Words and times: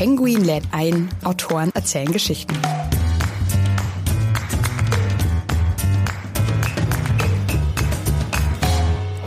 Penguin 0.00 0.42
lädt 0.44 0.64
ein, 0.70 1.10
Autoren 1.24 1.70
erzählen 1.74 2.10
Geschichten. 2.10 2.56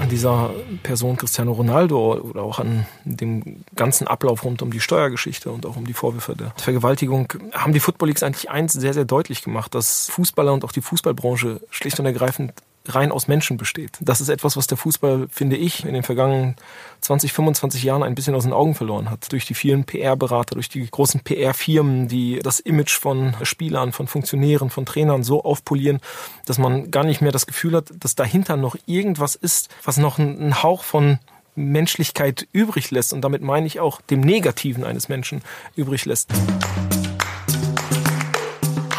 an 0.01 0.09
dieser 0.09 0.49
Person 0.81 1.15
Cristiano 1.15 1.51
Ronaldo 1.51 2.15
oder 2.15 2.41
auch 2.41 2.57
an 2.57 2.87
dem 3.05 3.63
ganzen 3.75 4.07
Ablauf 4.07 4.43
rund 4.43 4.63
um 4.63 4.71
die 4.71 4.79
Steuergeschichte 4.79 5.51
und 5.51 5.67
auch 5.67 5.75
um 5.75 5.85
die 5.85 5.93
Vorwürfe 5.93 6.35
der 6.35 6.51
Vergewaltigung 6.57 7.31
haben 7.51 7.73
die 7.73 7.79
Football 7.79 8.07
Leagues 8.07 8.23
eigentlich 8.23 8.49
eins 8.49 8.73
sehr, 8.73 8.95
sehr 8.95 9.05
deutlich 9.05 9.43
gemacht, 9.43 9.75
dass 9.75 10.09
Fußballer 10.09 10.53
und 10.53 10.65
auch 10.65 10.71
die 10.71 10.81
Fußballbranche 10.81 11.61
schlicht 11.69 11.99
und 11.99 12.07
ergreifend 12.07 12.51
rein 12.87 13.11
aus 13.11 13.27
Menschen 13.27 13.57
besteht. 13.57 13.97
Das 14.01 14.19
ist 14.19 14.29
etwas, 14.29 14.57
was 14.57 14.67
der 14.67 14.77
Fußball, 14.77 15.27
finde 15.29 15.55
ich, 15.55 15.85
in 15.85 15.93
den 15.93 16.03
vergangenen 16.03 16.55
20, 17.01 17.31
25 17.31 17.83
Jahren 17.83 18.03
ein 18.03 18.15
bisschen 18.15 18.35
aus 18.35 18.43
den 18.43 18.53
Augen 18.53 18.75
verloren 18.75 19.09
hat. 19.09 19.31
Durch 19.31 19.45
die 19.45 19.53
vielen 19.53 19.85
PR-Berater, 19.85 20.55
durch 20.55 20.69
die 20.69 20.85
großen 20.89 21.21
PR-Firmen, 21.21 22.07
die 22.07 22.39
das 22.39 22.59
Image 22.59 22.97
von 22.97 23.35
Spielern, 23.43 23.93
von 23.93 24.07
Funktionären, 24.07 24.69
von 24.69 24.85
Trainern 24.85 25.23
so 25.23 25.43
aufpolieren, 25.43 25.99
dass 26.45 26.57
man 26.57 26.91
gar 26.91 27.05
nicht 27.05 27.21
mehr 27.21 27.31
das 27.31 27.45
Gefühl 27.45 27.75
hat, 27.75 27.91
dass 27.97 28.15
dahinter 28.15 28.57
noch 28.57 28.75
irgendwas 28.85 29.35
ist, 29.35 29.69
was 29.83 29.97
noch 29.97 30.19
einen 30.19 30.61
Hauch 30.63 30.83
von 30.83 31.19
Menschlichkeit 31.55 32.47
übrig 32.51 32.91
lässt. 32.91 33.13
Und 33.13 33.21
damit 33.21 33.41
meine 33.41 33.67
ich 33.67 33.79
auch 33.79 34.01
dem 34.01 34.21
Negativen 34.21 34.83
eines 34.83 35.07
Menschen 35.07 35.41
übrig 35.75 36.05
lässt. 36.05 36.31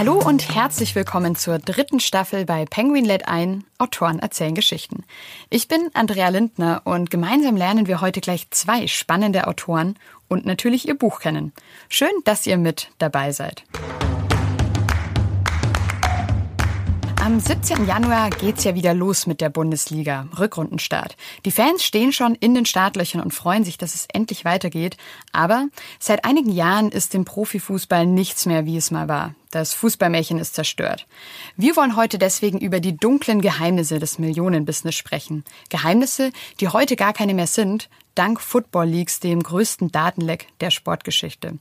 Hallo 0.06 0.18
und 0.18 0.54
herzlich 0.54 0.94
willkommen 0.94 1.34
zur 1.34 1.58
dritten 1.58 1.98
Staffel 1.98 2.44
bei 2.44 2.66
Penguin 2.66 3.06
lädt 3.06 3.26
ein, 3.26 3.64
Autoren 3.78 4.18
erzählen 4.18 4.54
Geschichten. 4.54 5.02
Ich 5.48 5.66
bin 5.66 5.88
Andrea 5.94 6.28
Lindner 6.28 6.82
und 6.84 7.10
gemeinsam 7.10 7.56
lernen 7.56 7.86
wir 7.86 8.02
heute 8.02 8.20
gleich 8.20 8.50
zwei 8.50 8.86
spannende 8.86 9.46
Autoren 9.46 9.98
und 10.28 10.44
natürlich 10.44 10.86
ihr 10.86 10.98
Buch 10.98 11.20
kennen. 11.20 11.54
Schön, 11.88 12.12
dass 12.24 12.46
ihr 12.46 12.58
mit 12.58 12.90
dabei 12.98 13.32
seid. 13.32 13.64
Am 17.24 17.40
17. 17.40 17.86
Januar 17.86 18.28
geht's 18.28 18.64
ja 18.64 18.74
wieder 18.74 18.92
los 18.92 19.26
mit 19.26 19.40
der 19.40 19.48
Bundesliga. 19.48 20.28
Rückrundenstart. 20.38 21.16
Die 21.46 21.50
Fans 21.50 21.82
stehen 21.82 22.12
schon 22.12 22.34
in 22.34 22.54
den 22.54 22.66
Startlöchern 22.66 23.22
und 23.22 23.32
freuen 23.32 23.64
sich, 23.64 23.78
dass 23.78 23.94
es 23.94 24.06
endlich 24.12 24.44
weitergeht. 24.44 24.98
Aber 25.32 25.68
seit 25.98 26.26
einigen 26.26 26.52
Jahren 26.52 26.90
ist 26.90 27.14
im 27.14 27.24
Profifußball 27.24 28.04
nichts 28.04 28.44
mehr, 28.44 28.66
wie 28.66 28.76
es 28.76 28.90
mal 28.90 29.08
war. 29.08 29.34
Das 29.54 29.72
Fußballmärchen 29.72 30.40
ist 30.40 30.56
zerstört. 30.56 31.06
Wir 31.56 31.76
wollen 31.76 31.94
heute 31.94 32.18
deswegen 32.18 32.58
über 32.58 32.80
die 32.80 32.96
dunklen 32.96 33.40
Geheimnisse 33.40 34.00
des 34.00 34.18
Millionenbusiness 34.18 34.96
sprechen. 34.96 35.44
Geheimnisse, 35.68 36.32
die 36.58 36.66
heute 36.66 36.96
gar 36.96 37.12
keine 37.12 37.34
mehr 37.34 37.46
sind, 37.46 37.88
dank 38.16 38.40
Football 38.40 38.86
Leagues, 38.86 39.20
dem 39.20 39.40
größten 39.40 39.92
Datenleck 39.92 40.48
der 40.60 40.70
Sportgeschichte. 40.70 41.58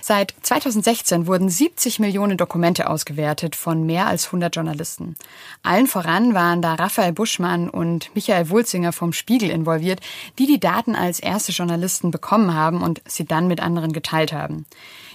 Seit 0.00 0.34
2016 0.42 1.28
wurden 1.28 1.48
70 1.48 2.00
Millionen 2.00 2.36
Dokumente 2.36 2.90
ausgewertet 2.90 3.54
von 3.54 3.86
mehr 3.86 4.08
als 4.08 4.26
100 4.26 4.56
Journalisten. 4.56 5.14
Allen 5.62 5.86
voran 5.86 6.34
waren 6.34 6.60
da 6.60 6.74
Raphael 6.74 7.12
Buschmann 7.12 7.70
und 7.70 8.10
Michael 8.16 8.50
Wulzinger 8.50 8.92
vom 8.92 9.12
Spiegel 9.12 9.50
involviert, 9.50 10.00
die 10.40 10.46
die 10.46 10.58
Daten 10.58 10.96
als 10.96 11.20
erste 11.20 11.52
Journalisten 11.52 12.10
bekommen 12.10 12.52
haben 12.52 12.82
und 12.82 13.00
sie 13.06 13.26
dann 13.26 13.46
mit 13.46 13.60
anderen 13.60 13.92
geteilt 13.92 14.32
haben. 14.32 14.66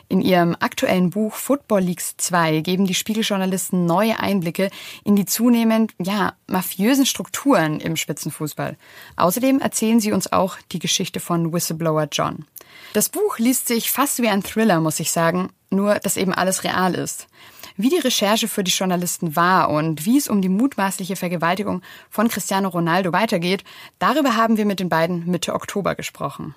In 0.09 0.21
ihrem 0.21 0.55
aktuellen 0.59 1.09
Buch 1.09 1.33
Football 1.33 1.81
Leagues 1.81 2.15
2 2.17 2.61
geben 2.61 2.85
die 2.85 2.93
Spiegeljournalisten 2.93 3.85
neue 3.85 4.19
Einblicke 4.19 4.69
in 5.03 5.15
die 5.15 5.25
zunehmend, 5.25 5.93
ja, 5.99 6.33
mafiösen 6.47 7.05
Strukturen 7.05 7.79
im 7.79 7.95
Spitzenfußball. 7.95 8.77
Außerdem 9.15 9.59
erzählen 9.59 9.99
sie 9.99 10.11
uns 10.11 10.31
auch 10.31 10.57
die 10.71 10.79
Geschichte 10.79 11.19
von 11.19 11.51
Whistleblower 11.51 12.07
John. 12.11 12.45
Das 12.93 13.09
Buch 13.09 13.39
liest 13.39 13.67
sich 13.67 13.91
fast 13.91 14.21
wie 14.21 14.29
ein 14.29 14.43
Thriller, 14.43 14.79
muss 14.79 14.99
ich 14.99 15.11
sagen, 15.11 15.49
nur 15.69 15.95
dass 15.95 16.17
eben 16.17 16.33
alles 16.33 16.63
real 16.63 16.93
ist. 16.93 17.27
Wie 17.75 17.89
die 17.89 17.97
Recherche 17.97 18.47
für 18.47 18.63
die 18.63 18.71
Journalisten 18.71 19.35
war 19.35 19.69
und 19.71 20.05
wie 20.05 20.17
es 20.17 20.27
um 20.27 20.41
die 20.41 20.49
mutmaßliche 20.49 21.15
Vergewaltigung 21.15 21.81
von 22.09 22.27
Cristiano 22.27 22.69
Ronaldo 22.69 23.11
weitergeht, 23.13 23.63
darüber 23.97 24.35
haben 24.35 24.57
wir 24.57 24.65
mit 24.65 24.79
den 24.79 24.89
beiden 24.89 25.25
Mitte 25.25 25.53
Oktober 25.53 25.95
gesprochen. 25.95 26.53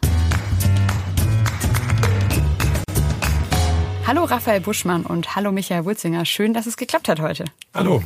Hallo 4.06 4.22
Raphael 4.22 4.60
Buschmann 4.60 5.04
und 5.04 5.34
hallo 5.34 5.50
Michael 5.50 5.84
Wulzinger. 5.84 6.24
Schön, 6.24 6.54
dass 6.54 6.66
es 6.66 6.76
geklappt 6.76 7.08
hat 7.08 7.18
heute. 7.18 7.44
Hallo. 7.74 8.04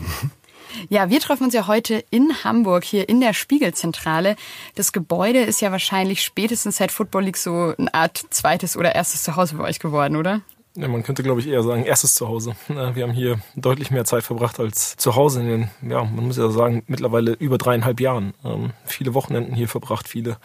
Ja, 0.89 1.11
wir 1.11 1.21
treffen 1.21 1.45
uns 1.45 1.53
ja 1.53 1.67
heute 1.67 2.03
in 2.09 2.43
Hamburg 2.43 2.85
hier 2.85 3.07
in 3.07 3.21
der 3.21 3.35
Spiegelzentrale. 3.35 4.37
Das 4.77 4.93
Gebäude 4.93 5.41
ist 5.41 5.61
ja 5.61 5.73
wahrscheinlich 5.73 6.23
spätestens 6.23 6.79
seit 6.79 6.91
Football 6.91 7.25
League 7.25 7.37
so 7.37 7.75
eine 7.77 7.93
Art 7.93 8.25
zweites 8.31 8.79
oder 8.79 8.95
erstes 8.95 9.25
Zuhause 9.25 9.57
für 9.57 9.63
euch 9.63 9.79
geworden, 9.79 10.17
oder? 10.17 10.41
Ja, 10.77 10.89
man 10.89 11.03
könnte, 11.03 11.23
glaube 11.25 11.41
ich, 11.41 11.49
eher 11.49 11.65
sagen, 11.65 11.85
erstes 11.85 12.15
Zuhause. 12.15 12.55
Wir 12.69 13.03
haben 13.03 13.13
hier 13.13 13.41
deutlich 13.57 13.91
mehr 13.91 14.05
Zeit 14.05 14.23
verbracht 14.23 14.59
als 14.61 14.97
zu 14.97 15.17
Hause 15.17 15.41
in 15.41 15.49
den, 15.49 15.71
ja, 15.91 16.05
man 16.05 16.29
muss 16.29 16.39
ja 16.39 16.49
sagen, 16.49 16.85
mittlerweile 16.87 17.33
über 17.33 17.59
dreieinhalb 17.59 18.01
Jahren. 18.01 18.33
Ähm, 18.45 18.71
viele 18.87 19.13
Wochenenden 19.13 19.55
hier 19.55 19.69
verbracht, 19.69 20.09
viele 20.09 20.39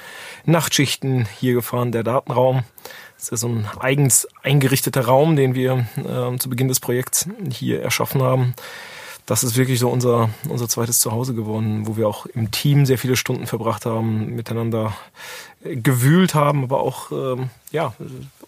Nachtschichten 0.44 1.28
hier 1.40 1.54
gefahren. 1.54 1.92
Der 1.92 2.04
Datenraum 2.04 2.64
das 3.16 3.24
ist 3.26 3.32
ja 3.32 3.38
so 3.38 3.48
ein 3.48 3.68
eigens 3.80 4.28
eingerichteter 4.44 5.06
Raum, 5.06 5.36
den 5.36 5.56
wir 5.56 5.88
äh, 5.98 6.38
zu 6.38 6.50
Beginn 6.50 6.68
des 6.68 6.80
Projekts 6.80 7.28
hier 7.50 7.82
erschaffen 7.82 8.22
haben. 8.22 8.54
Das 9.26 9.44
ist 9.44 9.58
wirklich 9.58 9.80
so 9.80 9.90
unser, 9.90 10.30
unser 10.48 10.70
zweites 10.70 11.00
Zuhause 11.00 11.34
geworden, 11.34 11.88
wo 11.88 11.98
wir 11.98 12.08
auch 12.08 12.28
im 12.28 12.52
Team 12.52 12.86
sehr 12.86 13.00
viele 13.00 13.16
Stunden 13.16 13.48
verbracht 13.48 13.86
haben, 13.88 14.36
miteinander 14.36 14.94
gewühlt 15.64 16.36
haben, 16.36 16.64
aber 16.64 16.80
auch 16.80 17.12
ähm, 17.12 17.50
ja, 17.72 17.94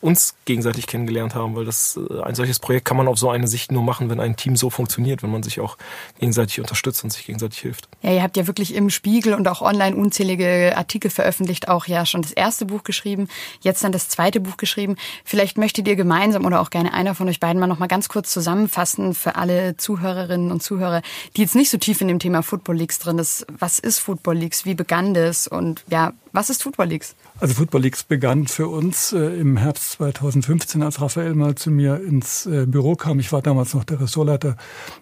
uns 0.02 0.36
gegenseitig 0.46 0.88
kennengelernt 0.88 1.36
haben, 1.36 1.56
weil 1.56 1.66
das 1.66 1.98
äh, 1.98 2.22
ein 2.22 2.36
solches 2.36 2.60
Projekt 2.60 2.86
kann 2.86 2.98
man 2.98 3.08
auf 3.08 3.18
so 3.18 3.30
eine 3.30 3.48
Sicht 3.48 3.72
nur 3.72 3.84
machen, 3.84 4.10
wenn 4.10 4.20
ein 4.20 4.36
Team 4.36 4.56
so 4.56 4.70
funktioniert, 4.70 5.24
wenn 5.24 5.32
man 5.32 5.44
sich 5.44 5.60
auch 5.60 5.78
gegenseitig 6.20 6.60
unterstützt 6.60 7.04
und 7.04 7.12
sich 7.12 7.26
gegenseitig 7.26 7.60
hilft. 7.60 7.88
Ja, 8.02 8.12
ihr 8.12 8.24
habt 8.24 8.38
ja 8.38 8.48
wirklich 8.48 8.76
im 8.76 8.90
Spiegel 8.90 9.34
und 9.34 9.48
auch 9.48 9.62
online 9.62 9.96
unzählige 9.96 10.74
Artikel 10.76 11.10
veröffentlicht, 11.10 11.68
auch 11.68 11.88
ja 11.88 12.06
schon 12.06 12.22
das 12.22 12.32
erste 12.32 12.66
Buch 12.66 12.84
geschrieben, 12.84 13.28
jetzt 13.62 13.84
dann 13.84 13.92
das 13.92 14.10
zweite 14.10 14.40
Buch 14.40 14.58
geschrieben. 14.58 14.96
Vielleicht 15.24 15.58
möchtet 15.58 15.88
ihr 15.88 15.96
gemeinsam 15.96 16.46
oder 16.46 16.62
auch 16.62 16.70
gerne 16.70 16.94
einer 16.94 17.16
von 17.16 17.28
euch 17.30 17.40
beiden 17.40 17.60
mal 17.60 17.68
noch 17.68 17.80
mal 17.80 17.88
ganz 17.88 18.10
kurz 18.10 18.32
zusammenfassen 18.32 19.14
für 19.14 19.36
alle 19.36 19.78
Zuhörerinnen 19.78 20.52
und 20.52 20.62
Zuhörer, 20.64 21.02
die 21.36 21.42
jetzt 21.42 21.56
nicht 21.56 21.70
so 21.70 21.78
tief 21.78 22.02
in 22.02 22.08
dem 22.08 22.20
Thema 22.20 22.44
Football 22.44 22.78
Leagues 22.78 23.00
drin 23.00 23.20
ist. 23.20 23.46
Was 23.58 23.80
ist 23.80 24.00
Football 24.00 24.38
Leagues? 24.38 24.66
Wie 24.66 24.76
begann 24.76 25.14
das? 25.14 25.48
Und 25.48 25.84
ja, 25.90 26.14
was 26.32 26.50
ist 26.50 26.64
Football 26.64 26.88
Leagues? 26.88 27.16
Also 27.40 27.54
Football 27.54 27.82
Leagues 27.82 28.04
begann 28.04 28.48
für 28.48 28.68
uns 28.68 29.14
äh, 29.14 29.20
im 29.20 29.58
Herbst 29.58 29.92
2015, 29.92 30.82
als 30.82 31.00
Raphael 31.00 31.36
mal 31.36 31.54
zu 31.54 31.70
mir 31.70 32.02
ins 32.02 32.48
äh, 32.48 32.66
Büro 32.66 32.96
kam. 32.96 33.20
Ich 33.20 33.32
war 33.32 33.44
damals 33.44 33.76
noch 33.76 33.84
der 33.84 34.02
Ressortleiter 34.02 34.58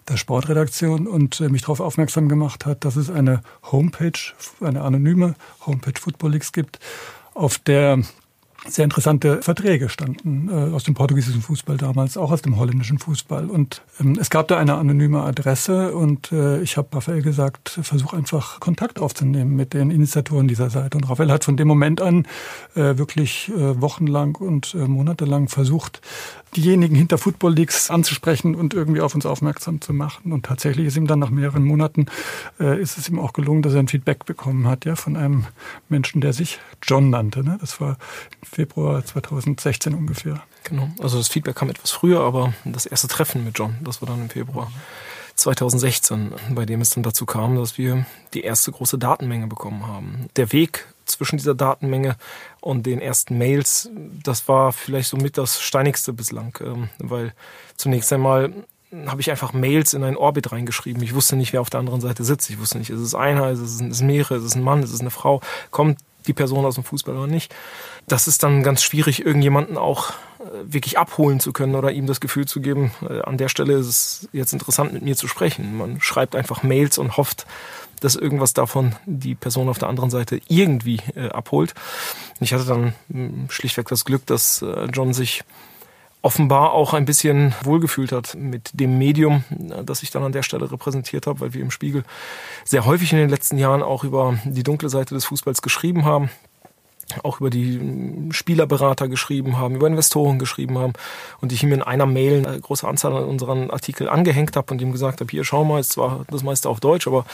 der 0.06 0.18
Sportredaktion 0.18 1.06
und 1.06 1.40
äh, 1.40 1.48
mich 1.48 1.62
darauf 1.62 1.80
aufmerksam 1.80 2.28
gemacht 2.28 2.66
hat, 2.66 2.84
dass 2.84 2.96
es 2.96 3.08
eine 3.08 3.40
Homepage, 3.72 4.18
eine 4.60 4.82
anonyme 4.82 5.34
Homepage 5.64 5.98
Football 5.98 6.32
Leagues 6.32 6.52
gibt, 6.52 6.78
auf 7.32 7.56
der 7.56 8.02
sehr 8.68 8.84
interessante 8.84 9.42
Verträge 9.42 9.88
standen 9.88 10.48
äh, 10.48 10.74
aus 10.74 10.84
dem 10.84 10.94
portugiesischen 10.94 11.42
Fußball 11.42 11.76
damals, 11.76 12.16
auch 12.16 12.30
aus 12.30 12.42
dem 12.42 12.56
holländischen 12.56 12.98
Fußball. 12.98 13.48
Und 13.48 13.82
ähm, 14.00 14.18
es 14.20 14.30
gab 14.30 14.48
da 14.48 14.58
eine 14.58 14.74
anonyme 14.74 15.22
Adresse 15.22 15.94
und 15.94 16.32
äh, 16.32 16.60
ich 16.60 16.76
habe 16.76 16.88
Raphael 16.92 17.22
gesagt, 17.22 17.78
versuch 17.82 18.12
einfach 18.12 18.60
Kontakt 18.60 18.98
aufzunehmen 18.98 19.56
mit 19.56 19.74
den 19.74 19.90
Initiatoren 19.90 20.48
dieser 20.48 20.70
Seite. 20.70 20.96
Und 20.96 21.08
Raphael 21.08 21.30
hat 21.30 21.44
von 21.44 21.56
dem 21.56 21.68
Moment 21.68 22.00
an 22.00 22.26
äh, 22.74 22.96
wirklich 22.96 23.50
äh, 23.56 23.80
wochenlang 23.80 24.36
und 24.36 24.74
äh, 24.74 24.78
monatelang 24.78 25.48
versucht, 25.48 26.00
diejenigen 26.56 26.94
hinter 26.94 27.18
Football 27.18 27.54
Leagues 27.54 27.90
anzusprechen 27.90 28.54
und 28.54 28.72
irgendwie 28.72 29.00
auf 29.00 29.14
uns 29.14 29.26
aufmerksam 29.26 29.80
zu 29.80 29.92
machen. 29.92 30.32
Und 30.32 30.46
tatsächlich 30.46 30.86
ist 30.86 30.96
ihm 30.96 31.06
dann 31.06 31.18
nach 31.18 31.30
mehreren 31.30 31.64
Monaten 31.64 32.06
äh, 32.58 32.80
ist 32.80 32.98
es 32.98 33.08
ihm 33.08 33.18
auch 33.18 33.32
gelungen, 33.32 33.62
dass 33.62 33.74
er 33.74 33.80
ein 33.80 33.88
Feedback 33.88 34.24
bekommen 34.24 34.66
hat, 34.66 34.84
ja, 34.84 34.96
von 34.96 35.16
einem 35.16 35.46
Menschen, 35.88 36.20
der 36.20 36.32
sich 36.32 36.58
John 36.82 37.10
nannte. 37.10 37.44
Ne? 37.44 37.58
Das 37.60 37.80
war 37.80 37.98
Februar 38.56 39.04
2016 39.04 39.92
ungefähr. 39.92 40.42
Genau. 40.64 40.88
Also 40.98 41.18
das 41.18 41.28
Feedback 41.28 41.56
kam 41.56 41.68
etwas 41.68 41.90
früher, 41.90 42.20
aber 42.20 42.54
das 42.64 42.86
erste 42.86 43.06
Treffen 43.06 43.44
mit 43.44 43.58
John, 43.58 43.76
das 43.82 44.00
war 44.00 44.08
dann 44.08 44.22
im 44.22 44.30
Februar. 44.30 44.72
2016, 45.34 46.32
bei 46.50 46.64
dem 46.64 46.80
es 46.80 46.88
dann 46.88 47.02
dazu 47.02 47.26
kam, 47.26 47.56
dass 47.56 47.76
wir 47.76 48.06
die 48.32 48.40
erste 48.40 48.72
große 48.72 48.96
Datenmenge 48.96 49.46
bekommen 49.46 49.86
haben. 49.86 50.30
Der 50.36 50.52
Weg 50.52 50.86
zwischen 51.04 51.36
dieser 51.36 51.54
Datenmenge 51.54 52.16
und 52.62 52.86
den 52.86 52.98
ersten 52.98 53.36
Mails, 53.36 53.90
das 54.24 54.48
war 54.48 54.72
vielleicht 54.72 55.10
somit 55.10 55.36
das 55.36 55.60
steinigste 55.60 56.14
bislang, 56.14 56.56
ähm, 56.62 56.88
weil 56.98 57.34
zunächst 57.76 58.10
einmal 58.10 58.54
habe 59.06 59.20
ich 59.20 59.30
einfach 59.30 59.52
Mails 59.52 59.92
in 59.92 60.02
einen 60.02 60.16
Orbit 60.16 60.50
reingeschrieben. 60.50 61.02
Ich 61.02 61.14
wusste 61.14 61.36
nicht, 61.36 61.52
wer 61.52 61.60
auf 61.60 61.68
der 61.68 61.80
anderen 61.80 62.00
Seite 62.00 62.24
sitzt. 62.24 62.48
Ich 62.48 62.58
wusste 62.58 62.78
nicht, 62.78 62.88
ist 62.88 63.00
es 63.00 63.14
einer, 63.14 63.50
ist 63.50 63.58
es, 63.58 63.82
ist 63.82 63.82
es 63.82 64.00
mehrere, 64.00 64.36
ist 64.36 64.44
es 64.44 64.54
ein 64.54 64.62
Mann, 64.62 64.82
ist 64.82 64.94
es 64.94 65.00
eine 65.00 65.10
Frau, 65.10 65.42
kommt 65.70 65.98
die 66.26 66.32
Person 66.32 66.64
aus 66.64 66.74
dem 66.74 66.84
Fußball 66.84 67.16
oder 67.16 67.26
nicht. 67.26 67.54
Das 68.08 68.28
ist 68.28 68.42
dann 68.42 68.62
ganz 68.62 68.82
schwierig, 68.82 69.24
irgendjemanden 69.24 69.76
auch 69.76 70.10
äh, 70.10 70.44
wirklich 70.64 70.98
abholen 70.98 71.40
zu 71.40 71.52
können 71.52 71.74
oder 71.74 71.92
ihm 71.92 72.06
das 72.06 72.20
Gefühl 72.20 72.46
zu 72.46 72.60
geben, 72.60 72.92
äh, 73.08 73.20
an 73.22 73.38
der 73.38 73.48
Stelle 73.48 73.74
ist 73.74 73.86
es 73.86 74.28
jetzt 74.32 74.52
interessant, 74.52 74.92
mit 74.92 75.02
mir 75.02 75.16
zu 75.16 75.28
sprechen. 75.28 75.76
Man 75.76 76.00
schreibt 76.00 76.36
einfach 76.36 76.62
Mails 76.62 76.98
und 76.98 77.16
hofft, 77.16 77.46
dass 78.00 78.14
irgendwas 78.14 78.52
davon 78.52 78.94
die 79.06 79.34
Person 79.34 79.68
auf 79.68 79.78
der 79.78 79.88
anderen 79.88 80.10
Seite 80.10 80.40
irgendwie 80.48 81.00
äh, 81.14 81.28
abholt. 81.28 81.74
Ich 82.40 82.52
hatte 82.52 82.66
dann 82.66 82.94
hm, 83.10 83.46
schlichtweg 83.48 83.88
das 83.88 84.04
Glück, 84.04 84.26
dass 84.26 84.64
John 84.92 85.14
sich 85.14 85.44
offenbar 86.26 86.72
auch 86.72 86.92
ein 86.92 87.04
bisschen 87.04 87.54
wohlgefühlt 87.62 88.10
hat 88.10 88.34
mit 88.34 88.70
dem 88.72 88.98
Medium, 88.98 89.44
das 89.84 90.02
ich 90.02 90.10
dann 90.10 90.24
an 90.24 90.32
der 90.32 90.42
Stelle 90.42 90.68
repräsentiert 90.72 91.28
habe, 91.28 91.38
weil 91.38 91.54
wir 91.54 91.62
im 91.62 91.70
Spiegel 91.70 92.02
sehr 92.64 92.84
häufig 92.84 93.12
in 93.12 93.18
den 93.18 93.30
letzten 93.30 93.58
Jahren 93.58 93.80
auch 93.80 94.02
über 94.02 94.36
die 94.44 94.64
dunkle 94.64 94.88
Seite 94.88 95.14
des 95.14 95.24
Fußballs 95.26 95.62
geschrieben 95.62 96.04
haben 96.04 96.28
auch 97.22 97.40
über 97.40 97.50
die 97.50 98.28
Spielerberater 98.30 99.08
geschrieben 99.08 99.58
haben, 99.58 99.76
über 99.76 99.86
Investoren 99.86 100.38
geschrieben 100.38 100.78
haben 100.78 100.92
und 101.40 101.52
ich 101.52 101.62
ihm 101.62 101.72
in 101.72 101.82
einer 101.82 102.06
Mail 102.06 102.46
eine 102.46 102.60
große 102.60 102.86
Anzahl 102.86 103.14
an 103.14 103.24
unseren 103.24 103.70
Artikel 103.70 104.08
angehängt 104.08 104.56
habe 104.56 104.72
und 104.72 104.82
ihm 104.82 104.92
gesagt 104.92 105.20
habe, 105.20 105.30
hier 105.30 105.44
schau 105.44 105.64
mal, 105.64 105.78
ist 105.80 105.92
zwar 105.92 106.24
das 106.28 106.42
meiste 106.42 106.68
auf 106.68 106.80
Deutsch, 106.80 107.06
aber 107.06 107.24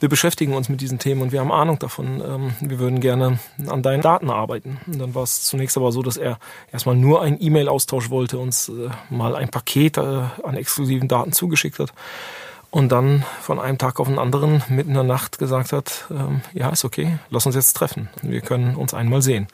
wir 0.00 0.08
beschäftigen 0.08 0.54
uns 0.54 0.68
mit 0.68 0.80
diesen 0.80 0.98
Themen 0.98 1.22
und 1.22 1.32
wir 1.32 1.40
haben 1.40 1.52
Ahnung 1.52 1.78
davon. 1.78 2.22
Ähm, 2.24 2.52
wir 2.60 2.78
würden 2.78 3.00
gerne 3.00 3.38
an 3.66 3.82
deinen 3.82 4.02
Daten 4.02 4.30
arbeiten. 4.30 4.78
Und 4.86 4.98
dann 4.98 5.14
war 5.14 5.22
es 5.22 5.44
zunächst 5.44 5.76
aber 5.76 5.92
so, 5.92 6.02
dass 6.02 6.16
er 6.16 6.38
erstmal 6.70 6.96
nur 6.96 7.22
einen 7.22 7.40
E-Mail-Austausch 7.40 8.10
wollte, 8.10 8.38
uns 8.38 8.68
äh, 8.68 8.90
mal 9.10 9.34
ein 9.34 9.48
Paket 9.48 9.96
äh, 9.96 10.00
an 10.00 10.56
exklusiven 10.56 11.08
Daten 11.08 11.32
zugeschickt 11.32 11.78
hat 11.78 11.92
und 12.72 12.90
dann 12.90 13.22
von 13.42 13.60
einem 13.60 13.76
Tag 13.76 14.00
auf 14.00 14.08
den 14.08 14.18
anderen 14.18 14.62
mitten 14.70 14.90
in 14.90 14.94
der 14.94 15.02
Nacht 15.04 15.38
gesagt 15.38 15.72
hat, 15.72 16.06
ähm, 16.10 16.40
ja, 16.54 16.70
ist 16.70 16.86
okay, 16.86 17.18
lass 17.28 17.44
uns 17.44 17.54
jetzt 17.54 17.74
treffen. 17.74 18.08
Wir 18.22 18.40
können 18.40 18.76
uns 18.76 18.94
einmal 18.94 19.20
sehen. 19.20 19.46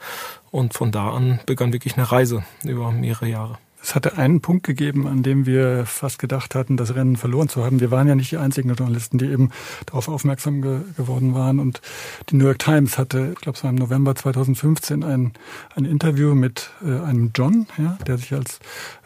Und 0.51 0.73
von 0.73 0.91
da 0.91 1.11
an 1.11 1.41
begann 1.45 1.73
wirklich 1.73 1.97
eine 1.97 2.09
Reise 2.09 2.43
über 2.63 2.91
mehrere 2.91 3.27
Jahre. 3.27 3.57
Es 3.81 3.95
hatte 3.95 4.17
einen 4.17 4.41
Punkt 4.41 4.65
gegeben, 4.65 5.07
an 5.07 5.23
dem 5.23 5.45
wir 5.45 5.85
fast 5.85 6.19
gedacht 6.19 6.53
hatten, 6.55 6.77
das 6.77 6.95
Rennen 6.95 7.15
verloren 7.15 7.47
zu 7.49 7.63
haben. 7.63 7.79
Wir 7.79 7.91
waren 7.91 8.07
ja 8.07 8.15
nicht 8.15 8.31
die 8.31 8.37
einzigen 8.37 8.73
Journalisten, 8.73 9.17
die 9.17 9.25
eben 9.25 9.51
darauf 9.85 10.09
aufmerksam 10.09 10.61
ge 10.61 10.81
geworden 10.97 11.33
waren. 11.33 11.59
Und 11.59 11.81
die 12.29 12.35
New 12.35 12.45
York 12.45 12.59
Times 12.59 12.97
hatte, 12.97 13.31
ich 13.33 13.41
glaube, 13.41 13.57
es 13.57 13.63
war 13.63 13.69
im 13.69 13.77
November 13.77 14.15
2015, 14.15 15.03
ein, 15.03 15.33
ein 15.75 15.85
Interview 15.85 16.35
mit 16.35 16.71
äh, 16.85 16.99
einem 16.99 17.31
John, 17.33 17.67
ja, 17.77 17.97
der 18.05 18.17
sich 18.17 18.33
als 18.33 18.59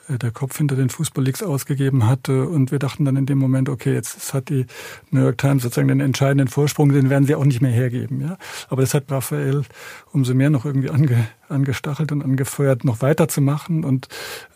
der 0.09 0.31
Kopf 0.31 0.57
hinter 0.57 0.75
den 0.75 0.89
Fußballleaks 0.89 1.43
ausgegeben 1.43 2.07
hatte. 2.07 2.47
Und 2.47 2.71
wir 2.71 2.79
dachten 2.79 3.05
dann 3.05 3.15
in 3.15 3.25
dem 3.25 3.37
Moment, 3.37 3.69
okay, 3.69 3.93
jetzt 3.93 4.33
hat 4.33 4.49
die 4.49 4.65
New 5.11 5.21
York 5.21 5.37
Times 5.37 5.63
sozusagen 5.63 5.87
den 5.87 5.99
entscheidenden 5.99 6.47
Vorsprung, 6.47 6.91
den 6.91 7.09
werden 7.09 7.25
sie 7.25 7.35
auch 7.35 7.45
nicht 7.45 7.61
mehr 7.61 7.71
hergeben. 7.71 8.21
Ja? 8.21 8.37
Aber 8.69 8.81
das 8.81 8.93
hat 8.93 9.11
Raphael 9.11 9.63
umso 10.11 10.33
mehr 10.33 10.49
noch 10.49 10.65
irgendwie 10.65 10.89
ange, 10.89 11.27
angestachelt 11.49 12.11
und 12.11 12.21
angefeuert, 12.21 12.83
noch 12.83 13.01
weiterzumachen. 13.01 13.83
Und 13.83 14.07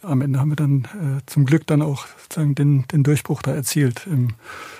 am 0.01 0.21
Ende 0.21 0.39
haben 0.39 0.49
wir 0.49 0.55
dann 0.55 0.85
äh, 0.85 1.21
zum 1.25 1.45
Glück 1.45 1.65
dann 1.67 1.81
auch 1.81 2.07
sozusagen 2.23 2.55
den, 2.55 2.85
den 2.87 3.03
Durchbruch 3.03 3.41
da 3.41 3.53
erzielt 3.53 4.07
im 4.07 4.29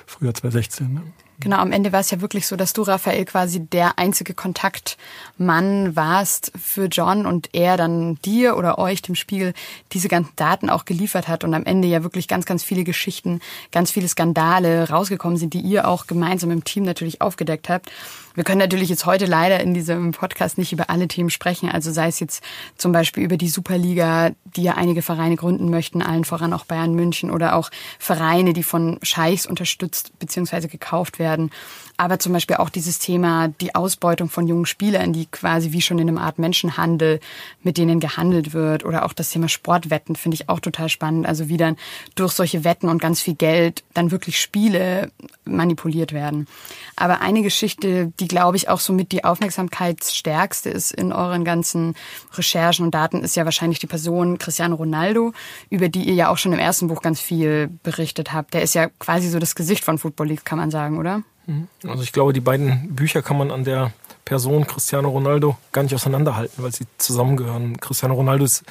Frühjahr 0.06 0.34
2016. 0.34 0.94
Ne? 0.94 1.02
Genau, 1.39 1.57
am 1.57 1.72
Ende 1.72 1.92
war 1.92 2.00
es 2.00 2.10
ja 2.10 2.19
wirklich 2.19 2.48
so, 2.48 2.56
dass 2.56 2.74
du, 2.74 2.81
Raphael, 2.81 3.24
quasi 3.25 3.60
der 3.60 4.00
einzige 4.00 4.34
Kontaktmann 4.34 5.95
warst 5.95 6.51
für 6.60 6.86
John 6.86 7.28
und 7.28 7.50
er 7.54 7.78
dann 7.78 8.16
dir 8.25 8.57
oder 8.57 8.80
euch, 8.80 9.04
dem 9.04 9.13
Spiegel, 9.13 9.54
diese 9.92 10.07
ganzen 10.07 10.36
Daten 10.36 10.72
auch 10.72 10.86
geliefert 10.86 11.28
hat 11.28 11.44
und 11.44 11.54
am 11.54 11.63
Ende 11.63 11.88
ja 11.88 12.01
wirklich 12.01 12.28
ganz, 12.28 12.48
ganz 12.48 12.63
viele 12.63 12.84
Geschichten, 12.84 13.39
ganz 13.72 13.92
viele 13.92 14.07
Skandale 14.07 14.89
rausgekommen 14.89 15.38
sind, 15.38 15.54
die 15.54 15.62
ihr 15.62 15.88
auch 15.88 16.07
gemeinsam 16.07 16.50
im 16.50 16.63
Team 16.63 16.81
natürlich 16.81 17.22
aufgedeckt 17.22 17.69
habt. 17.69 17.92
Wir 18.33 18.44
können 18.44 18.60
natürlich 18.60 18.90
jetzt 18.90 19.06
heute 19.06 19.25
leider 19.25 19.60
in 19.60 19.74
diesem 19.74 20.12
Podcast 20.12 20.57
nicht 20.60 20.72
über 20.72 20.92
alle 20.92 21.07
Themen 21.07 21.31
sprechen. 21.31 21.69
Also 21.69 21.92
sei 21.92 22.07
es 22.07 22.19
jetzt 22.19 22.44
zum 22.78 22.92
Beispiel 22.92 23.24
über 23.24 23.36
die 23.38 23.50
Superliga, 23.50 24.31
die 24.56 24.62
ja 24.62 24.75
einige 24.75 25.01
Vereine 25.01 25.36
gründen 25.36 25.72
möchten, 25.72 26.04
allen 26.04 26.24
voran 26.24 26.54
auch 26.54 26.66
Bayern 26.66 26.94
München 26.94 27.31
oder 27.31 27.56
auch 27.56 27.72
Vereine, 27.98 28.54
die 28.54 28.62
von 28.62 29.00
Scheichs 29.01 29.48
unterstützt 29.48 30.12
bzw. 30.19 30.68
gekauft 30.68 31.18
werden 31.18 31.27
werden 31.28 31.52
aber 31.98 32.20
zum 32.20 32.32
Beispiel 32.32 32.58
auch 32.58 32.70
dieses 32.70 33.00
Thema, 33.00 33.48
die 33.60 33.74
Ausbeutung 33.74 34.30
von 34.30 34.48
jungen 34.48 34.68
Spielern, 34.68 35.14
die 35.14 35.26
quasi 35.26 35.72
wie 35.72 35.82
schon 35.82 35.98
in 35.98 36.08
einem 36.08 36.20
Art 36.20 36.38
Menschenhandel 36.38 37.20
mit 37.64 37.80
denen 37.80 38.00
gehandelt 38.00 38.54
wird. 38.54 38.86
Oder 38.86 39.04
auch 39.04 39.14
das 39.14 39.32
Thema 39.32 39.50
Sportwetten 39.50 40.16
finde 40.16 40.36
ich 40.36 40.48
auch 40.48 40.60
total 40.60 40.90
spannend. 40.90 41.26
Also 41.26 41.50
wie 41.50 41.58
dann 41.58 41.76
durch 42.14 42.34
solche 42.34 42.64
Wetten 42.64 42.88
und 42.88 43.02
ganz 43.02 43.20
viel 43.20 43.34
Geld 43.34 43.84
dann 43.96 44.12
wirklich 44.12 44.40
Spiele 44.40 45.12
manipuliert 45.44 46.14
werden. 46.14 46.48
Aber 46.96 47.22
eine 47.22 47.42
Geschichte, 47.42 48.14
die 48.20 48.28
glaube 48.28 48.58
ich 48.58 48.70
auch 48.70 48.80
somit 48.80 49.12
die 49.12 49.24
aufmerksamkeitsstärkste 49.24 50.70
ist 50.70 50.92
in 50.92 51.12
euren 51.12 51.44
ganzen 51.46 51.96
Recherchen 52.36 52.86
und 52.86 52.94
Daten, 52.94 53.24
ist 53.24 53.36
ja 53.36 53.46
wahrscheinlich 53.46 53.80
die 53.80 53.88
Person 53.88 54.38
Cristiano 54.38 54.76
Ronaldo, 54.76 55.34
über 55.72 55.90
die 55.90 56.04
ihr 56.04 56.14
ja 56.14 56.30
auch 56.30 56.38
schon 56.38 56.54
im 56.54 56.60
ersten 56.60 56.90
Buch 56.90 57.02
ganz 57.02 57.20
viel 57.20 57.72
berichtet 57.82 58.34
habt. 58.34 58.54
Der 58.54 58.62
ist 58.62 58.76
ja 58.76 58.88
quasi 59.00 59.30
so 59.30 59.40
das 59.40 59.56
Gesicht 59.56 59.84
von 59.84 59.98
Football 59.98 60.28
League, 60.28 60.46
kann 60.46 60.60
man 60.60 60.70
sagen, 60.70 61.00
oder? 61.00 61.24
Mhm. 61.48 61.68
Also 61.88 62.04
ich 62.04 62.12
glaube, 62.12 62.34
die 62.34 62.42
beiden 62.42 62.96
Bücher 62.96 63.22
kann 63.22 63.38
man 63.38 63.52
an 63.52 63.64
der 63.64 63.92
Person 64.26 64.68
Cristiano 64.68 65.10
Ronaldo 65.10 65.58
gar 65.72 65.84
nicht 65.84 65.96
auseinanderhalten, 65.96 66.62
weil 66.64 66.74
sie 66.74 66.86
zusammengehören. 66.98 67.80
Cristiano 67.80 68.14
Ronaldo 68.14 68.46
ist 68.46 68.64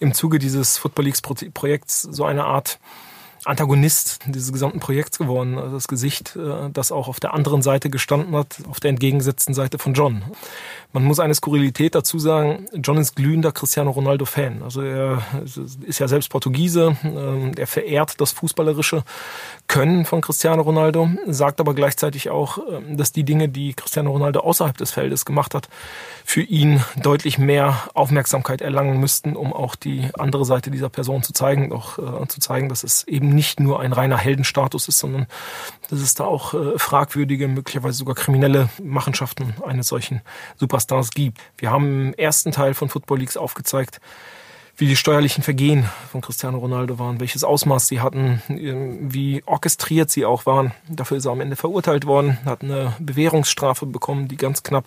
im 0.00 0.12
Zuge 0.14 0.38
dieses 0.38 0.78
Football 0.78 1.06
Leagues 1.06 1.22
Projekts 1.22 2.02
so 2.02 2.24
eine 2.24 2.44
Art 2.44 2.78
Antagonist 3.44 4.20
dieses 4.26 4.52
gesamten 4.52 4.80
Projekts 4.80 5.18
geworden. 5.18 5.58
Also 5.58 5.74
das 5.74 5.88
Gesicht, 5.88 6.36
äh, 6.36 6.68
das 6.72 6.92
auch 6.92 7.08
auf 7.08 7.20
der 7.20 7.32
anderen 7.32 7.62
Seite 7.62 7.88
gestanden 7.88 8.34
hat, 8.34 8.58
auf 8.68 8.80
der 8.80 8.90
entgegengesetzten 8.90 9.54
Seite 9.54 9.78
von 9.78 9.94
John. 9.94 10.22
Man 10.92 11.04
muss 11.04 11.20
eine 11.20 11.34
Skurrilität 11.34 11.94
dazu 11.94 12.18
sagen, 12.18 12.66
John 12.74 12.96
ist 12.96 13.14
glühender 13.14 13.52
Cristiano 13.52 13.90
Ronaldo-Fan. 13.90 14.62
Also 14.64 14.82
er 14.82 15.22
ist 15.86 16.00
ja 16.00 16.08
selbst 16.08 16.30
Portugiese, 16.30 16.96
ähm, 17.04 17.52
er 17.56 17.68
verehrt 17.68 18.20
das 18.20 18.32
fußballerische 18.32 19.04
Können 19.68 20.04
von 20.04 20.20
Cristiano 20.20 20.62
Ronaldo, 20.62 21.08
sagt 21.26 21.60
aber 21.60 21.74
gleichzeitig 21.74 22.30
auch, 22.30 22.58
ähm, 22.58 22.96
dass 22.96 23.12
die 23.12 23.22
Dinge, 23.22 23.48
die 23.48 23.74
Cristiano 23.74 24.10
Ronaldo 24.10 24.40
außerhalb 24.40 24.76
des 24.76 24.90
Feldes 24.90 25.24
gemacht 25.24 25.54
hat, 25.54 25.68
für 26.24 26.42
ihn 26.42 26.82
deutlich 27.00 27.38
mehr 27.38 27.88
Aufmerksamkeit 27.94 28.60
erlangen 28.60 28.98
müssten, 28.98 29.36
um 29.36 29.52
auch 29.52 29.76
die 29.76 30.08
andere 30.18 30.44
Seite 30.44 30.72
dieser 30.72 30.88
Person 30.88 31.22
zu 31.22 31.32
zeigen, 31.32 31.72
auch 31.72 31.98
äh, 31.98 32.26
zu 32.26 32.40
zeigen, 32.40 32.68
dass 32.68 32.82
es 32.82 33.06
eben 33.06 33.28
nicht 33.28 33.60
nur 33.60 33.78
ein 33.78 33.92
reiner 33.92 34.18
Heldenstatus 34.18 34.88
ist, 34.88 34.98
sondern 34.98 35.26
dass 35.88 36.00
es 36.00 36.14
da 36.14 36.24
auch 36.24 36.52
äh, 36.52 36.78
fragwürdige, 36.78 37.46
möglicherweise 37.46 37.98
sogar 37.98 38.16
kriminelle 38.16 38.70
Machenschaften 38.82 39.54
eines 39.64 39.86
solchen 39.86 40.20
Superstars 40.80 41.10
gibt. 41.10 41.38
Wir 41.58 41.70
haben 41.70 42.08
im 42.08 42.14
ersten 42.14 42.52
Teil 42.52 42.74
von 42.74 42.88
Football 42.88 43.18
Leagues 43.18 43.36
aufgezeigt, 43.36 44.00
wie 44.76 44.86
die 44.86 44.96
steuerlichen 44.96 45.44
Vergehen 45.44 45.84
von 46.10 46.22
Cristiano 46.22 46.56
Ronaldo 46.56 46.98
waren, 46.98 47.20
welches 47.20 47.44
Ausmaß 47.44 47.86
sie 47.86 48.00
hatten, 48.00 48.42
ähm, 48.48 49.12
wie 49.12 49.42
orchestriert 49.44 50.10
sie 50.10 50.24
auch 50.24 50.46
waren. 50.46 50.72
Dafür 50.88 51.18
ist 51.18 51.26
er 51.26 51.32
am 51.32 51.42
Ende 51.42 51.56
verurteilt 51.56 52.06
worden, 52.06 52.38
hat 52.46 52.62
eine 52.62 52.94
Bewährungsstrafe 52.98 53.84
bekommen, 53.84 54.28
die 54.28 54.38
ganz 54.38 54.62
knapp 54.62 54.86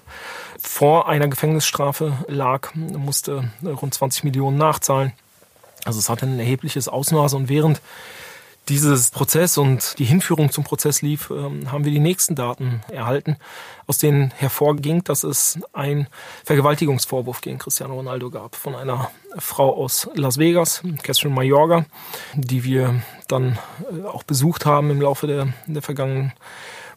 vor 0.60 1.08
einer 1.08 1.28
Gefängnisstrafe 1.28 2.14
lag, 2.28 2.74
musste 2.74 3.52
rund 3.64 3.94
20 3.94 4.24
Millionen 4.24 4.58
nachzahlen. 4.58 5.14
Also 5.86 6.00
es 6.00 6.10
hatte 6.10 6.26
ein 6.26 6.40
erhebliches 6.40 6.88
Ausmaß 6.88 7.36
und 7.36 7.50
während 7.50 7.82
dieses 8.70 9.12
Prozess 9.12 9.58
und 9.58 10.00
die 10.00 10.06
Hinführung 10.06 10.52
zum 10.52 10.64
Prozess 10.64 11.02
lief, 11.02 11.30
ähm, 11.30 11.72
haben 11.72 11.84
wir 11.84 11.92
die 11.92 12.00
nächsten 12.00 12.36
Daten 12.36 12.82
erhalten, 12.90 13.38
aus 13.88 13.98
denen 13.98 14.32
hervorging, 14.32 15.04
dass 15.04 15.24
es 15.24 15.60
ein 15.74 16.08
Vergewaltigungsvorwurf 16.46 17.42
gegen 17.42 17.58
Cristiano 17.58 17.96
Ronaldo 17.96 18.30
gab 18.30 18.56
von 18.56 18.76
einer 18.76 19.12
Frau 19.38 19.76
aus 19.76 20.10
Las 20.14 20.38
Vegas, 20.38 20.82
Catherine 21.02 21.36
Mayorga, 21.36 21.86
die 22.36 22.64
wir 22.64 23.02
dann 23.28 23.58
äh, 23.92 24.06
auch 24.06 24.24
besucht 24.24 24.66
haben 24.66 24.92
im 24.92 25.02
Laufe 25.02 25.28
der, 25.28 25.48
der 25.68 25.82
vergangenen 25.82 26.34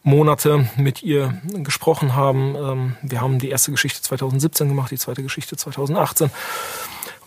Monate 0.03 0.69
mit 0.77 1.03
ihr 1.03 1.41
gesprochen 1.53 2.15
haben. 2.15 2.55
Ähm, 2.55 2.95
wir 3.01 3.19
haben 3.19 3.39
die 3.39 3.49
erste 3.49 3.71
Geschichte 3.71 4.01
2017 4.01 4.69
gemacht, 4.69 4.91
die 4.91 4.97
zweite 4.97 5.21
Geschichte 5.21 5.57
2018. 5.57 6.31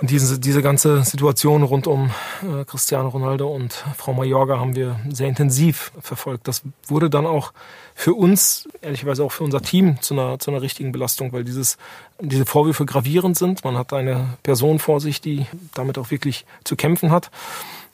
Und 0.00 0.08
diese, 0.10 0.38
diese 0.38 0.62
ganze 0.62 1.04
Situation 1.04 1.62
rund 1.62 1.86
um 1.86 2.10
äh, 2.42 2.64
Cristiano 2.64 3.10
Ronaldo 3.10 3.48
und 3.48 3.84
Frau 3.98 4.14
Mayorga 4.14 4.58
haben 4.58 4.74
wir 4.74 4.98
sehr 5.10 5.28
intensiv 5.28 5.92
verfolgt. 6.00 6.48
Das 6.48 6.62
wurde 6.86 7.10
dann 7.10 7.26
auch 7.26 7.52
für 7.94 8.14
uns, 8.14 8.66
ehrlicherweise 8.80 9.22
auch 9.22 9.32
für 9.32 9.44
unser 9.44 9.60
Team, 9.60 10.00
zu 10.00 10.14
einer, 10.14 10.38
zu 10.38 10.50
einer 10.50 10.62
richtigen 10.62 10.90
Belastung, 10.90 11.34
weil 11.34 11.44
dieses, 11.44 11.76
diese 12.18 12.46
Vorwürfe 12.46 12.86
gravierend 12.86 13.36
sind. 13.36 13.62
Man 13.62 13.76
hat 13.76 13.92
eine 13.92 14.38
Person 14.42 14.78
vor 14.78 15.00
sich, 15.00 15.20
die 15.20 15.44
damit 15.74 15.98
auch 15.98 16.10
wirklich 16.10 16.46
zu 16.64 16.76
kämpfen 16.76 17.10
hat. 17.10 17.30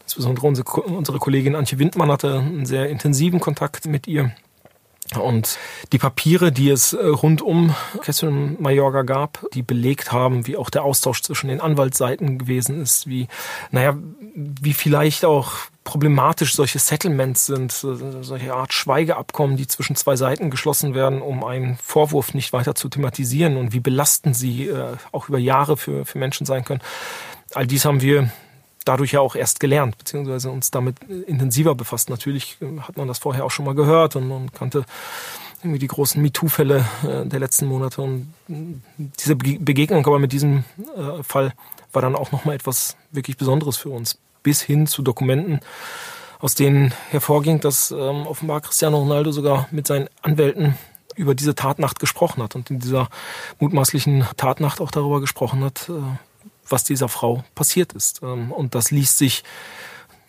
Insbesondere 0.04 0.46
unsere, 0.46 0.68
unsere 0.82 1.18
Kollegin 1.18 1.56
Antje 1.56 1.80
Windmann 1.80 2.12
hatte 2.12 2.38
einen 2.38 2.66
sehr 2.66 2.88
intensiven 2.88 3.40
Kontakt 3.40 3.86
mit 3.86 4.06
ihr. 4.06 4.30
Und 5.14 5.58
die 5.92 5.98
Papiere, 5.98 6.50
die 6.50 6.68
es 6.70 6.92
äh, 6.92 7.06
rund 7.06 7.40
um 7.40 7.75
Kesseln 8.02 8.56
Mayorga 8.60 9.02
gab, 9.02 9.46
die 9.54 9.62
belegt 9.62 10.10
haben, 10.10 10.46
wie 10.46 10.56
auch 10.56 10.68
der 10.68 10.82
Austausch 10.82 11.22
zwischen 11.22 11.48
den 11.48 11.60
Anwaltsseiten 11.60 12.38
gewesen 12.38 12.82
ist, 12.82 13.06
wie, 13.06 13.28
naja, 13.70 13.96
wie 14.34 14.72
vielleicht 14.72 15.25
auch 15.25 15.52
problematisch 15.84 16.56
solche 16.56 16.80
Settlements 16.80 17.46
sind, 17.46 17.70
solche 17.70 18.52
Art 18.52 18.72
Schweigeabkommen, 18.72 19.56
die 19.56 19.68
zwischen 19.68 19.94
zwei 19.94 20.16
Seiten 20.16 20.50
geschlossen 20.50 20.94
werden, 20.94 21.22
um 21.22 21.44
einen 21.44 21.76
Vorwurf 21.76 22.34
nicht 22.34 22.52
weiter 22.52 22.75
zu 22.75 22.88
thematisieren 22.88 23.56
und 23.56 23.72
wie 23.72 23.80
belastend 23.80 24.36
sie 24.36 24.66
äh, 24.66 24.96
auch 25.12 25.28
über 25.28 25.38
Jahre 25.38 25.76
für, 25.76 26.04
für 26.04 26.18
Menschen 26.18 26.44
sein 26.44 26.64
können. 26.64 26.82
All 27.54 27.68
dies 27.68 27.84
haben 27.84 28.00
wir 28.00 28.30
dadurch 28.87 29.12
ja 29.12 29.21
auch 29.21 29.37
erst 29.37 29.61
gelernt, 29.61 29.99
beziehungsweise 29.99 30.50
uns 30.50 30.71
damit 30.71 31.02
intensiver 31.26 31.75
befasst. 31.75 32.09
Natürlich 32.09 32.57
äh, 32.62 32.81
hat 32.81 32.97
man 32.97 33.09
das 33.09 33.19
vorher 33.19 33.45
auch 33.45 33.50
schon 33.50 33.66
mal 33.66 33.75
gehört 33.75 34.16
und, 34.16 34.31
und 34.31 34.55
kannte 34.55 34.87
irgendwie 35.61 35.78
die 35.78 35.88
großen 35.88 36.23
MeToo-Fälle 36.23 36.87
äh, 37.07 37.26
der 37.26 37.40
letzten 37.40 37.66
Monate. 37.66 38.00
Und 38.00 38.33
diese 38.49 39.37
Begegnung 39.37 40.07
aber 40.07 40.19
mit 40.19 40.33
diesem 40.33 40.64
äh, 40.97 41.23
Fall 41.23 41.52
war 41.93 42.02
dann 42.02 42.16
auch 42.16 42.33
nochmal 42.33 42.55
etwas 42.55 42.97
wirklich 43.11 43.37
Besonderes 43.37 43.76
für 43.76 43.90
uns 43.90 44.19
bis 44.43 44.62
hin 44.62 44.87
zu 44.87 45.02
Dokumenten, 45.02 45.61
aus 46.38 46.55
denen 46.55 46.95
hervorging, 47.11 47.61
dass 47.61 47.90
ähm, 47.90 48.26
offenbar 48.26 48.61
Cristiano 48.61 48.99
Ronaldo 48.99 49.33
sogar 49.33 49.66
mit 49.73 49.87
seinen 49.87 50.09
Anwälten 50.23 50.76
über 51.16 51.35
diese 51.35 51.55
Tatnacht 51.55 51.99
gesprochen 51.99 52.43
hat 52.43 52.55
und 52.55 52.71
in 52.71 52.78
dieser 52.78 53.09
mutmaßlichen 53.59 54.26
Tatnacht 54.37 54.81
auch 54.81 54.90
darüber 54.90 55.21
gesprochen 55.21 55.64
hat, 55.64 55.88
äh, 55.88 55.93
was 56.68 56.85
dieser 56.85 57.08
Frau 57.08 57.44
passiert 57.54 57.92
ist. 57.92 58.23
Ähm, 58.23 58.52
und 58.52 58.75
das 58.75 58.90
liest 58.90 59.18
sich 59.18 59.44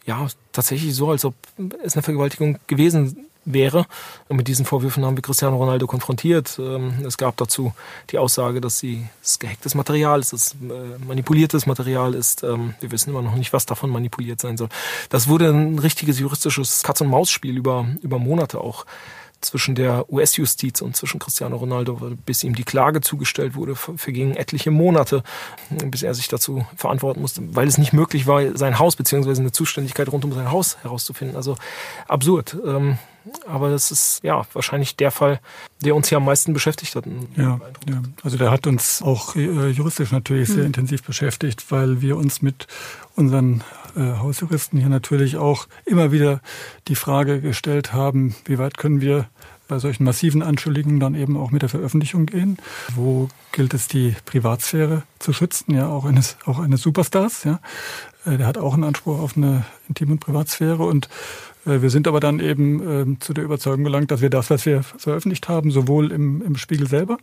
ja 0.05 0.27
tatsächlich 0.53 0.95
so, 0.95 1.11
als 1.11 1.25
ob 1.25 1.35
es 1.83 1.95
eine 1.95 2.03
Vergewaltigung 2.03 2.59
gewesen 2.67 3.27
wäre. 3.47 3.85
Mit 4.29 4.47
diesen 4.47 4.65
Vorwürfen 4.65 5.05
haben 5.05 5.15
wir 5.15 5.21
Cristiano 5.21 5.57
Ronaldo 5.57 5.87
konfrontiert. 5.87 6.57
Ähm, 6.59 7.05
es 7.05 7.17
gab 7.17 7.37
dazu 7.37 7.73
die 8.09 8.17
Aussage, 8.17 8.61
dass 8.61 8.79
sie 8.79 9.07
das 9.21 9.39
gehacktes 9.39 9.73
Material 9.73 10.19
ist, 10.19 10.33
dass 10.33 10.51
äh, 10.53 11.05
manipuliertes 11.05 11.65
Material 11.65 12.13
ist. 12.13 12.43
Ähm, 12.43 12.75
wir 12.79 12.91
wissen 12.91 13.09
immer 13.09 13.21
noch 13.21 13.35
nicht, 13.35 13.53
was 13.53 13.65
davon 13.65 13.89
manipuliert 13.89 14.41
sein 14.41 14.57
soll. 14.57 14.69
Das 15.09 15.27
wurde 15.27 15.49
ein 15.49 15.79
richtiges 15.79 16.19
juristisches 16.19 16.83
Katz-und-Maus-Spiel 16.83 17.57
über, 17.57 17.87
über 18.01 18.19
Monate 18.19 18.59
auch 18.59 18.85
zwischen 19.41 19.75
der 19.75 20.11
US-Justiz 20.11 20.81
und 20.81 20.95
zwischen 20.95 21.19
Cristiano 21.19 21.57
Ronaldo, 21.57 21.99
bis 22.25 22.43
ihm 22.43 22.55
die 22.55 22.63
Klage 22.63 23.01
zugestellt 23.01 23.55
wurde, 23.55 23.75
vergingen 23.75 24.35
etliche 24.35 24.71
Monate, 24.71 25.23
bis 25.69 26.03
er 26.03 26.13
sich 26.13 26.27
dazu 26.27 26.65
verantworten 26.75 27.21
musste, 27.21 27.41
weil 27.55 27.67
es 27.67 27.77
nicht 27.77 27.93
möglich 27.93 28.27
war, 28.27 28.57
sein 28.57 28.79
Haus 28.79 28.95
bzw. 28.95 29.39
eine 29.39 29.51
Zuständigkeit 29.51 30.11
rund 30.11 30.25
um 30.25 30.33
sein 30.33 30.51
Haus 30.51 30.77
herauszufinden. 30.81 31.35
Also 31.35 31.55
absurd. 32.07 32.57
Ähm, 32.65 32.97
aber 33.47 33.69
das 33.69 33.91
ist 33.91 34.23
ja 34.23 34.45
wahrscheinlich 34.53 34.95
der 34.95 35.11
Fall, 35.11 35.39
der 35.83 35.95
uns 35.95 36.09
hier 36.09 36.17
am 36.17 36.25
meisten 36.25 36.53
beschäftigt 36.53 36.95
hat. 36.95 37.05
Ja, 37.35 37.59
ja. 37.87 38.01
also 38.23 38.37
der 38.37 38.51
hat 38.51 38.67
uns 38.67 39.01
auch 39.01 39.35
äh, 39.35 39.69
juristisch 39.69 40.11
natürlich 40.11 40.49
sehr 40.49 40.59
mhm. 40.59 40.67
intensiv 40.67 41.03
beschäftigt, 41.03 41.71
weil 41.71 42.01
wir 42.01 42.17
uns 42.17 42.41
mit 42.41 42.67
unseren 43.15 43.63
äh, 43.95 44.17
Hausjuristen 44.19 44.79
hier 44.79 44.89
natürlich 44.89 45.37
auch 45.37 45.67
immer 45.85 46.11
wieder 46.11 46.41
die 46.87 46.95
Frage 46.95 47.41
gestellt 47.41 47.93
haben, 47.93 48.35
wie 48.45 48.57
weit 48.57 48.77
können 48.77 49.01
wir 49.01 49.27
bei 49.67 49.79
solchen 49.79 50.03
massiven 50.03 50.41
Anschuldigungen 50.41 50.99
dann 50.99 51.15
eben 51.15 51.37
auch 51.37 51.51
mit 51.51 51.61
der 51.61 51.69
Veröffentlichung 51.69 52.25
gehen. 52.25 52.57
Wo 52.95 53.27
gilt 53.51 53.73
es, 53.73 53.87
die 53.87 54.15
Privatsphäre 54.25 55.03
zu 55.19 55.33
schützen, 55.33 55.75
ja, 55.75 55.87
auch 55.87 56.05
eines, 56.05 56.37
auch 56.45 56.59
eines 56.59 56.81
Superstars, 56.81 57.43
ja. 57.43 57.59
Äh, 58.25 58.37
der 58.37 58.47
hat 58.47 58.57
auch 58.57 58.73
einen 58.73 58.83
Anspruch 58.83 59.19
auf 59.19 59.35
eine 59.35 59.65
Intim- 59.89 60.11
und 60.11 60.19
Privatsphäre 60.19 60.83
und 60.83 61.09
wir 61.67 61.89
sind 61.89 62.07
aber 62.07 62.19
dann 62.19 62.39
eben 62.39 62.81
ähm, 62.87 63.21
zu 63.21 63.33
der 63.33 63.43
Überzeugung 63.43 63.83
gelangt, 63.83 64.11
dass 64.11 64.21
wir 64.21 64.29
das, 64.29 64.49
was 64.49 64.65
wir 64.65 64.83
veröffentlicht 64.83 65.49
haben, 65.49 65.71
sowohl 65.71 66.11
im, 66.11 66.41
im 66.41 66.55
Spiegel 66.55 66.87
selber, 66.87 67.17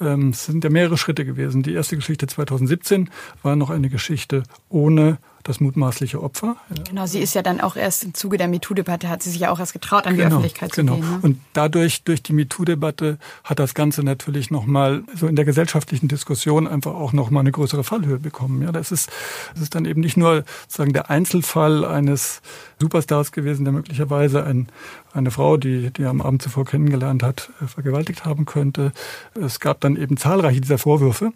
ähm, 0.00 0.30
es 0.30 0.46
sind 0.46 0.64
ja 0.64 0.70
mehrere 0.70 0.96
Schritte 0.96 1.24
gewesen. 1.24 1.62
Die 1.62 1.74
erste 1.74 1.96
Geschichte 1.96 2.26
2017 2.26 3.10
war 3.42 3.56
noch 3.56 3.70
eine 3.70 3.88
Geschichte 3.88 4.44
ohne 4.68 5.18
das 5.48 5.60
mutmaßliche 5.60 6.22
Opfer. 6.22 6.56
Genau, 6.88 7.06
sie 7.06 7.20
ist 7.20 7.34
ja 7.34 7.42
dann 7.42 7.60
auch 7.60 7.74
erst 7.76 8.04
im 8.04 8.12
Zuge 8.12 8.36
der 8.36 8.48
MeToo-Debatte, 8.48 9.08
hat 9.08 9.22
sie 9.22 9.30
sich 9.30 9.40
ja 9.40 9.50
auch 9.50 9.58
erst 9.58 9.72
getraut, 9.72 10.06
an 10.06 10.14
genau, 10.14 10.28
die 10.28 10.34
Öffentlichkeit 10.34 10.72
genau. 10.72 10.96
zu 10.96 11.00
gehen. 11.00 11.10
Ne? 11.10 11.18
Und 11.22 11.40
dadurch, 11.54 12.02
durch 12.04 12.22
die 12.22 12.34
MeToo-Debatte, 12.34 13.18
hat 13.44 13.58
das 13.58 13.74
Ganze 13.74 14.02
natürlich 14.02 14.50
nochmal 14.50 15.02
so 15.14 15.26
in 15.26 15.36
der 15.36 15.46
gesellschaftlichen 15.46 16.08
Diskussion 16.08 16.68
einfach 16.68 16.94
auch 16.94 17.12
nochmal 17.12 17.40
eine 17.40 17.52
größere 17.52 17.82
Fallhöhe 17.82 18.18
bekommen. 18.18 18.62
Ja, 18.62 18.72
das 18.72 18.92
ist, 18.92 19.10
das 19.54 19.62
ist 19.62 19.74
dann 19.74 19.86
eben 19.86 20.02
nicht 20.02 20.18
nur 20.18 20.44
sozusagen 20.62 20.92
der 20.92 21.10
Einzelfall 21.10 21.84
eines 21.84 22.42
Superstars 22.78 23.32
gewesen, 23.32 23.64
der 23.64 23.72
möglicherweise 23.72 24.44
ein, 24.44 24.68
eine 25.12 25.30
Frau, 25.30 25.56
die, 25.56 25.90
die 25.90 26.02
er 26.02 26.10
am 26.10 26.20
Abend 26.20 26.42
zuvor 26.42 26.64
kennengelernt 26.64 27.22
hat, 27.22 27.50
äh, 27.62 27.66
vergewaltigt 27.66 28.24
haben 28.24 28.44
könnte. 28.44 28.92
Es 29.40 29.60
gab 29.60 29.80
dann 29.80 29.96
eben 29.96 30.16
zahlreiche 30.16 30.60
dieser 30.60 30.78
Vorwürfe. 30.78 31.32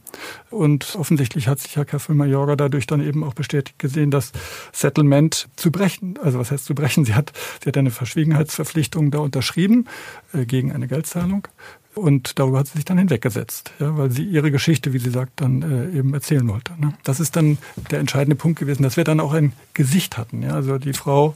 Und 0.51 0.97
offensichtlich 0.97 1.49
hat 1.49 1.59
sich 1.59 1.77
Herr 1.77 1.85
Kaffel 1.85 2.15
Majorga 2.15 2.57
dadurch 2.57 2.87
dann 2.87 3.01
eben 3.01 3.25
auch 3.25 3.35
bestätigt 3.35 3.79
gesehen, 3.79 4.11
das 4.11 4.33
Settlement 4.73 5.49
zu 5.57 5.71
brechen. 5.71 6.19
Also 6.23 6.39
was 6.39 6.51
heißt 6.51 6.65
zu 6.65 6.75
brechen? 6.75 7.05
Sie 7.05 7.15
hat, 7.15 7.33
sie 7.63 7.69
hat 7.69 7.77
eine 7.77 7.91
Verschwiegenheitsverpflichtung 7.91 9.11
da 9.11 9.19
unterschrieben 9.19 9.87
äh, 10.33 10.45
gegen 10.45 10.73
eine 10.73 10.87
Geldzahlung. 10.87 11.49
Und 11.95 12.39
darüber 12.39 12.61
hat 12.61 12.69
sie 12.69 12.79
sich 12.79 12.85
dann 12.87 12.97
hinweggesetzt, 12.97 13.73
ja, 13.79 13.97
weil 13.97 14.11
sie 14.11 14.25
ihre 14.25 14.51
Geschichte, 14.51 14.93
wie 14.95 14.99
sie 14.99 15.11
sagt, 15.11 15.41
dann 15.41 15.63
äh, 15.63 15.99
eben 15.99 16.15
erzählen 16.15 16.47
wollte. 16.49 16.73
Ne? 16.81 16.95
Das 17.05 17.21
ist 17.21 17.37
dann 17.37 17.59
der 17.91 18.01
entscheidende 18.01 18.35
Punkt 18.35 18.59
gewesen, 18.59 18.83
dass 18.83 18.97
wir 18.97 19.05
dann 19.05 19.21
auch 19.21 19.33
ein 19.35 19.53
Gesicht 19.75 20.17
hatten, 20.17 20.43
ja, 20.43 20.51
also 20.51 20.79
die 20.79 20.95
Frau, 20.95 21.35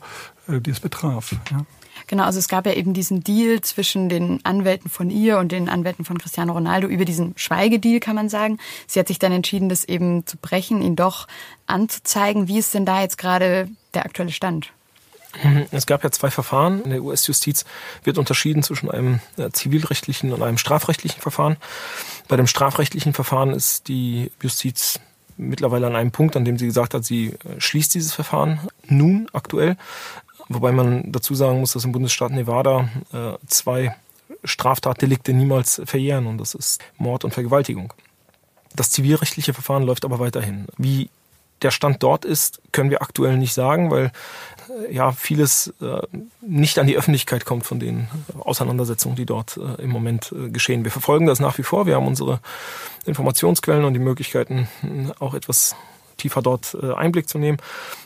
äh, 0.48 0.60
die 0.60 0.70
es 0.70 0.80
betraf. 0.80 1.34
Ja. 1.50 1.66
Genau, 2.06 2.24
also 2.24 2.38
es 2.38 2.48
gab 2.48 2.66
ja 2.66 2.72
eben 2.72 2.94
diesen 2.94 3.22
Deal 3.22 3.60
zwischen 3.60 4.08
den 4.08 4.44
Anwälten 4.44 4.90
von 4.90 5.10
ihr 5.10 5.38
und 5.38 5.52
den 5.52 5.68
Anwälten 5.68 6.04
von 6.04 6.18
Cristiano 6.18 6.52
Ronaldo 6.52 6.86
über 6.88 7.04
diesen 7.04 7.34
Schweigedeal, 7.36 8.00
kann 8.00 8.16
man 8.16 8.28
sagen. 8.28 8.58
Sie 8.86 9.00
hat 9.00 9.08
sich 9.08 9.18
dann 9.18 9.32
entschieden, 9.32 9.68
das 9.68 9.84
eben 9.84 10.26
zu 10.26 10.36
brechen, 10.36 10.82
ihn 10.82 10.96
doch 10.96 11.26
anzuzeigen. 11.66 12.48
Wie 12.48 12.58
ist 12.58 12.74
denn 12.74 12.86
da 12.86 13.02
jetzt 13.02 13.18
gerade 13.18 13.68
der 13.94 14.04
aktuelle 14.04 14.32
Stand? 14.32 14.72
Es 15.70 15.86
gab 15.86 16.04
ja 16.04 16.10
zwei 16.10 16.30
Verfahren. 16.30 16.82
In 16.82 16.90
der 16.90 17.02
US-Justiz 17.02 17.64
wird 18.04 18.18
unterschieden 18.18 18.62
zwischen 18.62 18.90
einem 18.90 19.20
äh, 19.36 19.50
zivilrechtlichen 19.50 20.32
und 20.32 20.42
einem 20.42 20.58
strafrechtlichen 20.58 21.20
Verfahren. 21.20 21.56
Bei 22.28 22.36
dem 22.36 22.46
strafrechtlichen 22.46 23.12
Verfahren 23.12 23.52
ist 23.52 23.88
die 23.88 24.30
Justiz 24.40 25.00
mittlerweile 25.36 25.86
an 25.86 25.96
einem 25.96 26.12
Punkt, 26.12 26.36
an 26.36 26.44
dem 26.44 26.58
sie 26.58 26.66
gesagt 26.66 26.94
hat, 26.94 27.04
sie 27.04 27.28
äh, 27.28 27.60
schließt 27.60 27.94
dieses 27.94 28.14
Verfahren 28.14 28.60
nun 28.86 29.28
aktuell. 29.32 29.76
Wobei 30.48 30.72
man 30.72 31.10
dazu 31.12 31.34
sagen 31.34 31.60
muss, 31.60 31.72
dass 31.72 31.84
im 31.84 31.92
Bundesstaat 31.92 32.30
Nevada 32.30 32.88
äh, 33.12 33.32
zwei 33.46 33.94
Straftatdelikte 34.44 35.32
niemals 35.32 35.82
verjähren 35.84 36.26
und 36.26 36.38
das 36.38 36.54
ist 36.54 36.80
Mord 36.98 37.24
und 37.24 37.34
Vergewaltigung. 37.34 37.92
Das 38.74 38.90
zivilrechtliche 38.90 39.54
Verfahren 39.54 39.82
läuft 39.82 40.04
aber 40.04 40.18
weiterhin. 40.18 40.66
Wie 40.76 41.08
der 41.62 41.70
Stand 41.70 42.02
dort 42.02 42.24
ist, 42.24 42.60
können 42.72 42.90
wir 42.90 43.02
aktuell 43.02 43.36
nicht 43.36 43.54
sagen, 43.54 43.90
weil 43.90 44.12
äh, 44.88 44.94
ja 44.94 45.12
vieles 45.12 45.74
äh, 45.80 46.00
nicht 46.40 46.78
an 46.78 46.86
die 46.86 46.96
Öffentlichkeit 46.96 47.44
kommt 47.44 47.66
von 47.66 47.80
den 47.80 48.08
Auseinandersetzungen, 48.38 49.16
die 49.16 49.26
dort 49.26 49.56
äh, 49.56 49.82
im 49.82 49.90
Moment 49.90 50.32
äh, 50.32 50.50
geschehen. 50.50 50.84
Wir 50.84 50.90
verfolgen 50.90 51.26
das 51.26 51.40
nach 51.40 51.58
wie 51.58 51.62
vor. 51.62 51.86
Wir 51.86 51.96
haben 51.96 52.06
unsere 52.06 52.40
Informationsquellen 53.06 53.84
und 53.84 53.94
die 53.94 54.00
Möglichkeiten, 54.00 54.68
auch 55.20 55.34
etwas 55.34 55.76
tiefer 56.16 56.42
dort 56.42 56.76
äh, 56.80 56.92
Einblick 56.92 57.28
zu 57.28 57.38
nehmen. 57.38 57.58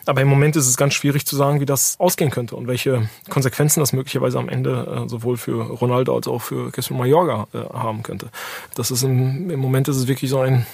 Aber 0.07 0.21
im 0.21 0.29
Moment 0.29 0.57
ist 0.57 0.67
es 0.67 0.77
ganz 0.77 0.95
schwierig 0.95 1.27
zu 1.27 1.37
sagen, 1.37 1.61
wie 1.61 1.67
das 1.67 1.99
ausgehen 1.99 2.31
könnte 2.31 2.57
und 2.57 2.67
welche 2.67 3.09
Konsequenzen 3.29 3.81
das 3.81 3.93
möglicherweise 3.93 4.39
am 4.39 4.49
Ende 4.49 5.05
äh, 5.05 5.09
sowohl 5.09 5.37
für 5.37 5.63
Ronaldo 5.63 6.15
als 6.15 6.29
auch 6.29 6.41
für 6.41 6.71
Kesseln 6.73 6.99
Mayorga 6.99 7.47
äh, 7.53 7.59
haben 7.73 8.03
könnte. 8.03 8.31
Das 8.75 8.91
ist 8.91 9.03
im, 9.03 9.51
im 9.51 9.61
Moment 9.61 9.89
ist 9.89 9.97
es 9.97 10.07
wirklich 10.07 10.31
so 10.31 10.41
ein 10.41 10.67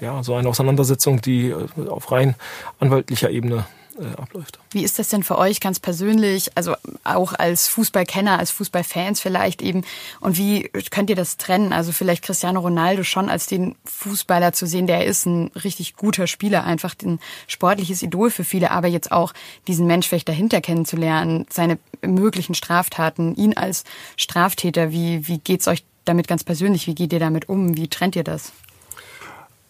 ja 0.00 0.22
so 0.22 0.34
eine 0.34 0.48
Auseinandersetzung, 0.48 1.20
die 1.20 1.54
auf 1.88 2.12
rein 2.12 2.34
anwaltlicher 2.80 3.30
Ebene 3.30 3.66
äh, 3.98 4.20
abläuft. 4.20 4.58
Wie 4.70 4.82
ist 4.84 4.98
das 4.98 5.08
denn 5.08 5.22
für 5.22 5.38
euch 5.38 5.60
ganz 5.60 5.80
persönlich, 5.80 6.50
also 6.56 6.74
auch 7.04 7.32
als 7.32 7.68
Fußballkenner, 7.68 8.38
als 8.38 8.50
Fußballfans 8.50 9.20
vielleicht 9.20 9.62
eben? 9.62 9.84
Und 10.20 10.36
wie 10.36 10.68
könnt 10.90 11.10
ihr 11.10 11.16
das 11.16 11.36
trennen? 11.36 11.72
Also 11.72 11.92
vielleicht 11.92 12.24
Cristiano 12.24 12.60
Ronaldo 12.60 13.04
schon 13.04 13.28
als 13.28 13.46
den 13.46 13.76
Fußballer 13.84 14.52
zu 14.52 14.66
sehen, 14.66 14.86
der 14.86 15.04
ist 15.04 15.26
ein 15.26 15.48
richtig 15.64 15.96
guter 15.96 16.26
Spieler, 16.26 16.64
einfach 16.64 16.94
ein 17.02 17.20
sportliches 17.46 18.02
Idol 18.02 18.30
für 18.30 18.44
viele, 18.44 18.70
aber 18.70 18.88
jetzt 18.88 19.12
auch 19.12 19.32
diesen 19.66 19.86
Mensch 19.86 20.08
vielleicht 20.08 20.28
dahinter 20.28 20.60
kennenzulernen, 20.60 21.46
seine 21.50 21.78
möglichen 22.02 22.54
Straftaten, 22.54 23.34
ihn 23.36 23.56
als 23.56 23.84
Straftäter. 24.16 24.90
Wie, 24.90 25.28
wie 25.28 25.38
geht's 25.38 25.68
euch 25.68 25.84
damit 26.04 26.28
ganz 26.28 26.44
persönlich? 26.44 26.86
Wie 26.86 26.94
geht 26.94 27.12
ihr 27.12 27.20
damit 27.20 27.48
um? 27.48 27.76
Wie 27.76 27.88
trennt 27.88 28.16
ihr 28.16 28.24
das? 28.24 28.52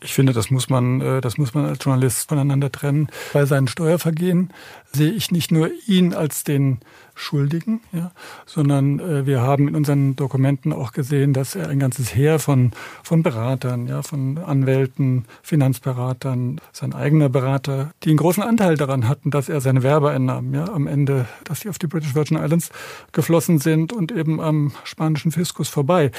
Ich 0.04 0.12
finde, 0.12 0.34
das 0.34 0.50
muss 0.50 0.68
man, 0.68 1.00
äh, 1.00 1.20
das 1.22 1.38
muss 1.38 1.54
man 1.54 1.64
als 1.64 1.82
Journalist 1.82 2.28
voneinander 2.28 2.70
trennen. 2.70 3.08
Bei 3.32 3.46
seinen 3.46 3.68
Steuervergehen 3.68 4.50
sehe 4.92 5.10
ich 5.10 5.30
nicht 5.30 5.50
nur 5.50 5.70
ihn 5.86 6.12
als 6.12 6.44
den 6.44 6.80
Schuldigen, 7.14 7.80
ja, 7.90 8.12
sondern 8.44 9.00
äh, 9.00 9.24
wir 9.24 9.40
haben 9.40 9.66
in 9.66 9.74
unseren 9.74 10.14
Dokumenten 10.14 10.74
auch 10.74 10.92
gesehen, 10.92 11.32
dass 11.32 11.54
er 11.54 11.70
ein 11.70 11.78
ganzes 11.78 12.14
Heer 12.14 12.38
von, 12.38 12.72
von 13.02 13.22
Beratern, 13.22 13.88
ja, 13.88 14.02
von 14.02 14.36
Anwälten, 14.36 15.24
Finanzberatern, 15.42 16.60
sein 16.72 16.92
eigener 16.92 17.30
Berater, 17.30 17.92
die 18.02 18.10
einen 18.10 18.18
großen 18.18 18.42
Anteil 18.42 18.76
daran 18.76 19.08
hatten, 19.08 19.30
dass 19.30 19.48
er 19.48 19.62
seine 19.62 19.82
Werbeeinnahmen 19.82 20.52
ja, 20.52 20.68
am 20.68 20.86
Ende, 20.86 21.26
dass 21.44 21.60
sie 21.60 21.70
auf 21.70 21.78
die 21.78 21.86
British 21.86 22.14
Virgin 22.14 22.36
Islands 22.36 22.70
geflossen 23.12 23.58
sind 23.58 23.94
und 23.94 24.12
eben 24.12 24.38
am 24.38 24.72
spanischen 24.84 25.32
Fiskus 25.32 25.70
vorbei 25.70 26.10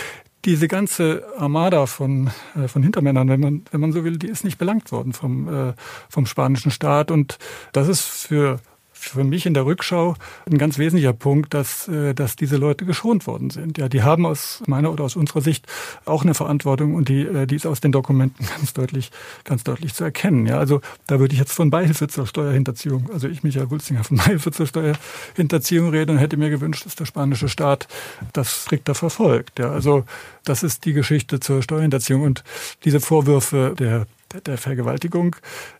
diese 0.45 0.67
ganze 0.67 1.25
Armada 1.37 1.85
von, 1.87 2.29
äh, 2.55 2.67
von 2.67 2.83
Hintermännern, 2.83 3.27
wenn 3.29 3.39
man, 3.39 3.65
wenn 3.71 3.81
man 3.81 3.91
so 3.91 4.03
will, 4.03 4.17
die 4.17 4.27
ist 4.27 4.43
nicht 4.43 4.57
belangt 4.57 4.91
worden 4.91 5.13
vom, 5.13 5.47
äh, 5.47 5.73
vom 6.09 6.25
spanischen 6.25 6.71
Staat. 6.71 7.11
Und 7.11 7.37
das 7.73 7.87
ist 7.87 8.05
für 8.05 8.59
für 9.09 9.23
mich 9.23 9.45
in 9.45 9.53
der 9.53 9.65
Rückschau 9.65 10.15
ein 10.49 10.57
ganz 10.57 10.77
wesentlicher 10.77 11.13
Punkt, 11.13 11.53
dass, 11.53 11.87
äh, 11.87 12.13
dass 12.13 12.35
diese 12.35 12.57
Leute 12.57 12.85
geschont 12.85 13.27
worden 13.27 13.49
sind. 13.49 13.77
Ja, 13.77 13.89
die 13.89 14.03
haben 14.03 14.25
aus 14.25 14.63
meiner 14.67 14.91
oder 14.91 15.03
aus 15.03 15.15
unserer 15.15 15.41
Sicht 15.41 15.67
auch 16.05 16.23
eine 16.23 16.33
Verantwortung 16.33 16.95
und 16.95 17.09
die, 17.09 17.21
äh, 17.21 17.45
die 17.47 17.55
ist 17.55 17.65
aus 17.65 17.81
den 17.81 17.91
Dokumenten 17.91 18.45
ganz 18.57 18.73
deutlich, 18.73 19.11
ganz 19.43 19.63
deutlich 19.63 19.93
zu 19.93 20.03
erkennen. 20.03 20.45
Ja, 20.45 20.57
also 20.57 20.81
da 21.07 21.19
würde 21.19 21.33
ich 21.33 21.39
jetzt 21.39 21.53
von 21.53 21.69
Beihilfe 21.69 22.07
zur 22.07 22.27
Steuerhinterziehung, 22.27 23.09
also 23.13 23.27
ich, 23.27 23.43
Michael 23.43 23.69
Wulzinger, 23.69 24.03
von 24.03 24.17
Beihilfe 24.25 24.51
zur 24.51 24.67
Steuerhinterziehung 24.67 25.89
reden 25.89 26.11
und 26.11 26.17
hätte 26.17 26.37
mir 26.37 26.49
gewünscht, 26.49 26.85
dass 26.85 26.95
der 26.95 27.05
spanische 27.05 27.49
Staat 27.49 27.87
das 28.33 28.63
strikter 28.63 28.95
verfolgt. 28.95 29.59
Ja, 29.59 29.71
also 29.71 30.05
das 30.43 30.63
ist 30.63 30.85
die 30.85 30.93
Geschichte 30.93 31.39
zur 31.39 31.61
Steuerhinterziehung 31.61 32.21
und 32.21 32.43
diese 32.83 32.99
Vorwürfe 32.99 33.73
der 33.77 34.05
der 34.41 34.57
Vergewaltigung. 34.57 35.35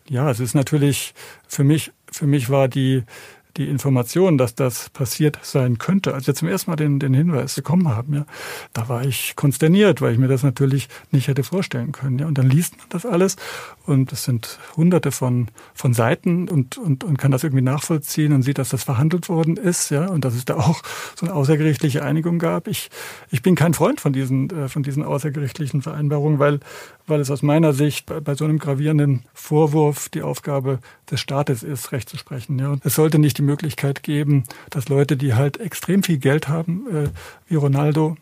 Ja, 0.07 0.29
es 0.29 0.39
ist 0.39 0.53
natürlich 0.53 1.13
für 1.47 1.63
mich, 1.63 1.91
für 2.15 2.27
mich 2.27 2.49
war 2.49 2.67
die, 2.67 3.03
die 3.57 3.69
Information, 3.69 4.37
dass 4.37 4.55
das 4.55 4.89
passiert 4.89 5.39
sein 5.41 5.77
könnte, 5.77 6.13
als 6.13 6.27
wir 6.27 6.35
zum 6.35 6.47
ersten 6.47 6.71
Mal 6.71 6.75
den, 6.75 6.99
den 6.99 7.13
Hinweis 7.13 7.55
bekommen 7.55 7.87
haben, 7.87 8.13
ja, 8.13 8.25
da 8.73 8.89
war 8.89 9.05
ich 9.05 9.35
konsterniert, 9.35 10.01
weil 10.01 10.13
ich 10.13 10.19
mir 10.19 10.27
das 10.27 10.43
natürlich 10.43 10.89
nicht 11.11 11.27
hätte 11.27 11.43
vorstellen 11.43 11.91
können. 11.91 12.19
Ja. 12.19 12.27
Und 12.27 12.37
dann 12.37 12.49
liest 12.49 12.77
man 12.77 12.87
das 12.89 13.05
alles 13.05 13.37
und 13.85 14.11
es 14.11 14.25
sind 14.25 14.59
hunderte 14.75 15.11
von, 15.11 15.47
von 15.73 15.93
Seiten 15.93 16.49
und, 16.49 16.77
und, 16.77 17.03
und 17.03 17.17
kann 17.17 17.31
das 17.31 17.43
irgendwie 17.43 17.63
nachvollziehen 17.63 18.33
und 18.33 18.41
sieht, 18.41 18.57
dass 18.57 18.69
das 18.69 18.83
verhandelt 18.83 19.29
worden 19.29 19.55
ist, 19.55 19.89
ja, 19.89 20.07
und 20.07 20.25
dass 20.25 20.35
es 20.35 20.43
da 20.43 20.55
auch 20.55 20.81
so 21.15 21.25
eine 21.25 21.33
außergerichtliche 21.33 22.03
Einigung 22.03 22.39
gab. 22.39 22.67
Ich, 22.67 22.89
ich 23.31 23.41
bin 23.41 23.55
kein 23.55 23.73
Freund 23.73 24.01
von 24.01 24.11
diesen, 24.11 24.49
äh, 24.49 24.67
von 24.67 24.83
diesen 24.83 25.03
außergerichtlichen 25.03 25.81
Vereinbarungen, 25.81 26.39
weil, 26.39 26.59
weil 27.07 27.19
es 27.19 27.31
aus 27.31 27.41
meiner 27.41 27.73
Sicht 27.73 28.05
bei, 28.23 28.35
so 28.35 28.45
einem 28.45 28.59
gravierenden 28.59 29.23
Vorwurf 29.33 30.09
die 30.09 30.21
Aufgabe 30.21 30.79
des 31.09 31.19
Staates 31.19 31.63
ist, 31.63 31.91
Recht 31.91 32.09
zu 32.09 32.17
sprechen. 32.17 32.57
Ja. 32.59 32.69
Und 32.69 32.85
es 32.85 32.95
sollte 32.95 33.19
nicht 33.19 33.37
die 33.37 33.43
Möglichkeit 33.43 34.03
geben, 34.03 34.43
dass 34.69 34.89
Leute, 34.89 35.17
die 35.17 35.33
halt 35.33 35.59
extrem 35.59 36.03
viel 36.03 36.17
Geld 36.17 36.47
haben, 36.47 36.87
äh, 36.87 37.09
wie 37.47 37.55
Ronaldo, 37.55 38.17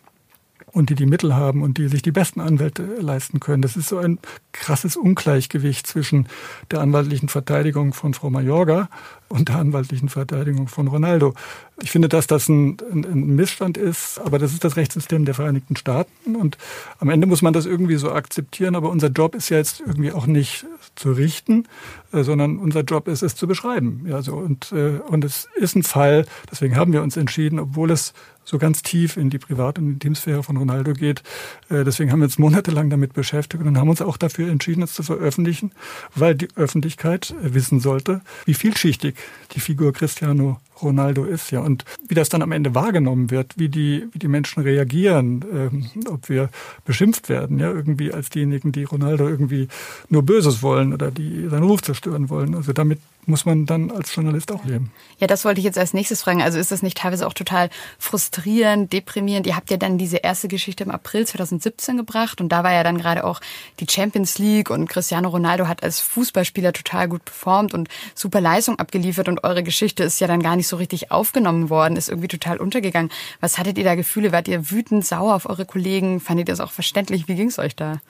und 0.74 0.90
die 0.90 0.96
die 0.96 1.06
Mittel 1.06 1.36
haben 1.36 1.62
und 1.62 1.78
die 1.78 1.88
sich 1.88 2.02
die 2.02 2.12
besten 2.12 2.42
Anwälte 2.42 2.84
leisten 3.00 3.40
können. 3.40 3.62
Das 3.62 3.78
ist 3.78 3.88
so 3.88 4.00
ein 4.00 4.20
krasses 4.52 4.98
Ungleichgewicht 4.98 5.86
zwischen 5.86 6.28
der 6.72 6.82
anwaltlichen 6.82 7.30
Verteidigung 7.30 7.94
von 7.94 8.14
Frau 8.14 8.32
Mayorga 8.32 8.90
und 9.34 9.50
der 9.50 9.58
anwaltlichen 9.58 10.10
Verteidigung 10.10 10.68
von 10.68 10.88
Ronaldo. 10.88 11.34
Ich 11.82 11.90
finde, 11.90 12.08
dass 12.08 12.28
das 12.28 12.48
ein, 12.50 12.78
ein, 12.92 13.04
ein, 13.04 13.36
Missstand 13.36 13.78
ist, 13.78 14.22
aber 14.24 14.38
das 14.38 14.54
ist 14.54 14.64
das 14.64 14.78
Rechtssystem 14.78 15.26
der 15.26 15.34
Vereinigten 15.34 15.76
Staaten 15.76 16.36
und 16.36 16.58
am 17.00 17.10
Ende 17.10 17.26
muss 17.26 17.42
man 17.42 17.52
das 17.52 17.66
irgendwie 17.66 17.96
so 17.96 18.12
akzeptieren, 18.12 18.76
aber 18.76 18.92
unser 18.92 19.08
Job 19.08 19.34
ist 19.34 19.50
ja 19.50 19.58
jetzt 19.58 19.80
irgendwie 19.80 20.12
auch 20.12 20.28
nicht 20.28 20.68
zu 20.96 21.12
richten, 21.14 21.68
äh, 22.12 22.22
sondern 22.22 22.60
unser 22.60 22.82
Job 22.82 23.08
ist 23.08 23.24
es 23.24 23.36
zu 23.36 23.48
beschreiben. 23.48 24.06
Ja, 24.08 24.22
so 24.22 24.36
und, 24.36 24.72
äh, 24.72 25.00
und 25.00 25.26
es 25.26 25.48
ist 25.56 25.76
ein 25.76 25.82
Fall, 25.82 26.28
deswegen 26.52 26.76
haben 26.76 26.94
wir 26.94 27.02
uns 27.02 27.18
entschieden, 27.18 27.60
obwohl 27.60 27.90
es 27.90 28.14
so 28.46 28.58
ganz 28.58 28.84
tief 28.84 29.18
in 29.18 29.30
die 29.30 29.40
Privat- 29.40 29.80
und 29.80 29.94
Intimsphäre 29.94 30.44
von 30.44 30.58
Ronaldo 30.58 30.94
geht. 30.94 31.24
Äh, 31.70 31.84
deswegen 31.84 32.12
haben 32.12 32.20
wir 32.20 32.26
uns 32.26 32.38
monatelang 32.38 32.90
damit 32.90 33.14
beschäftigt 33.14 33.64
und 33.64 33.78
haben 33.78 33.90
uns 33.90 34.02
auch 34.02 34.18
dafür 34.18 34.50
entschieden, 34.50 34.84
es 34.84 34.94
zu 34.94 35.04
veröffentlichen, 35.04 35.72
weil 36.14 36.36
die 36.36 36.50
Öffentlichkeit 36.56 37.34
wissen 37.42 37.80
sollte, 37.80 38.22
wie 38.46 38.54
vielschichtig 38.54 39.16
die 39.54 39.60
Figur 39.60 39.94
Cristiano 39.94 40.60
Ronaldo 40.84 41.24
ist, 41.24 41.52
ja. 41.52 41.60
Und 41.60 41.86
wie 42.08 42.16
das 42.16 42.30
dann 42.30 42.42
am 42.42 42.52
Ende 42.52 42.76
wahrgenommen 42.76 43.32
wird, 43.32 43.58
wie 43.58 43.70
die, 43.70 44.08
wie 44.12 44.20
die 44.20 44.28
Menschen 44.28 44.64
reagieren, 44.64 45.46
ähm, 45.52 45.90
ob 46.10 46.30
wir 46.30 46.50
beschimpft 46.86 47.30
werden, 47.30 47.60
ja, 47.60 47.72
irgendwie 47.72 48.14
als 48.14 48.30
diejenigen, 48.30 48.72
die 48.72 48.84
Ronaldo 48.84 49.28
irgendwie 49.28 49.68
nur 50.10 50.24
Böses 50.24 50.62
wollen 50.62 50.94
oder 50.94 51.12
die 51.12 51.48
seinen 51.50 51.64
Ruf 51.64 51.82
zerstören 51.82 52.30
wollen. 52.30 52.56
Also 52.56 52.74
damit 52.74 53.00
muss 53.26 53.46
man 53.46 53.66
dann 53.66 53.92
als 53.92 54.14
Journalist 54.14 54.52
auch 54.52 54.66
leben. 54.66 54.92
Ja, 55.20 55.28
das 55.28 55.46
wollte 55.46 55.60
ich 55.60 55.66
jetzt 55.66 55.78
als 55.78 55.94
nächstes 55.94 56.22
fragen. 56.22 56.42
Also 56.42 56.60
ist 56.60 56.72
das 56.72 56.82
nicht 56.82 56.98
teilweise 56.98 57.26
auch 57.28 57.34
total 57.34 57.70
frustrierend, 57.98 58.92
deprimierend? 58.92 59.48
Ihr 59.48 59.56
habt 59.56 59.72
ja 59.72 59.78
dann 59.78 59.98
diese 59.98 60.18
erste 60.18 60.48
Geschichte 60.48 60.84
im 60.84 60.92
April 60.92 61.26
2017 61.26 61.98
gebracht 61.98 62.42
und 62.42 62.50
da 62.50 62.64
war 62.64 62.74
ja 62.74 62.84
dann 62.84 62.98
gerade 62.98 63.24
auch 63.24 63.40
die 63.80 63.88
Champions 63.90 64.38
League 64.40 64.70
und 64.70 64.90
Cristiano 64.90 65.30
Ronaldo 65.30 65.68
hat 65.68 65.84
als 65.84 66.00
Fußballspieler 66.00 66.74
total 66.74 67.08
gut 67.08 67.26
performt 67.26 67.74
und 67.74 67.88
super 68.16 68.42
Leistung 68.42 68.80
abgeliefert 68.80 69.30
und 69.30 69.44
eure 69.44 69.64
Geschichte 69.64 70.04
ist 70.04 70.20
ja 70.20 70.28
dann 70.28 70.44
gar 70.44 70.56
nicht 70.56 70.68
so 70.68 70.73
richtig 70.76 71.12
aufgenommen 71.12 71.70
worden, 71.70 71.96
ist 71.96 72.10
irgendwie 72.10 72.28
total 72.28 72.58
untergegangen. 72.58 73.12
Was 73.40 73.58
hattet 73.58 73.78
ihr 73.78 73.84
da 73.84 73.96
Gefühle? 73.96 74.32
Wart 74.32 74.48
ihr 74.48 74.72
wütend, 74.72 75.06
sauer 75.06 75.36
auf 75.36 75.50
eure 75.50 75.66
Kollegen? 75.66 76.20
Fandet 76.20 76.48
ihr 76.48 76.54
das 76.54 76.60
auch 76.60 76.72
verständlich? 76.72 77.28
Wie 77.28 77.36
ging 77.36 77.48
es 77.48 77.60
euch 77.60 77.76
da? 77.76 78.02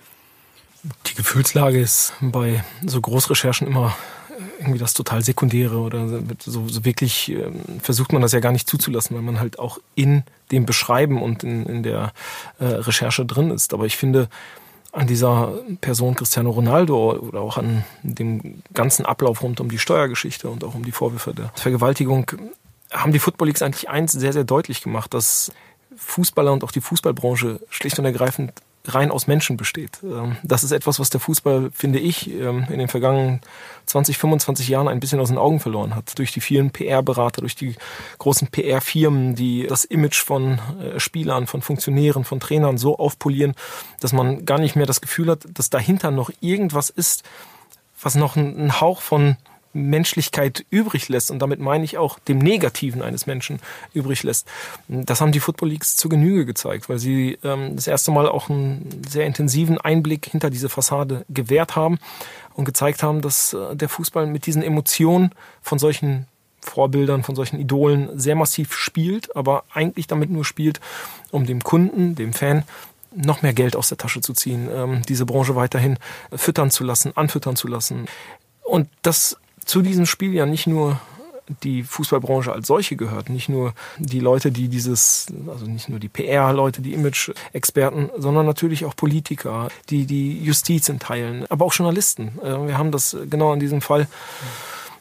Die 1.07 1.15
Gefühlslage 1.15 1.79
ist 1.79 2.13
bei 2.19 2.63
so 2.85 2.99
Großrecherchen 2.99 3.67
immer 3.67 3.95
irgendwie 4.59 4.79
das 4.79 4.93
total 4.93 5.23
Sekundäre 5.23 5.77
oder 5.77 6.07
so, 6.39 6.67
so 6.67 6.85
wirklich 6.85 7.29
ähm, 7.29 7.61
versucht 7.81 8.13
man 8.13 8.21
das 8.21 8.31
ja 8.31 8.39
gar 8.39 8.51
nicht 8.51 8.67
zuzulassen, 8.67 9.15
weil 9.15 9.23
man 9.23 9.39
halt 9.39 9.59
auch 9.59 9.77
in 9.95 10.23
dem 10.51 10.65
Beschreiben 10.65 11.21
und 11.21 11.43
in, 11.43 11.65
in 11.65 11.83
der 11.83 12.13
äh, 12.59 12.65
Recherche 12.65 13.25
drin 13.25 13.51
ist. 13.51 13.73
Aber 13.73 13.85
ich 13.85 13.97
finde, 13.97 14.29
an 14.93 15.07
dieser 15.07 15.51
Person 15.81 16.15
Cristiano 16.15 16.51
Ronaldo 16.51 17.13
oder 17.13 17.41
auch 17.41 17.57
an 17.57 17.83
dem 18.03 18.61
ganzen 18.73 19.05
Ablauf 19.05 19.41
rund 19.41 19.59
um 19.59 19.69
die 19.69 19.79
Steuergeschichte 19.79 20.49
und 20.49 20.63
auch 20.63 20.75
um 20.75 20.85
die 20.85 20.91
Vorwürfe 20.91 21.33
der 21.33 21.51
Vergewaltigung 21.55 22.31
haben 22.91 23.11
die 23.11 23.19
Football 23.19 23.47
Leagues 23.47 23.63
eigentlich 23.63 23.89
eins 23.89 24.11
sehr, 24.11 24.33
sehr 24.33 24.43
deutlich 24.43 24.81
gemacht, 24.81 25.13
dass 25.13 25.51
Fußballer 25.95 26.53
und 26.53 26.63
auch 26.63 26.71
die 26.71 26.81
Fußballbranche 26.81 27.59
schlicht 27.69 27.97
und 27.97 28.05
ergreifend 28.05 28.53
rein 28.85 29.11
aus 29.11 29.27
Menschen 29.27 29.55
besteht. 29.57 29.99
Ähm, 30.03 30.37
das 30.43 30.63
ist 30.63 30.71
etwas, 30.71 30.99
was 30.99 31.09
der 31.09 31.19
Fußball, 31.21 31.71
finde 31.73 31.99
ich, 31.99 32.29
ähm, 32.29 32.67
in 32.69 32.79
den 32.79 32.87
vergangenen 32.87 33.41
20, 33.85 34.17
25 34.17 34.67
Jahren 34.67 34.87
ein 34.87 34.99
bisschen 34.99 35.19
aus 35.19 35.29
den 35.29 35.37
Augen 35.37 35.59
verloren 35.59 35.95
hat. 35.95 36.17
Durch 36.17 36.31
die 36.31 36.41
vielen 36.41 36.71
PR-Berater, 36.71 37.41
durch 37.41 37.55
die 37.55 37.75
großen 38.17 38.49
PR-Firmen, 38.49 39.35
die 39.35 39.67
das 39.67 39.85
Image 39.85 40.21
von 40.21 40.59
äh, 40.81 40.99
Spielern, 40.99 41.47
von 41.47 41.61
Funktionären, 41.61 42.25
von 42.25 42.39
Trainern 42.39 42.77
so 42.77 42.97
aufpolieren, 42.97 43.53
dass 43.99 44.13
man 44.13 44.45
gar 44.45 44.59
nicht 44.59 44.75
mehr 44.75 44.85
das 44.85 45.01
Gefühl 45.01 45.29
hat, 45.29 45.45
dass 45.53 45.69
dahinter 45.69 46.11
noch 46.11 46.31
irgendwas 46.41 46.89
ist, 46.89 47.23
was 48.01 48.15
noch 48.15 48.35
einen 48.35 48.81
Hauch 48.81 49.01
von 49.01 49.37
Menschlichkeit 49.73 50.65
übrig 50.69 51.09
lässt, 51.09 51.31
und 51.31 51.39
damit 51.39 51.59
meine 51.59 51.83
ich 51.83 51.97
auch 51.97 52.19
dem 52.19 52.37
Negativen 52.37 53.01
eines 53.01 53.25
Menschen 53.25 53.59
übrig 53.93 54.23
lässt, 54.23 54.47
das 54.87 55.21
haben 55.21 55.31
die 55.31 55.39
Football 55.39 55.69
Leagues 55.69 55.95
zur 55.95 56.09
Genüge 56.09 56.45
gezeigt, 56.45 56.89
weil 56.89 56.99
sie 56.99 57.37
ähm, 57.43 57.75
das 57.75 57.87
erste 57.87 58.11
Mal 58.11 58.27
auch 58.27 58.49
einen 58.49 59.03
sehr 59.07 59.25
intensiven 59.25 59.77
Einblick 59.79 60.27
hinter 60.27 60.49
diese 60.49 60.69
Fassade 60.69 61.25
gewährt 61.29 61.75
haben 61.75 61.99
und 62.53 62.65
gezeigt 62.65 63.03
haben, 63.03 63.21
dass 63.21 63.53
äh, 63.53 63.75
der 63.75 63.89
Fußball 63.89 64.27
mit 64.27 64.45
diesen 64.45 64.61
Emotionen 64.61 65.31
von 65.61 65.79
solchen 65.79 66.27
Vorbildern, 66.61 67.23
von 67.23 67.35
solchen 67.35 67.59
Idolen 67.59 68.17
sehr 68.17 68.35
massiv 68.35 68.73
spielt, 68.73 69.35
aber 69.35 69.65
eigentlich 69.73 70.07
damit 70.07 70.29
nur 70.29 70.45
spielt, 70.45 70.79
um 71.31 71.45
dem 71.45 71.61
Kunden, 71.61 72.15
dem 72.15 72.33
Fan, 72.33 72.63
noch 73.15 73.41
mehr 73.41 73.53
Geld 73.53 73.75
aus 73.75 73.89
der 73.89 73.97
Tasche 73.97 74.21
zu 74.21 74.33
ziehen, 74.33 74.69
ähm, 74.73 75.01
diese 75.07 75.25
Branche 75.25 75.55
weiterhin 75.55 75.97
füttern 76.33 76.71
zu 76.71 76.83
lassen, 76.83 77.15
anfüttern 77.15 77.55
zu 77.55 77.67
lassen. 77.67 78.05
Und 78.63 78.89
das 79.01 79.37
zu 79.65 79.81
diesem 79.81 80.05
Spiel 80.05 80.33
ja 80.33 80.45
nicht 80.45 80.67
nur 80.67 80.99
die 81.63 81.83
Fußballbranche 81.83 82.51
als 82.51 82.67
solche 82.67 82.95
gehört. 82.95 83.29
Nicht 83.29 83.49
nur 83.49 83.73
die 83.97 84.19
Leute, 84.19 84.51
die 84.51 84.69
dieses, 84.69 85.27
also 85.47 85.65
nicht 85.65 85.89
nur 85.89 85.99
die 85.99 86.09
PR-Leute, 86.09 86.81
die 86.81 86.93
Image-Experten, 86.93 88.09
sondern 88.17 88.45
natürlich 88.45 88.85
auch 88.85 88.95
Politiker, 88.95 89.69
die 89.89 90.05
die 90.05 90.41
Justiz 90.41 90.89
in 90.89 90.99
Teilen, 90.99 91.45
aber 91.49 91.65
auch 91.65 91.73
Journalisten. 91.73 92.39
Äh, 92.41 92.67
wir 92.67 92.77
haben 92.77 92.91
das 92.91 93.17
genau 93.29 93.53
in 93.53 93.59
diesem 93.59 93.81
Fall 93.81 94.07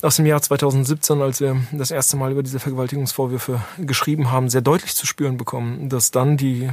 aus 0.03 0.17
dem 0.17 0.27
Jahr 0.27 0.43
2017, 0.43 1.23
als 1.23 1.41
wir 1.41 1.57
das 1.71 1.91
erste 1.91 2.17
Mal 2.17 2.33
über 2.33 2.43
diese 2.43 2.59
Vergewaltigungsvorwürfe 2.59 3.62
geschrieben 3.79 4.33
haben, 4.33 4.49
sehr 4.49 4.61
deutlich 4.61 4.97
zu 4.97 5.07
spüren 5.07 5.37
bekommen, 5.37 5.88
dass 5.88 6.11
dann 6.11 6.37
die 6.37 6.71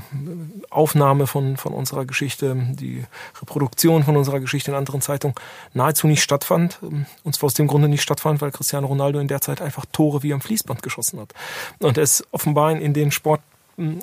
Aufnahme 0.69 1.27
von, 1.27 1.55
von 1.55 1.73
unserer 1.73 2.05
Geschichte, 2.05 2.57
die 2.71 3.05
Reproduktion 3.39 4.03
von 4.03 4.17
unserer 4.17 4.39
Geschichte 4.39 4.71
in 4.71 4.77
anderen 4.77 5.01
Zeitungen 5.01 5.35
nahezu 5.73 6.07
nicht 6.07 6.23
stattfand. 6.23 6.79
Und 6.81 7.35
zwar 7.35 7.47
aus 7.47 7.53
dem 7.53 7.67
Grunde 7.67 7.87
nicht 7.87 8.01
stattfand, 8.01 8.41
weil 8.41 8.51
Cristiano 8.51 8.87
Ronaldo 8.87 9.19
in 9.19 9.27
der 9.27 9.41
Zeit 9.41 9.61
einfach 9.61 9.85
Tore 9.91 10.23
wie 10.23 10.33
am 10.33 10.41
Fließband 10.41 10.81
geschossen 10.81 11.19
hat. 11.19 11.33
Und 11.79 11.97
ist 11.97 12.25
offenbar 12.31 12.71
in 12.71 12.93
den 12.93 13.11
Sport 13.11 13.41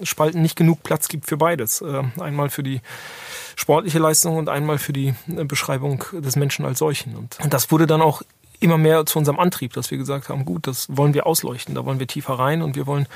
Spalten 0.02 0.40
nicht 0.40 0.56
genug 0.56 0.82
Platz 0.82 1.08
gibt 1.08 1.26
für 1.26 1.36
beides. 1.36 1.82
Äh, 1.82 2.02
einmal 2.18 2.48
für 2.48 2.62
die 2.62 2.80
sportliche 3.56 3.98
Leistung 3.98 4.36
und 4.36 4.48
einmal 4.48 4.78
für 4.78 4.92
die 4.92 5.14
äh, 5.28 5.44
Beschreibung 5.44 6.02
des 6.12 6.36
Menschen 6.36 6.64
als 6.64 6.78
solchen. 6.78 7.14
Und 7.14 7.36
das 7.50 7.70
wurde 7.70 7.86
dann 7.86 8.00
auch 8.00 8.22
immer 8.60 8.78
mehr 8.78 9.06
zu 9.06 9.18
unserem 9.18 9.38
Antrieb, 9.38 9.72
dass 9.72 9.90
wir 9.90 9.98
gesagt 9.98 10.28
haben, 10.28 10.44
gut, 10.44 10.66
das 10.66 10.86
wollen 10.90 11.14
wir 11.14 11.26
ausleuchten, 11.26 11.74
da 11.74 11.84
wollen 11.84 11.98
wir 11.98 12.06
tiefer 12.06 12.34
rein 12.34 12.62
und 12.62 12.76
wir 12.76 12.86
wollen 12.86 13.06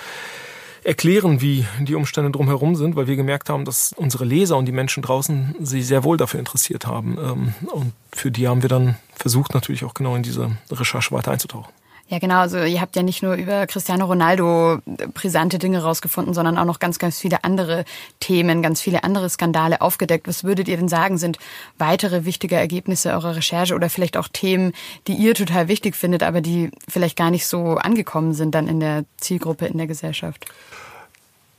erklären, 0.82 1.40
wie 1.40 1.66
die 1.80 1.94
Umstände 1.94 2.30
drumherum 2.30 2.74
sind, 2.74 2.96
weil 2.96 3.06
wir 3.06 3.16
gemerkt 3.16 3.50
haben, 3.50 3.64
dass 3.64 3.92
unsere 3.92 4.24
Leser 4.24 4.56
und 4.56 4.66
die 4.66 4.72
Menschen 4.72 5.02
draußen 5.02 5.54
sich 5.60 5.86
sehr 5.86 6.04
wohl 6.04 6.16
dafür 6.16 6.40
interessiert 6.40 6.86
haben. 6.86 7.18
Ähm, 7.18 7.54
und 7.72 7.92
für 8.12 8.30
die 8.30 8.48
haben 8.48 8.62
wir 8.62 8.68
dann 8.68 8.96
versucht, 9.14 9.54
natürlich 9.54 9.84
auch 9.84 9.94
genau 9.94 10.16
in 10.16 10.22
diese 10.22 10.50
Recherche 10.70 11.12
weiter 11.12 11.32
einzutauchen. 11.32 11.72
Ja, 12.10 12.18
genau. 12.18 12.40
Also 12.40 12.58
ihr 12.58 12.80
habt 12.80 12.96
ja 12.96 13.04
nicht 13.04 13.22
nur 13.22 13.34
über 13.34 13.68
Cristiano 13.68 14.04
Ronaldo 14.04 14.78
brisante 15.14 15.60
Dinge 15.60 15.80
rausgefunden, 15.80 16.34
sondern 16.34 16.58
auch 16.58 16.64
noch 16.64 16.80
ganz, 16.80 16.98
ganz 16.98 17.20
viele 17.20 17.44
andere 17.44 17.84
Themen, 18.18 18.62
ganz 18.62 18.80
viele 18.80 19.04
andere 19.04 19.30
Skandale 19.30 19.80
aufgedeckt. 19.80 20.26
Was 20.26 20.42
würdet 20.42 20.66
ihr 20.66 20.76
denn 20.76 20.88
sagen, 20.88 21.18
sind 21.18 21.38
weitere 21.78 22.24
wichtige 22.24 22.56
Ergebnisse 22.56 23.12
eurer 23.12 23.36
Recherche 23.36 23.76
oder 23.76 23.88
vielleicht 23.88 24.16
auch 24.16 24.26
Themen, 24.26 24.72
die 25.06 25.14
ihr 25.14 25.36
total 25.36 25.68
wichtig 25.68 25.94
findet, 25.94 26.24
aber 26.24 26.40
die 26.40 26.72
vielleicht 26.88 27.16
gar 27.16 27.30
nicht 27.30 27.46
so 27.46 27.76
angekommen 27.76 28.34
sind 28.34 28.56
dann 28.56 28.66
in 28.66 28.80
der 28.80 29.04
Zielgruppe, 29.18 29.66
in 29.66 29.78
der 29.78 29.86
Gesellschaft? 29.86 30.46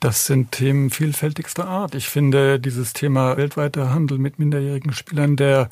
Das 0.01 0.25
sind 0.25 0.51
Themen 0.51 0.89
vielfältigster 0.89 1.65
Art. 1.65 1.95
Ich 1.95 2.09
finde 2.09 2.59
dieses 2.59 2.91
Thema 2.91 3.37
weltweiter 3.37 3.93
Handel 3.93 4.17
mit 4.17 4.37
minderjährigen 4.39 4.91
Spielern, 4.93 5.37
der 5.37 5.69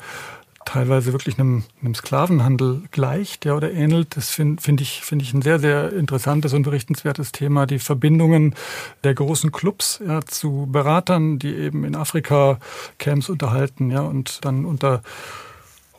teilweise 0.64 1.12
wirklich 1.12 1.38
einem, 1.38 1.64
einem 1.80 1.94
Sklavenhandel 1.94 2.82
gleicht 2.90 3.44
ja, 3.44 3.54
oder 3.54 3.72
ähnelt. 3.72 4.16
Das 4.16 4.30
finde 4.30 4.62
find 4.62 4.80
ich, 4.80 5.02
find 5.02 5.22
ich 5.22 5.32
ein 5.32 5.42
sehr, 5.42 5.58
sehr 5.58 5.92
interessantes 5.92 6.52
und 6.52 6.62
berichtenswertes 6.62 7.32
Thema. 7.32 7.66
Die 7.66 7.78
Verbindungen 7.78 8.54
der 9.02 9.14
großen 9.14 9.52
Clubs 9.52 10.00
ja, 10.06 10.20
zu 10.22 10.68
Beratern, 10.70 11.38
die 11.38 11.54
eben 11.54 11.84
in 11.84 11.96
Afrika 11.96 12.58
Camps 12.98 13.28
unterhalten 13.28 13.90
ja, 13.90 14.00
und 14.00 14.44
dann 14.44 14.64
unter 14.64 15.02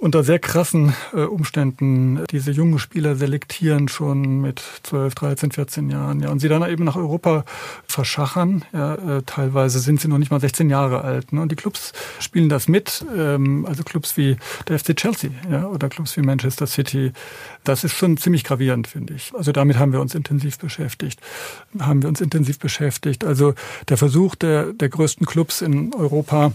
unter 0.02 0.24
sehr 0.24 0.40
krassen 0.40 0.94
äh, 1.14 1.22
Umständen 1.22 2.26
diese 2.32 2.50
jungen 2.50 2.80
Spieler 2.80 3.16
selektieren 3.16 3.88
schon 3.88 4.42
mit 4.42 4.64
12, 4.82 5.14
13, 5.14 5.52
14 5.52 5.90
Jahren, 5.92 6.22
ja, 6.22 6.30
und 6.30 6.40
sie 6.40 6.50
dann 6.50 6.68
eben 6.68 6.84
nach 6.84 6.96
Europa 6.96 7.46
verschachern. 7.86 8.66
Ja, 8.74 8.96
äh, 8.96 9.22
teilweise 9.24 9.80
sind 9.80 10.02
sie 10.02 10.08
noch 10.08 10.18
nicht 10.18 10.32
mal 10.32 10.42
16 10.42 10.72
Jahre 10.72 11.02
alt. 11.04 11.32
Ne? 11.32 11.42
Und 11.42 11.52
die 11.52 11.56
Clubs 11.56 11.94
spielen 12.20 12.50
das 12.50 12.68
mit, 12.68 13.06
ähm, 13.16 13.68
also 13.68 13.84
Clubs 13.84 14.18
wie 14.18 14.38
der 14.68 14.80
FC 14.80 14.96
Chelsea, 14.96 15.30
ja, 15.52 15.68
oder 15.68 15.88
Clubs 15.88 16.18
wie 16.18 16.22
Manchester 16.22 16.66
City. 16.66 17.12
Das 17.64 17.84
ist 17.84 17.94
schon 17.94 18.18
ziemlich 18.18 18.44
gravierend, 18.44 18.88
finde 18.88 19.14
ich. 19.14 19.32
Also 19.38 19.52
damit 19.52 19.78
haben 19.78 19.94
wir 19.94 20.02
uns 20.02 20.16
intensiv 20.16 20.58
beschäftigt. 20.58 21.22
Haben 21.80 22.02
wir 22.02 22.10
uns 22.10 22.22
intensiv 22.22 22.58
beschäftigt. 22.58 23.24
Also 23.24 23.54
der 23.88 23.98
Versuch 23.98 24.34
der, 24.34 24.74
der 24.74 24.90
größten 24.90 25.28
Clubs 25.28 25.62
in 25.62 25.94
Europa, 25.94 26.54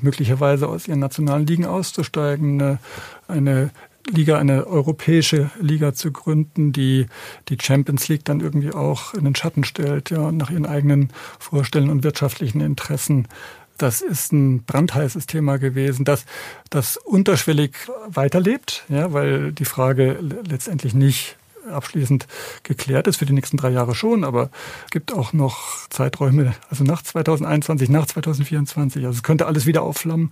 möglicherweise 0.00 0.68
aus 0.68 0.88
ihren 0.88 1.00
nationalen 1.00 1.46
Ligen 1.46 1.66
auszusteigen, 1.66 2.58
eine 2.62 2.77
eine, 3.26 3.70
Liga, 4.08 4.38
eine 4.38 4.66
europäische 4.66 5.50
Liga 5.60 5.94
zu 5.94 6.12
gründen, 6.12 6.72
die 6.72 7.06
die 7.48 7.58
Champions 7.60 8.08
League 8.08 8.24
dann 8.24 8.40
irgendwie 8.40 8.72
auch 8.72 9.14
in 9.14 9.24
den 9.24 9.34
Schatten 9.34 9.64
stellt, 9.64 10.10
ja, 10.10 10.32
nach 10.32 10.50
ihren 10.50 10.66
eigenen 10.66 11.10
Vorstellungen 11.38 11.92
und 11.92 12.04
wirtschaftlichen 12.04 12.60
Interessen. 12.60 13.28
Das 13.76 14.00
ist 14.00 14.32
ein 14.32 14.64
brandheißes 14.64 15.26
Thema 15.26 15.58
gewesen, 15.58 16.04
das, 16.04 16.24
das 16.68 16.96
unterschwellig 16.96 17.76
weiterlebt, 18.08 18.84
ja, 18.88 19.12
weil 19.12 19.52
die 19.52 19.64
Frage 19.64 20.18
letztendlich 20.20 20.94
nicht 20.94 21.37
abschließend 21.72 22.26
geklärt 22.62 23.06
ist, 23.06 23.16
für 23.16 23.26
die 23.26 23.32
nächsten 23.32 23.56
drei 23.56 23.70
Jahre 23.70 23.94
schon, 23.94 24.24
aber 24.24 24.50
es 24.86 24.90
gibt 24.90 25.12
auch 25.12 25.32
noch 25.32 25.88
Zeiträume, 25.90 26.54
also 26.70 26.84
nach 26.84 27.02
2021, 27.02 27.88
nach 27.88 28.06
2024. 28.06 29.04
Also 29.04 29.16
es 29.16 29.22
könnte 29.22 29.46
alles 29.46 29.66
wieder 29.66 29.82
aufflammen. 29.82 30.30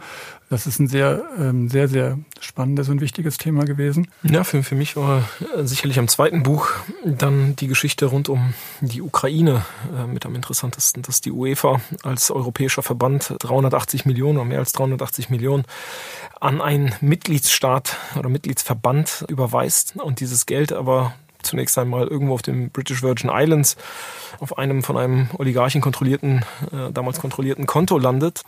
Das 0.49 0.66
ist 0.66 0.79
ein 0.79 0.88
sehr, 0.88 1.25
ähm, 1.38 1.68
sehr, 1.68 1.88
sehr 1.88 2.18
spannendes 2.40 2.88
und 2.88 3.01
wichtiges 3.01 3.38
Thema 3.38 3.64
gewesen. 3.64 4.09
Ja, 4.22 4.44
für, 4.44 4.62
für 4.62 4.75
mich 4.75 4.96
war 4.96 5.29
sicherlich 5.62 5.99
am 5.99 6.09
zweiten 6.09 6.42
Buch 6.42 6.70
dann 7.05 7.57
die 7.57 7.66
Geschichte 7.66 8.07
rund 8.07 8.29
um 8.29 8.55
die 8.81 9.03
Ukraine 9.03 9.64
äh, 9.96 10.07
mit 10.07 10.25
am 10.27 10.35
interessantesten, 10.35 11.03
dass 11.03 11.20
die 11.20 11.33
UEFA 11.33 11.81
als 12.03 12.31
europäischer 12.31 12.83
Verband 12.83 13.35
380 13.40 14.05
Millionen 14.07 14.38
oder 14.38 14.46
mehr 14.46 14.59
als 14.61 14.72
380 14.72 15.31
Millionen 15.31 15.64
an 16.40 16.61
einen 16.61 16.94
Mitgliedsstaat 17.01 17.96
oder 18.18 18.29
Mitgliedsverband 18.29 19.25
überweist 19.29 19.96
und 19.96 20.20
dieses 20.20 20.46
Geld 20.46 20.72
aber 20.72 21.14
zunächst 21.46 21.78
einmal 21.78 22.06
irgendwo 22.06 22.35
auf 22.35 22.42
den 22.42 22.70
British 22.70 23.02
Virgin 23.02 23.30
Islands 23.32 23.76
auf 24.38 24.59
einem 24.59 24.82
von 24.82 24.96
einem 24.96 25.28
Oligarchen 25.38 25.80
kontrollierten, 25.80 26.44
äh, 26.72 26.92
damals 26.92 27.20
kontrollierten 27.20 27.66
Konto 27.66 27.98
landet. 27.98 28.42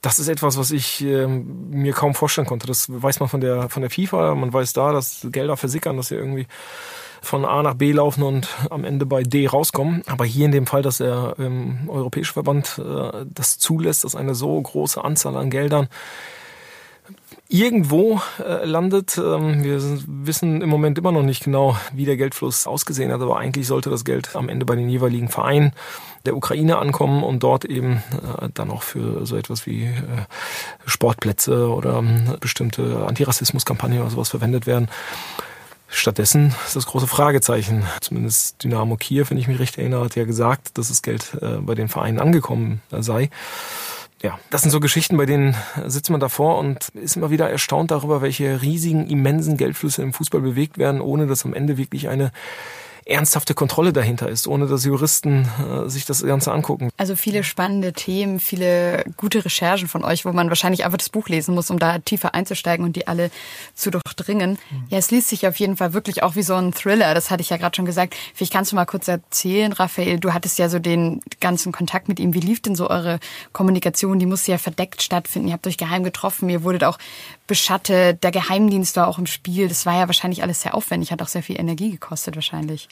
Das 0.00 0.18
ist 0.18 0.28
etwas, 0.28 0.56
was 0.58 0.70
ich 0.70 1.02
äh, 1.04 1.26
mir 1.26 1.92
kaum 1.92 2.14
vorstellen 2.14 2.46
konnte. 2.46 2.66
Das 2.66 2.86
weiß 2.88 3.20
man 3.20 3.28
von 3.28 3.40
der, 3.40 3.68
von 3.68 3.82
der 3.82 3.90
FIFA. 3.90 4.34
Man 4.34 4.52
weiß 4.52 4.72
da, 4.72 4.92
dass 4.92 5.26
Gelder 5.30 5.56
versickern, 5.56 5.96
dass 5.96 6.08
sie 6.08 6.14
irgendwie 6.14 6.46
von 7.20 7.44
A 7.44 7.62
nach 7.62 7.74
B 7.74 7.92
laufen 7.92 8.22
und 8.22 8.48
am 8.70 8.84
Ende 8.84 9.06
bei 9.06 9.22
D 9.22 9.46
rauskommen. 9.46 10.02
Aber 10.06 10.24
hier 10.24 10.44
in 10.44 10.52
dem 10.52 10.66
Fall, 10.66 10.82
dass 10.82 10.98
der 10.98 11.34
ähm, 11.38 11.88
Europäische 11.88 12.32
Verband 12.32 12.78
äh, 12.78 13.26
das 13.26 13.58
zulässt, 13.58 14.04
dass 14.04 14.14
eine 14.14 14.34
so 14.34 14.60
große 14.60 15.02
Anzahl 15.02 15.36
an 15.36 15.50
Geldern 15.50 15.88
irgendwo 17.48 18.20
äh, 18.38 18.64
landet. 18.64 19.16
Ähm, 19.16 19.64
wir 19.64 19.80
wissen 20.06 20.60
im 20.60 20.68
Moment 20.68 20.98
immer 20.98 21.12
noch 21.12 21.22
nicht 21.22 21.44
genau, 21.44 21.76
wie 21.92 22.04
der 22.04 22.16
Geldfluss 22.16 22.66
ausgesehen 22.66 23.10
hat, 23.10 23.22
aber 23.22 23.38
eigentlich 23.38 23.66
sollte 23.66 23.90
das 23.90 24.04
Geld 24.04 24.36
am 24.36 24.48
Ende 24.48 24.66
bei 24.66 24.76
den 24.76 24.88
jeweiligen 24.88 25.28
Vereinen 25.28 25.72
der 26.26 26.36
Ukraine 26.36 26.76
ankommen 26.76 27.24
und 27.24 27.42
dort 27.42 27.64
eben 27.64 28.02
äh, 28.40 28.48
dann 28.52 28.70
auch 28.70 28.82
für 28.82 29.24
so 29.24 29.36
etwas 29.36 29.66
wie 29.66 29.84
äh, 29.84 29.92
Sportplätze 30.84 31.68
oder 31.70 32.00
äh, 32.00 32.36
bestimmte 32.38 33.06
Antirassismuskampagnen 33.06 34.00
oder 34.00 34.10
sowas 34.10 34.28
verwendet 34.28 34.66
werden. 34.66 34.88
Stattdessen 35.90 36.54
ist 36.66 36.76
das 36.76 36.84
große 36.84 37.06
Fragezeichen. 37.06 37.86
Zumindest 38.02 38.62
Dynamo 38.62 38.96
Kiew, 38.96 39.24
wenn 39.30 39.38
ich 39.38 39.48
mich 39.48 39.58
recht 39.58 39.78
erinnere, 39.78 40.04
hat 40.04 40.16
ja 40.16 40.24
gesagt, 40.24 40.76
dass 40.76 40.88
das 40.88 41.00
Geld 41.00 41.38
äh, 41.40 41.62
bei 41.62 41.74
den 41.74 41.88
Vereinen 41.88 42.20
angekommen 42.20 42.82
sei 42.90 43.30
ja, 44.22 44.38
das 44.50 44.62
sind 44.62 44.70
so 44.70 44.80
Geschichten, 44.80 45.16
bei 45.16 45.26
denen 45.26 45.54
sitzt 45.86 46.10
man 46.10 46.20
davor 46.20 46.58
und 46.58 46.88
ist 46.90 47.16
immer 47.16 47.30
wieder 47.30 47.48
erstaunt 47.48 47.90
darüber, 47.90 48.20
welche 48.20 48.62
riesigen, 48.62 49.06
immensen 49.06 49.56
Geldflüsse 49.56 50.02
im 50.02 50.12
Fußball 50.12 50.40
bewegt 50.40 50.78
werden, 50.78 51.00
ohne 51.00 51.26
dass 51.26 51.44
am 51.44 51.54
Ende 51.54 51.76
wirklich 51.76 52.08
eine 52.08 52.32
ernsthafte 53.08 53.54
Kontrolle 53.54 53.92
dahinter 53.92 54.28
ist, 54.28 54.46
ohne 54.46 54.66
dass 54.66 54.84
Juristen 54.84 55.48
äh, 55.58 55.88
sich 55.88 56.04
das 56.04 56.22
Ganze 56.22 56.52
angucken. 56.52 56.90
Also 56.98 57.16
viele 57.16 57.42
spannende 57.42 57.94
Themen, 57.94 58.38
viele 58.38 59.04
gute 59.16 59.44
Recherchen 59.44 59.88
von 59.88 60.04
euch, 60.04 60.26
wo 60.26 60.32
man 60.32 60.50
wahrscheinlich 60.50 60.84
einfach 60.84 60.98
das 60.98 61.08
Buch 61.08 61.28
lesen 61.28 61.54
muss, 61.54 61.70
um 61.70 61.78
da 61.78 61.98
tiefer 61.98 62.34
einzusteigen 62.34 62.84
und 62.84 62.96
die 62.96 63.06
alle 63.06 63.30
zu 63.74 63.90
durchdringen. 63.90 64.58
Mhm. 64.70 64.84
Ja, 64.90 64.98
es 64.98 65.10
liest 65.10 65.28
sich 65.28 65.46
auf 65.46 65.56
jeden 65.56 65.76
Fall 65.78 65.94
wirklich 65.94 66.22
auch 66.22 66.36
wie 66.36 66.42
so 66.42 66.54
ein 66.54 66.72
Thriller. 66.72 67.14
Das 67.14 67.30
hatte 67.30 67.40
ich 67.40 67.48
ja 67.48 67.56
gerade 67.56 67.74
schon 67.74 67.86
gesagt. 67.86 68.14
Vielleicht 68.34 68.52
kannst 68.52 68.72
du 68.72 68.76
mal 68.76 68.84
kurz 68.84 69.08
erzählen, 69.08 69.72
Raphael. 69.72 70.20
Du 70.20 70.34
hattest 70.34 70.58
ja 70.58 70.68
so 70.68 70.78
den 70.78 71.22
ganzen 71.40 71.72
Kontakt 71.72 72.08
mit 72.08 72.20
ihm. 72.20 72.34
Wie 72.34 72.40
lief 72.40 72.60
denn 72.60 72.76
so 72.76 72.90
eure 72.90 73.20
Kommunikation? 73.54 74.18
Die 74.18 74.26
musste 74.26 74.52
ja 74.52 74.58
verdeckt 74.58 75.02
stattfinden. 75.02 75.48
Ihr 75.48 75.54
habt 75.54 75.66
euch 75.66 75.78
geheim 75.78 76.04
getroffen. 76.04 76.50
Ihr 76.50 76.62
wurdet 76.62 76.84
auch 76.84 76.98
beschattet. 77.46 78.22
Der 78.22 78.32
Geheimdienst 78.32 78.96
war 78.96 79.08
auch 79.08 79.18
im 79.18 79.26
Spiel. 79.26 79.68
Das 79.68 79.86
war 79.86 79.94
ja 79.98 80.06
wahrscheinlich 80.08 80.42
alles 80.42 80.60
sehr 80.60 80.74
aufwendig. 80.74 81.10
Hat 81.10 81.22
auch 81.22 81.28
sehr 81.28 81.42
viel 81.42 81.58
Energie 81.58 81.90
gekostet 81.90 82.34
wahrscheinlich. 82.36 82.88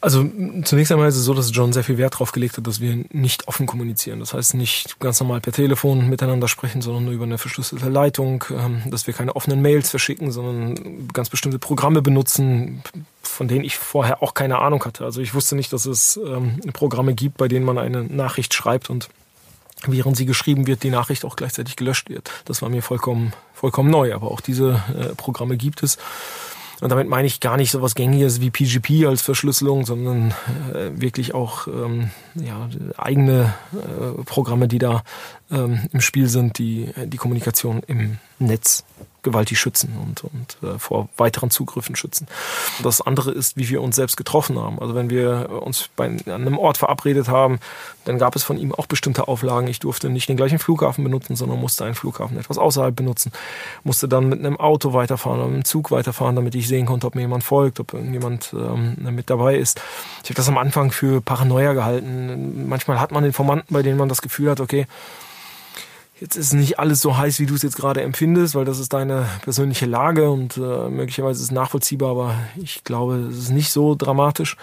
Also 0.00 0.24
zunächst 0.64 0.92
einmal 0.92 1.08
ist 1.08 1.16
es 1.16 1.24
so, 1.24 1.34
dass 1.34 1.50
John 1.52 1.72
sehr 1.72 1.82
viel 1.82 1.98
Wert 1.98 2.14
darauf 2.14 2.30
gelegt 2.30 2.56
hat, 2.56 2.66
dass 2.66 2.80
wir 2.80 3.04
nicht 3.10 3.48
offen 3.48 3.66
kommunizieren. 3.66 4.20
Das 4.20 4.32
heißt 4.32 4.54
nicht 4.54 5.00
ganz 5.00 5.18
normal 5.18 5.40
per 5.40 5.52
Telefon 5.52 6.08
miteinander 6.08 6.46
sprechen, 6.46 6.82
sondern 6.82 7.04
nur 7.04 7.14
über 7.14 7.24
eine 7.24 7.36
verschlüsselte 7.36 7.88
Leitung, 7.88 8.44
ähm, 8.50 8.82
dass 8.86 9.08
wir 9.08 9.14
keine 9.14 9.34
offenen 9.34 9.60
Mails 9.60 9.90
verschicken, 9.90 10.30
sondern 10.30 11.08
ganz 11.08 11.30
bestimmte 11.30 11.58
Programme 11.58 12.00
benutzen, 12.00 12.82
von 13.22 13.48
denen 13.48 13.64
ich 13.64 13.76
vorher 13.76 14.22
auch 14.22 14.34
keine 14.34 14.60
Ahnung 14.60 14.84
hatte. 14.84 15.04
Also 15.04 15.20
ich 15.20 15.34
wusste 15.34 15.56
nicht, 15.56 15.72
dass 15.72 15.84
es 15.84 16.16
ähm, 16.16 16.60
Programme 16.72 17.14
gibt, 17.14 17.36
bei 17.36 17.48
denen 17.48 17.66
man 17.66 17.76
eine 17.76 18.04
Nachricht 18.04 18.54
schreibt 18.54 18.90
und 18.90 19.08
während 19.86 20.16
sie 20.16 20.26
geschrieben 20.26 20.66
wird, 20.68 20.84
die 20.84 20.90
Nachricht 20.90 21.24
auch 21.24 21.34
gleichzeitig 21.34 21.74
gelöscht 21.74 22.08
wird. 22.08 22.30
Das 22.44 22.62
war 22.62 22.68
mir 22.68 22.82
vollkommen, 22.82 23.32
vollkommen 23.52 23.90
neu, 23.90 24.14
aber 24.14 24.30
auch 24.30 24.40
diese 24.40 24.82
äh, 24.96 25.14
Programme 25.16 25.56
gibt 25.56 25.82
es. 25.82 25.98
Und 26.80 26.90
damit 26.90 27.08
meine 27.08 27.26
ich 27.26 27.40
gar 27.40 27.56
nicht 27.56 27.72
so 27.72 27.82
was 27.82 27.94
Gängiges 27.94 28.40
wie 28.40 28.50
PGP 28.50 29.06
als 29.06 29.22
Verschlüsselung, 29.22 29.84
sondern 29.84 30.32
äh, 30.72 30.90
wirklich 30.92 31.34
auch 31.34 31.66
ähm, 31.66 32.10
ja, 32.34 32.68
eigene 32.96 33.54
äh, 33.72 34.22
Programme, 34.24 34.68
die 34.68 34.78
da 34.78 35.02
ähm, 35.50 35.88
im 35.92 36.00
Spiel 36.00 36.28
sind, 36.28 36.58
die 36.58 36.92
die 37.06 37.16
Kommunikation 37.16 37.82
im 37.86 38.18
Netz 38.38 38.84
gewaltig 39.22 39.58
schützen 39.58 39.96
und, 40.00 40.24
und 40.24 40.58
äh, 40.62 40.78
vor 40.78 41.08
weiteren 41.16 41.50
Zugriffen 41.50 41.96
schützen. 41.96 42.26
Das 42.82 43.00
andere 43.00 43.32
ist, 43.32 43.56
wie 43.56 43.68
wir 43.68 43.82
uns 43.82 43.96
selbst 43.96 44.16
getroffen 44.16 44.58
haben. 44.58 44.78
Also 44.78 44.94
wenn 44.94 45.10
wir 45.10 45.50
uns 45.62 45.90
bei 45.96 46.06
einem 46.06 46.56
Ort 46.56 46.78
verabredet 46.78 47.28
haben, 47.28 47.58
dann 48.04 48.18
gab 48.18 48.36
es 48.36 48.44
von 48.44 48.56
ihm 48.56 48.72
auch 48.72 48.86
bestimmte 48.86 49.26
Auflagen. 49.28 49.68
Ich 49.68 49.80
durfte 49.80 50.08
nicht 50.08 50.28
den 50.28 50.36
gleichen 50.36 50.58
Flughafen 50.58 51.04
benutzen, 51.04 51.36
sondern 51.36 51.60
musste 51.60 51.84
einen 51.84 51.94
Flughafen 51.94 52.38
etwas 52.38 52.58
außerhalb 52.58 52.94
benutzen. 52.94 53.32
Musste 53.82 54.08
dann 54.08 54.28
mit 54.28 54.38
einem 54.38 54.58
Auto 54.58 54.92
weiterfahren 54.92 55.40
oder 55.40 55.48
mit 55.48 55.56
einem 55.56 55.64
Zug 55.64 55.90
weiterfahren, 55.90 56.36
damit 56.36 56.54
ich 56.54 56.68
sehen 56.68 56.86
konnte, 56.86 57.06
ob 57.06 57.14
mir 57.14 57.22
jemand 57.22 57.44
folgt, 57.44 57.80
ob 57.80 57.92
irgendjemand 57.92 58.54
ähm, 58.54 58.96
mit 59.10 59.28
dabei 59.30 59.56
ist. 59.56 59.80
Ich 60.22 60.30
habe 60.30 60.34
das 60.34 60.48
am 60.48 60.58
Anfang 60.58 60.92
für 60.92 61.20
Paranoia 61.20 61.72
gehalten. 61.72 62.68
Manchmal 62.68 63.00
hat 63.00 63.10
man 63.10 63.24
Informanten, 63.24 63.74
bei 63.74 63.82
denen 63.82 63.98
man 63.98 64.08
das 64.08 64.22
Gefühl 64.22 64.50
hat, 64.50 64.60
okay, 64.60 64.86
Jetzt 66.20 66.36
ist 66.36 66.52
nicht 66.52 66.78
alles 66.80 67.00
so 67.00 67.16
heiß, 67.16 67.38
wie 67.38 67.46
du 67.46 67.54
es 67.54 67.62
jetzt 67.62 67.76
gerade 67.76 68.02
empfindest, 68.02 68.54
weil 68.54 68.64
das 68.64 68.80
ist 68.80 68.92
deine 68.92 69.26
persönliche 69.42 69.86
Lage 69.86 70.30
und 70.30 70.56
äh, 70.56 70.88
möglicherweise 70.88 71.38
ist 71.38 71.44
es 71.44 71.50
nachvollziehbar, 71.52 72.10
aber 72.10 72.34
ich 72.56 72.82
glaube, 72.82 73.16
es 73.30 73.38
ist 73.38 73.50
nicht 73.50 73.70
so 73.70 73.94
dramatisch. 73.94 74.56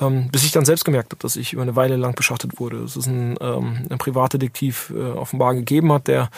Ähm, 0.00 0.28
bis 0.30 0.44
ich 0.44 0.52
dann 0.52 0.64
selbst 0.64 0.84
gemerkt 0.84 1.12
habe, 1.12 1.20
dass 1.20 1.34
ich 1.34 1.52
über 1.52 1.62
eine 1.62 1.74
Weile 1.74 1.96
lang 1.96 2.14
beschattet 2.14 2.60
wurde. 2.60 2.78
Es 2.84 2.96
ist 2.96 3.06
ein, 3.06 3.36
ähm, 3.40 3.86
ein 3.90 3.98
Privatdetektiv 3.98 4.92
äh, 4.94 5.10
offenbar 5.10 5.54
gegeben 5.54 5.92
hat, 5.92 6.06
der, 6.06 6.30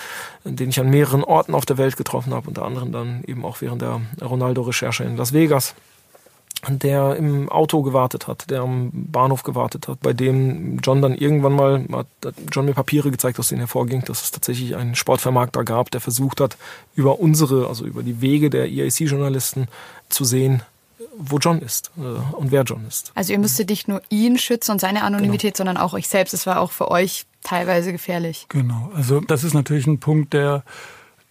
den 0.45 0.71
ich 0.71 0.81
an 0.81 0.89
mehreren 0.89 1.23
Orten 1.23 1.55
auf 1.55 1.67
der 1.67 1.77
Welt 1.77 1.99
getroffen 1.99 2.33
habe, 2.33 2.49
unter 2.49 2.65
anderem 2.65 2.91
dann 2.91 3.23
eben 3.27 3.45
auch 3.45 3.61
während 3.61 3.83
der 3.83 4.01
Ronaldo-Recherche 4.23 5.05
in 5.05 5.17
Las 5.19 5.35
Vegas 5.35 5.75
der 6.69 7.17
im 7.17 7.49
Auto 7.49 7.83
gewartet 7.83 8.27
hat, 8.27 8.51
der 8.51 8.61
am 8.63 8.91
Bahnhof 8.93 9.43
gewartet 9.43 9.89
hat, 9.89 10.01
bei 10.01 10.13
dem 10.13 10.79
John 10.79 11.01
dann 11.01 11.15
irgendwann 11.15 11.53
mal, 11.53 11.87
hat 11.93 12.35
John 12.53 12.67
mir 12.67 12.75
Papiere 12.75 13.11
gezeigt, 13.11 13.39
aus 13.39 13.49
denen 13.49 13.61
hervorging, 13.61 14.05
dass 14.05 14.23
es 14.23 14.31
tatsächlich 14.31 14.77
einen 14.77 14.95
Sportvermarkter 14.95 15.65
gab, 15.65 15.91
der 15.91 16.01
versucht 16.01 16.41
hat, 16.41 16.57
über 16.95 17.19
unsere, 17.19 17.67
also 17.69 17.87
über 17.87 18.03
die 18.03 18.21
Wege 18.21 18.51
der 18.51 18.67
EIC-Journalisten 18.67 19.69
zu 20.09 20.25
sehen, 20.25 20.63
wo 21.17 21.39
John 21.39 21.61
ist 21.61 21.91
äh, 21.97 22.37
und 22.37 22.51
wer 22.51 22.63
John 22.63 22.87
ist. 22.87 23.13
Also 23.15 23.33
ihr 23.33 23.39
müsstet 23.39 23.71
nicht 23.71 23.89
nur 23.89 24.03
ihn 24.11 24.39
schützen 24.39 24.73
und 24.73 24.81
seine 24.81 25.03
Anonymität, 25.03 25.55
genau. 25.55 25.57
sondern 25.57 25.77
auch 25.79 25.95
euch 25.95 26.09
selbst. 26.09 26.35
Es 26.35 26.47
war 26.47 26.61
auch 26.61 26.73
für 26.73 26.91
euch 26.91 27.27
teilweise 27.43 27.93
gefährlich. 27.93 28.47
Genau, 28.49 28.91
also 28.95 29.21
das 29.21 29.45
ist 29.45 29.55
natürlich 29.55 29.87
ein 29.87 29.99
Punkt, 29.99 30.35
der 30.35 30.63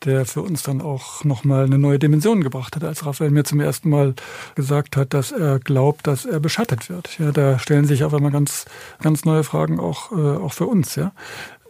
der 0.05 0.25
für 0.25 0.41
uns 0.41 0.63
dann 0.63 0.81
auch 0.81 1.23
nochmal 1.23 1.65
eine 1.65 1.77
neue 1.77 1.99
Dimension 1.99 2.41
gebracht 2.41 2.75
hat, 2.75 2.83
als 2.83 3.05
Raphael 3.05 3.31
mir 3.31 3.43
zum 3.43 3.59
ersten 3.59 3.89
Mal 3.89 4.13
gesagt 4.55 4.95
hat, 4.95 5.13
dass 5.13 5.31
er 5.31 5.59
glaubt, 5.59 6.07
dass 6.07 6.25
er 6.25 6.39
beschattet 6.39 6.89
wird. 6.89 7.19
Ja, 7.19 7.31
da 7.31 7.59
stellen 7.59 7.85
sich 7.85 8.03
auf 8.03 8.13
einmal 8.13 8.31
ganz, 8.31 8.65
ganz 9.01 9.25
neue 9.25 9.43
Fragen 9.43 9.79
auch, 9.79 10.11
äh, 10.11 10.37
auch 10.37 10.53
für 10.53 10.67
uns. 10.67 10.95
Ja, 10.95 11.11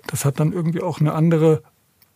das 0.08 0.26
hat 0.26 0.40
dann 0.40 0.54
irgendwie 0.54 0.82
auch 0.82 1.00
eine 1.00 1.14
andere 1.14 1.64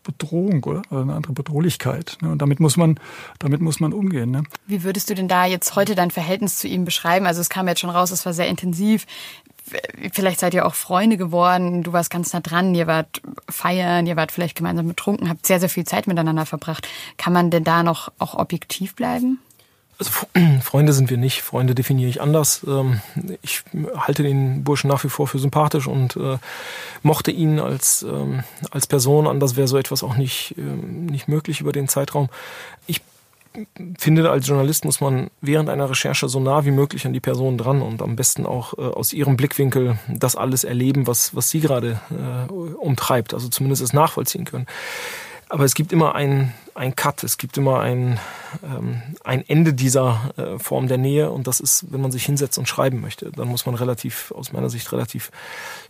Bedrohung 0.03 0.63
oder 0.63 0.81
eine 0.91 1.13
andere 1.13 1.33
Bedrohlichkeit. 1.33 2.17
Ne? 2.21 2.31
Und 2.31 2.41
damit 2.41 2.59
muss 2.59 2.77
man, 2.77 2.99
damit 3.39 3.61
muss 3.61 3.79
man 3.79 3.93
umgehen. 3.93 4.31
Ne? 4.31 4.43
Wie 4.67 4.83
würdest 4.83 5.09
du 5.09 5.15
denn 5.15 5.27
da 5.27 5.45
jetzt 5.45 5.75
heute 5.75 5.95
dein 5.95 6.11
Verhältnis 6.11 6.57
zu 6.57 6.67
ihm 6.67 6.85
beschreiben? 6.85 7.25
Also 7.25 7.41
es 7.41 7.49
kam 7.49 7.67
jetzt 7.67 7.79
schon 7.79 7.89
raus, 7.89 8.11
es 8.11 8.25
war 8.25 8.33
sehr 8.33 8.47
intensiv 8.47 9.05
vielleicht 10.11 10.39
seid 10.39 10.53
ihr 10.53 10.65
auch 10.65 10.75
Freunde 10.75 11.17
geworden, 11.17 11.83
du 11.83 11.93
warst 11.93 12.09
ganz 12.09 12.33
nah 12.33 12.41
dran, 12.41 12.75
ihr 12.75 12.87
wart 12.87 13.21
feiern, 13.49 14.05
ihr 14.05 14.15
wart 14.15 14.31
vielleicht 14.31 14.57
gemeinsam 14.57 14.87
betrunken, 14.87 15.29
habt 15.29 15.45
sehr, 15.45 15.59
sehr 15.59 15.69
viel 15.69 15.85
Zeit 15.85 16.07
miteinander 16.07 16.45
verbracht. 16.45 16.87
Kann 17.17 17.33
man 17.33 17.49
denn 17.49 17.63
da 17.63 17.83
noch 17.83 18.11
auch 18.19 18.35
objektiv 18.35 18.95
bleiben? 18.95 19.39
Also 19.97 20.11
Freunde 20.61 20.93
sind 20.93 21.09
wir 21.09 21.17
nicht. 21.17 21.41
Freunde 21.41 21.75
definiere 21.75 22.09
ich 22.09 22.21
anders. 22.21 22.65
Ähm, 22.67 23.01
ich 23.41 23.63
halte 23.95 24.23
den 24.23 24.63
Burschen 24.63 24.89
nach 24.89 25.03
wie 25.03 25.09
vor 25.09 25.27
für 25.27 25.39
sympathisch 25.39 25.87
und 25.87 26.15
äh, 26.15 26.37
mochte 27.01 27.31
ihn 27.31 27.59
als, 27.59 28.03
ähm, 28.03 28.43
als 28.71 28.87
Person. 28.87 29.27
Anders 29.27 29.55
wäre 29.55 29.67
so 29.67 29.77
etwas 29.77 30.03
auch 30.03 30.15
nicht, 30.15 30.55
ähm, 30.57 31.05
nicht 31.05 31.27
möglich 31.27 31.61
über 31.61 31.71
den 31.71 31.87
Zeitraum. 31.87 32.29
Ich 32.87 33.01
finde, 33.99 34.29
als 34.31 34.47
Journalist 34.47 34.85
muss 34.85 34.99
man 34.99 35.29
während 35.41 35.69
einer 35.69 35.89
Recherche 35.89 36.27
so 36.27 36.39
nah 36.39 36.65
wie 36.65 36.71
möglich 36.71 37.05
an 37.05 37.13
die 37.13 37.19
Person 37.19 37.57
dran 37.57 37.81
und 37.81 38.01
am 38.01 38.15
besten 38.15 38.45
auch 38.45 38.77
äh, 38.77 38.81
aus 38.81 39.13
ihrem 39.13 39.37
Blickwinkel 39.37 39.99
das 40.07 40.35
alles 40.35 40.63
erleben, 40.63 41.07
was, 41.07 41.35
was 41.35 41.49
sie 41.49 41.59
gerade 41.59 41.99
äh, 42.09 42.51
umtreibt, 42.51 43.33
also 43.33 43.49
zumindest 43.49 43.83
es 43.83 43.93
nachvollziehen 43.93 44.45
können. 44.45 44.65
Aber 45.53 45.65
es 45.65 45.75
gibt 45.75 45.93
immer 45.93 46.15
ein, 46.15 46.51
ein 46.73 46.95
Cut, 46.95 47.23
es 47.23 47.37
gibt 47.37 47.57
immer 47.59 47.79
ein, 47.79 48.19
ähm, 48.63 49.03
ein 49.23 49.47
Ende 49.47 49.75
dieser 49.75 50.31
äh, 50.35 50.57
Form 50.57 50.87
der 50.87 50.97
Nähe 50.97 51.29
und 51.29 51.45
das 51.45 51.59
ist, 51.59 51.93
wenn 51.93 52.01
man 52.01 52.11
sich 52.11 52.25
hinsetzt 52.25 52.57
und 52.57 52.67
schreiben 52.67 53.01
möchte. 53.01 53.31
Dann 53.31 53.49
muss 53.49 53.67
man 53.67 53.75
relativ, 53.75 54.31
aus 54.31 54.51
meiner 54.51 54.71
Sicht, 54.71 54.91
relativ 54.91 55.29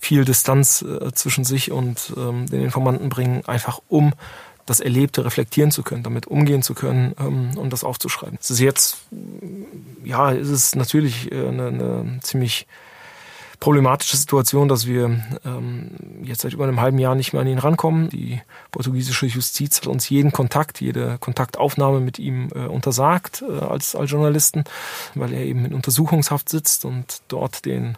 viel 0.01 0.25
Distanz 0.25 0.81
äh, 0.81 1.13
zwischen 1.13 1.45
sich 1.45 1.71
und 1.71 2.11
ähm, 2.17 2.45
den 2.47 2.61
Informanten 2.61 3.07
bringen, 3.07 3.45
einfach 3.45 3.79
um 3.87 4.11
das 4.65 4.81
Erlebte 4.81 5.23
reflektieren 5.23 5.71
zu 5.71 5.81
können, 5.81 6.03
damit 6.03 6.27
umgehen 6.27 6.61
zu 6.61 6.73
können 6.73 7.15
ähm, 7.17 7.57
und 7.57 7.71
das 7.71 7.85
aufzuschreiben. 7.85 8.37
Es 8.41 8.51
ist 8.51 8.59
jetzt, 8.59 8.97
ja, 10.03 10.31
ist 10.31 10.49
es 10.49 10.75
natürlich 10.75 11.31
äh, 11.31 11.47
eine, 11.47 11.67
eine 11.67 12.19
ziemlich 12.21 12.67
problematische 13.63 14.17
Situation, 14.17 14.67
dass 14.67 14.87
wir 14.87 15.21
ähm, 15.45 15.91
jetzt 16.21 16.41
seit 16.41 16.51
über 16.51 16.65
einem 16.65 16.81
halben 16.81 16.99
Jahr 16.99 17.15
nicht 17.15 17.31
mehr 17.31 17.41
an 17.41 17.47
ihn 17.47 17.59
rankommen. 17.59 18.09
Die 18.09 18.41
portugiesische 18.71 19.25
Justiz 19.25 19.77
hat 19.77 19.87
uns 19.87 20.09
jeden 20.09 20.33
Kontakt, 20.33 20.81
jede 20.81 21.17
Kontaktaufnahme 21.17 22.01
mit 22.01 22.19
ihm 22.19 22.49
äh, 22.53 22.65
untersagt 22.65 23.41
äh, 23.41 23.59
als, 23.59 23.95
als 23.95 24.11
Journalisten, 24.11 24.65
weil 25.15 25.31
er 25.31 25.45
eben 25.45 25.63
in 25.63 25.73
Untersuchungshaft 25.73 26.49
sitzt 26.49 26.83
und 26.83 27.21
dort 27.29 27.63
den 27.63 27.97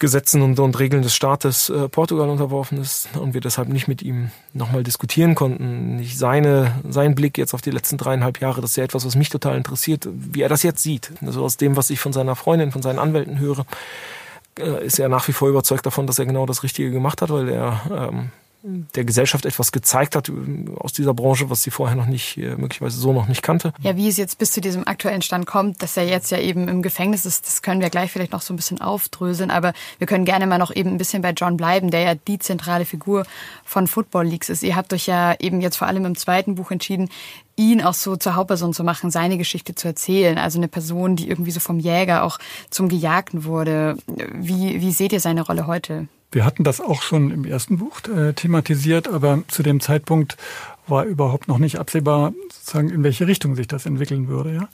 Gesetzen 0.00 0.42
und, 0.42 0.58
und 0.58 0.78
Regeln 0.78 1.02
des 1.02 1.14
Staates 1.14 1.68
äh, 1.68 1.88
Portugal 1.88 2.28
unterworfen 2.28 2.78
ist 2.78 3.08
und 3.16 3.34
wir 3.34 3.40
deshalb 3.40 3.68
nicht 3.68 3.86
mit 3.86 4.02
ihm 4.02 4.30
nochmal 4.54 4.82
diskutieren 4.82 5.36
konnten. 5.36 5.96
Nicht 5.96 6.18
seine, 6.18 6.72
sein 6.88 7.14
Blick 7.14 7.38
jetzt 7.38 7.54
auf 7.54 7.60
die 7.60 7.70
letzten 7.70 7.98
dreieinhalb 7.98 8.40
Jahre, 8.40 8.60
das 8.62 8.70
ist 8.70 8.76
ja 8.76 8.84
etwas, 8.84 9.06
was 9.06 9.14
mich 9.14 9.28
total 9.28 9.56
interessiert, 9.56 10.08
wie 10.10 10.42
er 10.42 10.48
das 10.48 10.62
jetzt 10.62 10.82
sieht. 10.82 11.12
Also 11.24 11.44
aus 11.44 11.56
dem, 11.58 11.76
was 11.76 11.90
ich 11.90 12.00
von 12.00 12.12
seiner 12.12 12.34
Freundin, 12.34 12.72
von 12.72 12.82
seinen 12.82 12.98
Anwälten 12.98 13.38
höre, 13.38 13.66
äh, 14.58 14.84
ist 14.84 14.98
er 14.98 15.08
nach 15.08 15.28
wie 15.28 15.32
vor 15.32 15.48
überzeugt 15.48 15.86
davon, 15.86 16.06
dass 16.06 16.18
er 16.18 16.26
genau 16.26 16.46
das 16.46 16.62
Richtige 16.62 16.90
gemacht 16.90 17.22
hat, 17.22 17.30
weil 17.30 17.48
er 17.48 17.82
ähm, 17.90 18.30
der 18.62 19.04
Gesellschaft 19.04 19.46
etwas 19.46 19.72
gezeigt 19.72 20.16
hat 20.16 20.30
aus 20.76 20.92
dieser 20.92 21.14
Branche, 21.14 21.48
was 21.48 21.62
sie 21.62 21.70
vorher 21.70 21.96
noch 21.96 22.06
nicht, 22.06 22.36
äh, 22.36 22.56
möglicherweise 22.56 22.98
so 22.98 23.12
noch 23.12 23.26
nicht 23.26 23.42
kannte. 23.42 23.72
Ja, 23.80 23.96
wie 23.96 24.08
es 24.08 24.16
jetzt 24.16 24.38
bis 24.38 24.52
zu 24.52 24.60
diesem 24.60 24.86
aktuellen 24.86 25.22
Stand 25.22 25.46
kommt, 25.46 25.82
dass 25.82 25.96
er 25.96 26.06
jetzt 26.06 26.30
ja 26.30 26.38
eben 26.38 26.68
im 26.68 26.82
Gefängnis 26.82 27.24
ist, 27.24 27.46
das 27.46 27.62
können 27.62 27.80
wir 27.80 27.90
gleich 27.90 28.12
vielleicht 28.12 28.32
noch 28.32 28.42
so 28.42 28.52
ein 28.52 28.56
bisschen 28.56 28.80
aufdröseln, 28.80 29.50
aber 29.50 29.72
wir 29.98 30.06
können 30.06 30.24
gerne 30.24 30.46
mal 30.46 30.58
noch 30.58 30.74
eben 30.74 30.90
ein 30.90 30.98
bisschen 30.98 31.22
bei 31.22 31.30
John 31.30 31.56
bleiben, 31.56 31.90
der 31.90 32.00
ja 32.00 32.14
die 32.14 32.38
zentrale 32.38 32.84
Figur 32.84 33.24
von 33.64 33.86
Football 33.86 34.26
Leagues 34.26 34.50
ist. 34.50 34.62
Ihr 34.62 34.76
habt 34.76 34.92
euch 34.92 35.06
ja 35.06 35.34
eben 35.38 35.60
jetzt 35.60 35.76
vor 35.76 35.88
allem 35.88 36.04
im 36.04 36.16
zweiten 36.16 36.54
Buch 36.54 36.70
entschieden, 36.70 37.08
ihn 37.56 37.82
auch 37.82 37.94
so 37.94 38.16
zur 38.16 38.34
Hauptperson 38.34 38.72
zu 38.72 38.84
machen, 38.84 39.10
seine 39.10 39.38
Geschichte 39.38 39.74
zu 39.74 39.88
erzählen. 39.88 40.38
Also 40.38 40.58
eine 40.58 40.68
Person, 40.68 41.16
die 41.16 41.28
irgendwie 41.28 41.50
so 41.50 41.60
vom 41.60 41.78
Jäger 41.78 42.24
auch 42.24 42.38
zum 42.70 42.88
Gejagten 42.88 43.44
wurde. 43.44 43.96
Wie, 44.06 44.80
wie 44.80 44.92
seht 44.92 45.12
ihr 45.12 45.20
seine 45.20 45.42
Rolle 45.42 45.66
heute? 45.66 46.08
Wir 46.32 46.44
hatten 46.44 46.64
das 46.64 46.80
auch 46.80 47.02
schon 47.02 47.30
im 47.30 47.44
ersten 47.44 47.78
Buch 47.78 48.00
äh, 48.04 48.32
thematisiert, 48.32 49.08
aber 49.08 49.42
zu 49.48 49.62
dem 49.62 49.80
Zeitpunkt 49.80 50.36
war 50.90 51.04
überhaupt 51.04 51.48
noch 51.48 51.58
nicht 51.58 51.78
absehbar, 51.78 52.32
sozusagen, 52.50 52.90
in 52.90 53.02
welche 53.02 53.26
Richtung 53.26 53.54
sich 53.54 53.68
das 53.68 53.86
entwickeln 53.86 54.28
würde. 54.28 54.54
Ja? 54.54 54.68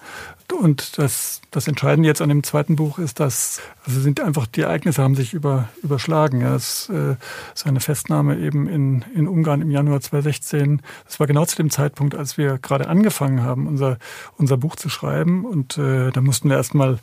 Und 0.59 0.99
das, 0.99 1.43
das 1.51 1.69
Entscheidende 1.69 2.09
jetzt 2.09 2.23
an 2.23 2.29
dem 2.29 2.43
zweiten 2.43 2.77
Buch 2.77 2.99
ist, 2.99 3.21
dass 3.21 3.61
also 3.85 4.01
sind 4.01 4.21
einfach 4.21 4.47
die 4.47 4.63
Ereignisse 4.63 5.03
haben 5.03 5.15
sich 5.15 5.35
über, 5.35 5.69
überschlagen. 5.83 6.41
Ja? 6.41 6.55
Es, 6.55 6.89
äh, 6.89 7.17
seine 7.55 7.81
Festnahme 7.81 8.39
eben 8.39 8.69
in, 8.69 9.05
in 9.15 9.29
Ungarn 9.29 9.63
im 9.63 9.71
Januar 9.71 10.01
2016, 10.01 10.83
das 11.05 11.21
war 11.21 11.27
genau 11.27 11.45
zu 11.45 11.57
dem 11.57 11.71
Zeitpunkt, 11.71 12.15
als 12.15 12.39
wir 12.39 12.59
gerade 12.59 12.89
angefangen 12.89 13.43
haben, 13.43 13.67
unser, 13.67 13.99
unser 14.37 14.57
Buch 14.57 14.77
zu 14.77 14.89
schreiben. 14.89 15.45
Und 15.45 15.79
äh, 15.79 16.11
da 16.11 16.21
mussten 16.21 16.49
wir 16.49 16.57
erstmal 16.57 16.99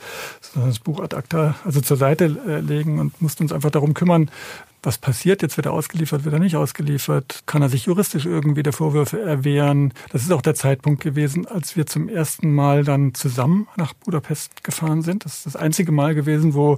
das 0.55 0.79
Buch 0.79 0.99
ad 0.99 1.15
acta, 1.15 1.55
also 1.63 1.81
zur 1.81 1.97
Seite 1.97 2.25
äh, 2.47 2.59
legen 2.59 2.99
und 2.99 3.21
mussten 3.21 3.43
uns 3.43 3.53
einfach 3.53 3.71
darum 3.71 3.93
kümmern, 3.93 4.29
was 4.83 4.97
passiert, 4.97 5.41
jetzt 5.41 5.57
wird 5.57 5.65
er 5.65 5.73
ausgeliefert, 5.73 6.25
wird 6.25 6.33
er 6.33 6.39
nicht 6.39 6.57
ausgeliefert, 6.57 7.43
kann 7.45 7.61
er 7.61 7.69
sich 7.69 7.85
juristisch 7.85 8.25
irgendwie 8.25 8.63
der 8.63 8.73
Vorwürfe 8.73 9.21
erwehren. 9.21 9.93
Das 10.11 10.23
ist 10.23 10.31
auch 10.31 10.41
der 10.41 10.55
Zeitpunkt 10.55 11.01
gewesen, 11.01 11.47
als 11.47 11.75
wir 11.75 11.85
zum 11.85 12.09
ersten 12.09 12.53
Mal 12.53 12.83
dann 12.83 13.13
zusammen 13.13 13.67
nach 13.77 13.93
Budapest 13.93 14.63
gefahren 14.63 15.01
sind. 15.01 15.25
Das 15.25 15.37
ist 15.37 15.45
das 15.45 15.55
einzige 15.55 15.91
Mal 15.91 16.15
gewesen, 16.15 16.53
wo 16.53 16.77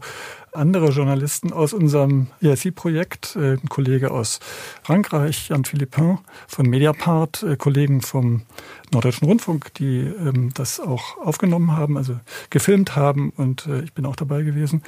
andere 0.56 0.90
Journalisten 0.90 1.52
aus 1.52 1.74
unserem 1.74 2.28
ESI-Projekt, 2.42 3.36
äh, 3.36 3.54
ein 3.54 3.70
Kollege 3.70 4.12
aus 4.12 4.40
Frankreich, 4.84 5.50
Jan 5.50 5.66
Philippin 5.66 6.20
von 6.48 6.68
Mediapart, 6.68 7.44
äh, 7.44 7.58
Kollegen 7.58 8.02
vom 8.02 8.44
Norddeutschen 8.92 9.28
Rundfunk, 9.28 9.74
die 9.76 10.00
ähm, 10.00 10.52
das 10.54 10.80
auch 10.80 11.18
aufgenommen 11.18 11.72
haben, 11.72 11.98
also 11.98 12.18
gefilmt 12.50 12.96
haben 12.96 13.32
und 13.36 13.68
äh, 13.68 13.82
ich 13.82 13.94
bin 13.94 14.06
auch 14.06 14.16
dabei 14.16 14.44
gewesen. 14.44 14.84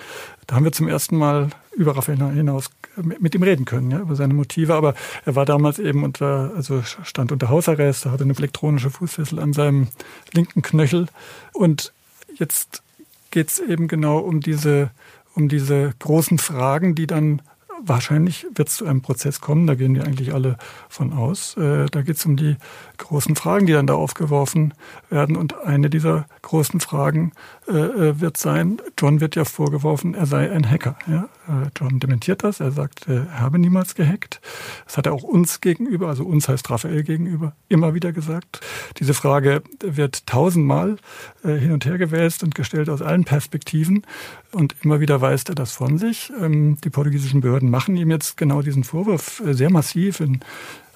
Da 0.46 0.56
haben 0.56 0.64
wir 0.64 0.72
zum 0.72 0.88
ersten 0.88 1.18
Mal 1.18 1.50
über 1.76 1.96
Raphael 1.96 2.18
hinaus 2.34 2.70
mit 3.02 3.36
ihm 3.36 3.44
reden 3.44 3.66
können, 3.66 3.92
ja, 3.92 4.00
über 4.00 4.16
seine 4.16 4.34
Motive. 4.34 4.74
Aber 4.76 4.94
er 5.26 5.36
war 5.36 5.46
damals 5.46 5.80
eben 5.80 6.04
unter, 6.04 6.52
also 6.56 6.82
stand 6.84 7.32
unter 7.32 7.50
Hausarrest, 7.50 8.06
hatte 8.06 8.24
eine 8.24 8.36
elektronische 8.36 8.90
Fußfessel 8.90 9.40
an 9.40 9.54
seinem 9.54 9.88
linken 10.34 10.62
Knöchel. 10.62 11.08
Und 11.54 11.94
jetzt 12.36 12.84
geht 13.32 13.50
es 13.50 13.60
eben 13.60 13.88
genau 13.88 14.20
um 14.20 14.42
diese, 14.42 14.92
um 15.36 15.50
diese 15.50 15.94
großen 16.00 16.38
Fragen, 16.38 16.96
die 16.96 17.08
dann 17.08 17.42
wahrscheinlich 17.84 18.48
wird 18.56 18.70
es 18.70 18.78
zu 18.78 18.86
einem 18.86 19.02
Prozess 19.02 19.42
kommen, 19.42 19.68
da 19.68 19.76
gehen 19.76 19.94
die 19.94 20.02
eigentlich 20.02 20.34
alle 20.34 20.58
von 20.90 21.14
aus. 21.14 21.56
Äh, 21.58 21.86
da 21.88 22.02
geht 22.02 22.18
es 22.18 22.26
um 22.26 22.36
die 22.36 22.58
großen 22.98 23.36
Fragen, 23.36 23.66
die 23.66 23.74
dann 23.74 23.88
da 23.88 23.94
aufgeworfen 23.94 24.74
werden. 25.10 25.36
Und 25.36 25.58
eine 25.58 25.90
dieser 25.90 26.26
großen 26.42 26.80
Fragen 26.80 27.32
äh, 27.68 27.74
äh, 27.74 28.20
wird 28.20 28.38
sein, 28.38 28.82
John 28.98 29.22
wird 29.22 29.36
ja 29.36 29.46
vorgeworfen, 29.46 30.14
er 30.14 30.26
sei 30.26 30.52
ein 30.52 30.70
Hacker. 30.70 30.98
Ja? 31.08 31.30
Äh, 31.48 31.70
John 31.78 32.00
dementiert 32.00 32.44
das, 32.44 32.60
er 32.60 32.72
sagt, 32.72 33.08
er 33.08 33.40
habe 33.40 33.60
niemals 33.60 33.96
gehackt. 33.96 34.42
Das 34.86 34.98
hat 34.98 35.06
er 35.06 35.14
auch 35.14 35.24
uns 35.24 35.62
gegenüber, 35.62 36.08
also 36.08 36.26
uns 36.26 36.48
heißt 36.50 36.70
Raphael 36.70 37.04
gegenüber, 37.04 37.56
immer 37.70 37.94
wieder 37.94 38.12
gesagt. 38.12 38.62
Diese 38.98 39.14
Frage 39.14 39.62
wird 39.82 40.26
tausendmal 40.28 40.98
äh, 41.44 41.56
hin 41.56 41.72
und 41.72 41.86
her 41.86 41.98
gewälzt 41.98 42.44
und 42.44 42.56
gestellt 42.56 42.90
aus 42.90 43.02
allen 43.02 43.24
Perspektiven. 43.24 44.04
Und 44.52 44.76
immer 44.84 45.00
wieder 45.00 45.22
weist 45.22 45.50
er 45.50 45.56
das 45.56 45.72
von 45.72 45.98
sich. 45.98 46.32
Ähm, 46.40 46.78
die 46.84 46.90
portugiesischen 46.90 47.42
Behörden 47.42 47.70
machen 47.70 47.96
ihm 47.96 48.12
jetzt 48.12 48.38
genau 48.38 48.62
diesen 48.62 48.84
Vorwurf 48.84 49.42
äh, 49.46 49.54
sehr 49.54 49.72
massiv 49.72 50.20
in 50.20 50.40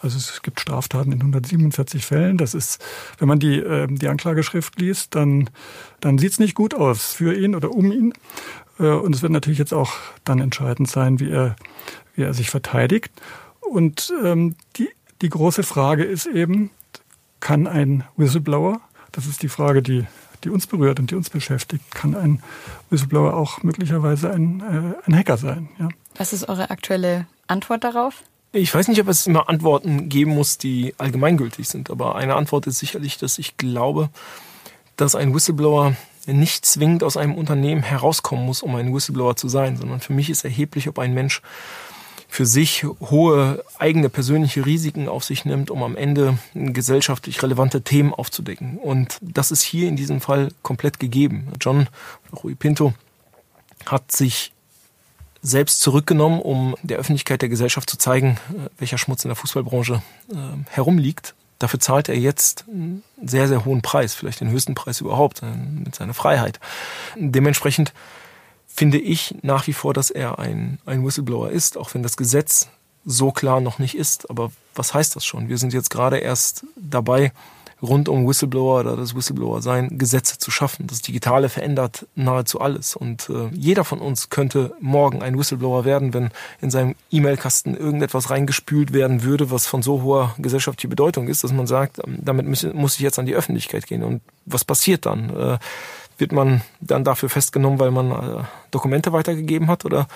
also 0.03 0.17
es 0.17 0.41
gibt 0.41 0.59
Straftaten 0.59 1.11
in 1.11 1.19
147 1.19 2.05
Fällen. 2.05 2.37
Das 2.37 2.55
ist, 2.55 2.83
wenn 3.19 3.27
man 3.27 3.39
die, 3.39 3.59
äh, 3.59 3.87
die 3.87 4.07
Anklageschrift 4.07 4.79
liest, 4.79 5.13
dann, 5.15 5.49
dann 5.99 6.17
sieht 6.17 6.31
es 6.31 6.39
nicht 6.39 6.55
gut 6.55 6.73
aus 6.73 7.13
für 7.13 7.35
ihn 7.35 7.53
oder 7.53 7.71
um 7.71 7.91
ihn. 7.91 8.13
Äh, 8.81 8.87
und 8.87 9.15
es 9.15 9.21
wird 9.21 9.31
natürlich 9.31 9.59
jetzt 9.59 9.73
auch 9.73 9.93
dann 10.25 10.39
entscheidend 10.39 10.89
sein, 10.89 11.19
wie 11.19 11.29
er, 11.29 11.55
wie 12.15 12.23
er 12.23 12.33
sich 12.33 12.49
verteidigt. 12.49 13.11
Und 13.61 14.11
ähm, 14.23 14.55
die, 14.75 14.89
die 15.21 15.29
große 15.29 15.63
Frage 15.63 16.03
ist 16.03 16.25
eben, 16.25 16.71
kann 17.39 17.67
ein 17.67 18.03
Whistleblower, 18.17 18.81
das 19.11 19.25
ist 19.25 19.43
die 19.43 19.49
Frage, 19.49 19.81
die, 19.81 20.05
die 20.43 20.49
uns 20.49 20.67
berührt 20.67 20.99
und 20.99 21.11
die 21.11 21.15
uns 21.15 21.29
beschäftigt, 21.29 21.83
kann 21.91 22.15
ein 22.15 22.43
Whistleblower 22.89 23.35
auch 23.35 23.63
möglicherweise 23.63 24.31
ein, 24.31 24.61
äh, 24.61 25.09
ein 25.09 25.17
Hacker 25.17 25.37
sein? 25.37 25.69
Ja? 25.79 25.89
Was 26.15 26.33
ist 26.33 26.49
eure 26.49 26.69
aktuelle 26.69 27.27
Antwort 27.47 27.83
darauf? 27.83 28.23
Ich 28.53 28.73
weiß 28.73 28.89
nicht, 28.89 28.99
ob 28.99 29.07
es 29.07 29.27
immer 29.27 29.47
Antworten 29.47 30.09
geben 30.09 30.35
muss, 30.35 30.57
die 30.57 30.93
allgemeingültig 30.97 31.69
sind, 31.69 31.89
aber 31.89 32.15
eine 32.15 32.35
Antwort 32.35 32.67
ist 32.67 32.79
sicherlich, 32.79 33.17
dass 33.17 33.37
ich 33.37 33.55
glaube, 33.55 34.09
dass 34.97 35.15
ein 35.15 35.33
Whistleblower 35.33 35.95
nicht 36.25 36.65
zwingend 36.65 37.03
aus 37.03 37.17
einem 37.17 37.35
Unternehmen 37.35 37.83
herauskommen 37.83 38.45
muss, 38.45 38.61
um 38.61 38.75
ein 38.75 38.93
Whistleblower 38.93 39.35
zu 39.35 39.49
sein, 39.49 39.77
sondern 39.77 39.99
für 39.99 40.13
mich 40.13 40.29
ist 40.29 40.43
erheblich, 40.43 40.87
ob 40.87 40.99
ein 40.99 41.13
Mensch 41.13 41.41
für 42.27 42.45
sich 42.45 42.85
hohe 43.01 43.61
eigene 43.77 44.07
persönliche 44.07 44.65
Risiken 44.65 45.09
auf 45.09 45.25
sich 45.25 45.43
nimmt, 45.43 45.69
um 45.69 45.83
am 45.83 45.97
Ende 45.97 46.37
gesellschaftlich 46.53 47.43
relevante 47.43 47.81
Themen 47.81 48.13
aufzudecken. 48.13 48.77
Und 48.77 49.17
das 49.21 49.51
ist 49.51 49.63
hier 49.63 49.89
in 49.89 49.97
diesem 49.97 50.21
Fall 50.21 50.49
komplett 50.61 50.97
gegeben. 50.97 51.49
John 51.59 51.87
Rui 52.41 52.55
Pinto 52.55 52.93
hat 53.85 54.13
sich 54.13 54.53
selbst 55.41 55.81
zurückgenommen, 55.81 56.39
um 56.39 56.77
der 56.83 56.99
Öffentlichkeit 56.99 57.41
der 57.41 57.49
Gesellschaft 57.49 57.89
zu 57.89 57.97
zeigen, 57.97 58.37
äh, 58.51 58.69
welcher 58.77 58.97
Schmutz 58.97 59.25
in 59.25 59.29
der 59.29 59.35
Fußballbranche 59.35 60.01
äh, 60.31 60.35
herumliegt. 60.69 61.33
Dafür 61.61 61.79
zahlt 61.79 62.09
er 62.09 62.17
jetzt 62.17 62.65
einen 62.67 63.03
sehr, 63.23 63.47
sehr 63.47 63.65
hohen 63.65 63.83
Preis, 63.83 64.15
vielleicht 64.15 64.41
den 64.41 64.49
höchsten 64.49 64.73
Preis 64.73 64.99
überhaupt, 64.99 65.43
äh, 65.43 65.45
mit 65.45 65.93
seiner 65.93 66.15
Freiheit. 66.15 66.59
Dementsprechend 67.15 67.93
finde 68.67 68.97
ich 68.97 69.35
nach 69.43 69.67
wie 69.67 69.73
vor, 69.73 69.93
dass 69.93 70.09
er 70.09 70.39
ein, 70.39 70.79
ein 70.87 71.05
Whistleblower 71.05 71.51
ist, 71.51 71.77
auch 71.77 71.93
wenn 71.93 72.01
das 72.01 72.17
Gesetz 72.17 72.69
so 73.05 73.31
klar 73.31 73.61
noch 73.61 73.77
nicht 73.77 73.93
ist. 73.93 74.27
Aber 74.31 74.51
was 74.73 74.95
heißt 74.95 75.15
das 75.15 75.23
schon? 75.23 75.49
Wir 75.49 75.59
sind 75.59 75.71
jetzt 75.71 75.91
gerade 75.91 76.17
erst 76.17 76.65
dabei, 76.75 77.31
rund 77.81 78.09
um 78.09 78.27
Whistleblower 78.27 78.81
oder 78.81 78.95
das 78.95 79.15
Whistleblower-Sein 79.15 79.97
Gesetze 79.97 80.37
zu 80.37 80.51
schaffen. 80.51 80.87
Das 80.87 81.01
Digitale 81.01 81.49
verändert 81.49 82.07
nahezu 82.15 82.61
alles. 82.61 82.95
Und 82.95 83.29
äh, 83.29 83.49
jeder 83.53 83.83
von 83.83 83.99
uns 83.99 84.29
könnte 84.29 84.73
morgen 84.79 85.21
ein 85.21 85.37
Whistleblower 85.37 85.85
werden, 85.85 86.13
wenn 86.13 86.29
in 86.61 86.69
seinem 86.69 86.95
E-Mail-Kasten 87.11 87.75
irgendetwas 87.75 88.29
reingespült 88.29 88.93
werden 88.93 89.23
würde, 89.23 89.51
was 89.51 89.67
von 89.67 89.81
so 89.81 90.01
hoher 90.03 90.35
gesellschaftlicher 90.37 90.89
Bedeutung 90.89 91.27
ist, 91.27 91.43
dass 91.43 91.53
man 91.53 91.67
sagt, 91.67 91.99
ähm, 92.05 92.19
damit 92.21 92.73
muss 92.73 92.95
ich 92.95 93.01
jetzt 93.01 93.19
an 93.19 93.25
die 93.25 93.35
Öffentlichkeit 93.35 93.87
gehen. 93.87 94.03
Und 94.03 94.21
was 94.45 94.65
passiert 94.65 95.05
dann? 95.05 95.29
Äh, 95.29 95.57
wird 96.17 96.31
man 96.31 96.61
dann 96.79 97.03
dafür 97.03 97.29
festgenommen, 97.29 97.79
weil 97.79 97.91
man 97.91 98.11
äh, 98.11 98.43
Dokumente 98.71 99.13
weitergegeben 99.13 99.67
hat? 99.67 99.85
Oder 99.85 100.07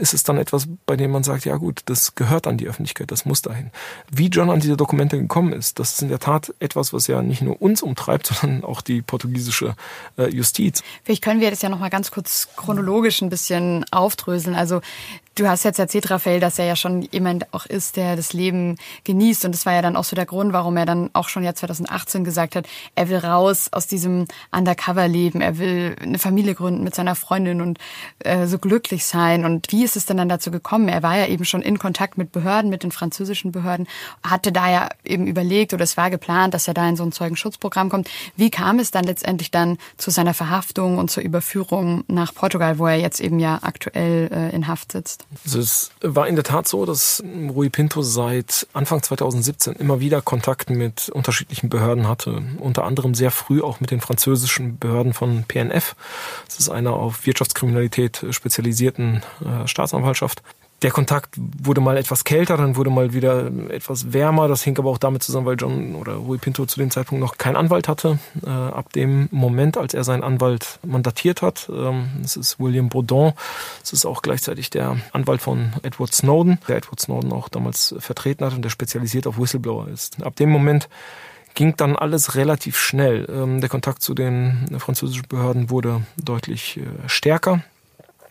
ist 0.00 0.14
es 0.14 0.22
dann 0.22 0.38
etwas, 0.38 0.66
bei 0.86 0.96
dem 0.96 1.10
man 1.10 1.22
sagt, 1.22 1.44
ja 1.44 1.56
gut, 1.56 1.82
das 1.86 2.14
gehört 2.14 2.46
an 2.46 2.56
die 2.56 2.66
Öffentlichkeit, 2.66 3.10
das 3.10 3.24
muss 3.24 3.42
dahin? 3.42 3.70
Wie 4.10 4.28
John 4.28 4.50
an 4.50 4.60
diese 4.60 4.76
Dokumente 4.76 5.18
gekommen 5.18 5.52
ist, 5.52 5.78
das 5.78 5.92
ist 5.92 6.02
in 6.02 6.08
der 6.08 6.18
Tat 6.18 6.54
etwas, 6.58 6.92
was 6.92 7.06
ja 7.06 7.22
nicht 7.22 7.42
nur 7.42 7.60
uns 7.60 7.82
umtreibt, 7.82 8.26
sondern 8.40 8.64
auch 8.64 8.80
die 8.80 9.02
portugiesische 9.02 9.74
äh, 10.16 10.28
Justiz. 10.28 10.82
Vielleicht 11.04 11.22
können 11.22 11.40
wir 11.40 11.50
das 11.50 11.62
ja 11.62 11.68
noch 11.68 11.78
mal 11.78 11.90
ganz 11.90 12.10
kurz 12.10 12.48
chronologisch 12.56 13.22
ein 13.22 13.30
bisschen 13.30 13.84
aufdröseln. 13.90 14.56
Also 14.56 14.80
Du 15.38 15.46
hast 15.46 15.62
jetzt 15.62 15.78
erzählt, 15.78 16.10
Raphael, 16.10 16.40
dass 16.40 16.58
er 16.58 16.64
ja 16.64 16.74
schon 16.74 17.02
jemand 17.02 17.54
auch 17.54 17.64
ist, 17.64 17.96
der 17.96 18.16
das 18.16 18.32
Leben 18.32 18.74
genießt. 19.04 19.44
Und 19.44 19.52
das 19.54 19.66
war 19.66 19.72
ja 19.72 19.82
dann 19.82 19.94
auch 19.94 20.02
so 20.02 20.16
der 20.16 20.26
Grund, 20.26 20.52
warum 20.52 20.76
er 20.76 20.84
dann 20.84 21.10
auch 21.12 21.28
schon 21.28 21.44
jetzt 21.44 21.60
2018 21.60 22.24
gesagt 22.24 22.56
hat, 22.56 22.66
er 22.96 23.08
will 23.08 23.18
raus 23.18 23.68
aus 23.70 23.86
diesem 23.86 24.26
Undercover-Leben. 24.50 25.40
Er 25.40 25.58
will 25.58 25.94
eine 26.02 26.18
Familie 26.18 26.56
gründen 26.56 26.82
mit 26.82 26.96
seiner 26.96 27.14
Freundin 27.14 27.60
und 27.60 27.78
äh, 28.20 28.46
so 28.46 28.58
glücklich 28.58 29.04
sein. 29.04 29.44
Und 29.44 29.70
wie 29.72 29.84
ist 29.84 29.96
es 29.96 30.06
denn 30.06 30.16
dann 30.16 30.28
dazu 30.28 30.50
gekommen? 30.50 30.88
Er 30.88 31.02
war 31.02 31.16
ja 31.16 31.26
eben 31.26 31.44
schon 31.44 31.62
in 31.62 31.78
Kontakt 31.78 32.18
mit 32.18 32.32
Behörden, 32.32 32.70
mit 32.70 32.82
den 32.82 32.92
französischen 32.92 33.52
Behörden, 33.52 33.86
hatte 34.22 34.52
da 34.52 34.70
ja 34.70 34.88
eben 35.04 35.26
überlegt 35.26 35.74
oder 35.74 35.84
es 35.84 35.96
war 35.96 36.10
geplant, 36.10 36.54
dass 36.54 36.68
er 36.68 36.74
da 36.74 36.88
in 36.88 36.96
so 36.96 37.02
ein 37.02 37.12
Zeugenschutzprogramm 37.12 37.88
kommt. 37.88 38.08
Wie 38.36 38.50
kam 38.50 38.78
es 38.78 38.90
dann 38.90 39.04
letztendlich 39.04 39.50
dann 39.50 39.78
zu 39.96 40.10
seiner 40.10 40.34
Verhaftung 40.34 40.98
und 40.98 41.10
zur 41.10 41.22
Überführung 41.22 42.04
nach 42.08 42.34
Portugal, 42.34 42.78
wo 42.78 42.86
er 42.86 42.96
jetzt 42.96 43.20
eben 43.20 43.38
ja 43.38 43.58
aktuell 43.62 44.30
äh, 44.32 44.54
in 44.54 44.68
Haft 44.68 44.92
sitzt? 44.92 45.26
Also 45.44 45.58
es 45.60 45.90
war 46.00 46.28
in 46.28 46.36
der 46.36 46.44
Tat 46.44 46.68
so, 46.68 46.86
dass 46.86 47.22
Rui 47.50 47.68
Pinto 47.68 48.02
seit 48.02 48.66
Anfang 48.72 49.02
2017 49.02 49.74
immer 49.74 50.00
wieder 50.00 50.22
Kontakt 50.22 50.70
mit 50.70 51.08
unterschiedlichen 51.08 51.68
Behörden 51.68 52.08
hatte. 52.08 52.42
Unter 52.58 52.84
anderem 52.84 53.14
sehr 53.14 53.30
früh 53.30 53.62
auch 53.62 53.80
mit 53.80 53.90
den 53.90 54.00
französischen 54.00 54.78
Behörden 54.78 55.12
von 55.12 55.44
PNF. 55.44 55.96
Das 56.46 56.58
ist 56.58 56.68
einer 56.68 56.94
auf 56.94 57.26
Wirtschaftskriminalität 57.26 57.87
spezialisierten 58.30 59.22
äh, 59.44 59.66
Staatsanwaltschaft 59.66 60.42
der 60.82 60.92
Kontakt 60.92 61.34
wurde 61.36 61.80
mal 61.80 61.96
etwas 61.96 62.22
kälter, 62.22 62.56
dann 62.56 62.76
wurde 62.76 62.90
mal 62.90 63.12
wieder 63.12 63.50
etwas 63.68 64.12
wärmer. 64.12 64.46
Das 64.46 64.62
hing 64.62 64.78
aber 64.78 64.90
auch 64.90 64.98
damit 64.98 65.24
zusammen, 65.24 65.46
weil 65.46 65.56
John 65.58 65.96
oder 65.96 66.14
Rui 66.14 66.38
Pinto 66.38 66.66
zu 66.66 66.78
dem 66.78 66.92
Zeitpunkt 66.92 67.20
noch 67.20 67.36
keinen 67.36 67.56
Anwalt 67.56 67.88
hatte. 67.88 68.20
Äh, 68.46 68.50
ab 68.50 68.92
dem 68.92 69.28
Moment, 69.32 69.76
als 69.76 69.92
er 69.92 70.04
seinen 70.04 70.22
Anwalt 70.22 70.78
mandatiert 70.84 71.42
hat, 71.42 71.68
ähm, 71.72 72.08
das 72.22 72.36
ist 72.36 72.60
William 72.60 72.90
Baudon, 72.90 73.32
das 73.80 73.92
ist 73.92 74.06
auch 74.06 74.22
gleichzeitig 74.22 74.70
der 74.70 74.96
Anwalt 75.12 75.42
von 75.42 75.72
Edward 75.82 76.14
Snowden, 76.14 76.60
der 76.68 76.76
Edward 76.76 77.00
Snowden 77.00 77.32
auch 77.32 77.48
damals 77.48 77.96
vertreten 77.98 78.44
hat 78.44 78.54
und 78.54 78.62
der 78.62 78.70
spezialisiert 78.70 79.26
auf 79.26 79.38
Whistleblower 79.38 79.88
ist. 79.88 80.22
Ab 80.22 80.36
dem 80.36 80.50
Moment 80.50 80.88
ging 81.54 81.74
dann 81.76 81.96
alles 81.96 82.36
relativ 82.36 82.78
schnell. 82.78 83.26
Ähm, 83.28 83.60
der 83.60 83.68
Kontakt 83.68 84.00
zu 84.00 84.14
den 84.14 84.78
französischen 84.78 85.26
Behörden 85.28 85.70
wurde 85.70 86.02
deutlich 86.16 86.76
äh, 86.76 87.08
stärker 87.08 87.64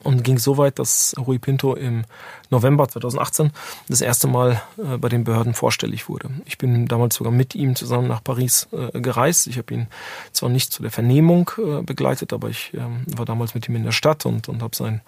und 0.03 0.23
ging 0.23 0.37
so 0.37 0.57
weit, 0.57 0.79
dass 0.79 1.15
Rui 1.17 1.39
Pinto 1.39 1.75
im 1.75 2.05
November 2.49 2.87
2018 2.87 3.51
das 3.89 4.01
erste 4.01 4.27
Mal 4.27 4.61
äh, 4.77 4.97
bei 4.97 5.09
den 5.09 5.23
Behörden 5.23 5.53
vorstellig 5.53 6.07
wurde. 6.07 6.29
Ich 6.45 6.57
bin 6.57 6.87
damals 6.87 7.15
sogar 7.15 7.33
mit 7.33 7.55
ihm 7.55 7.75
zusammen 7.75 8.07
nach 8.07 8.23
Paris 8.23 8.67
äh, 8.71 8.99
gereist. 8.99 9.47
Ich 9.47 9.57
habe 9.57 9.73
ihn 9.73 9.87
zwar 10.31 10.49
nicht 10.49 10.71
zu 10.71 10.81
der 10.81 10.91
Vernehmung 10.91 11.51
äh, 11.57 11.81
begleitet, 11.81 12.33
aber 12.33 12.49
ich 12.49 12.73
ähm, 12.73 13.05
war 13.15 13.25
damals 13.25 13.53
mit 13.53 13.67
ihm 13.67 13.75
in 13.75 13.83
der 13.83 13.91
Stadt 13.91 14.25
und, 14.25 14.47
und 14.49 14.61
habe 14.61 14.75
seinen 14.75 15.01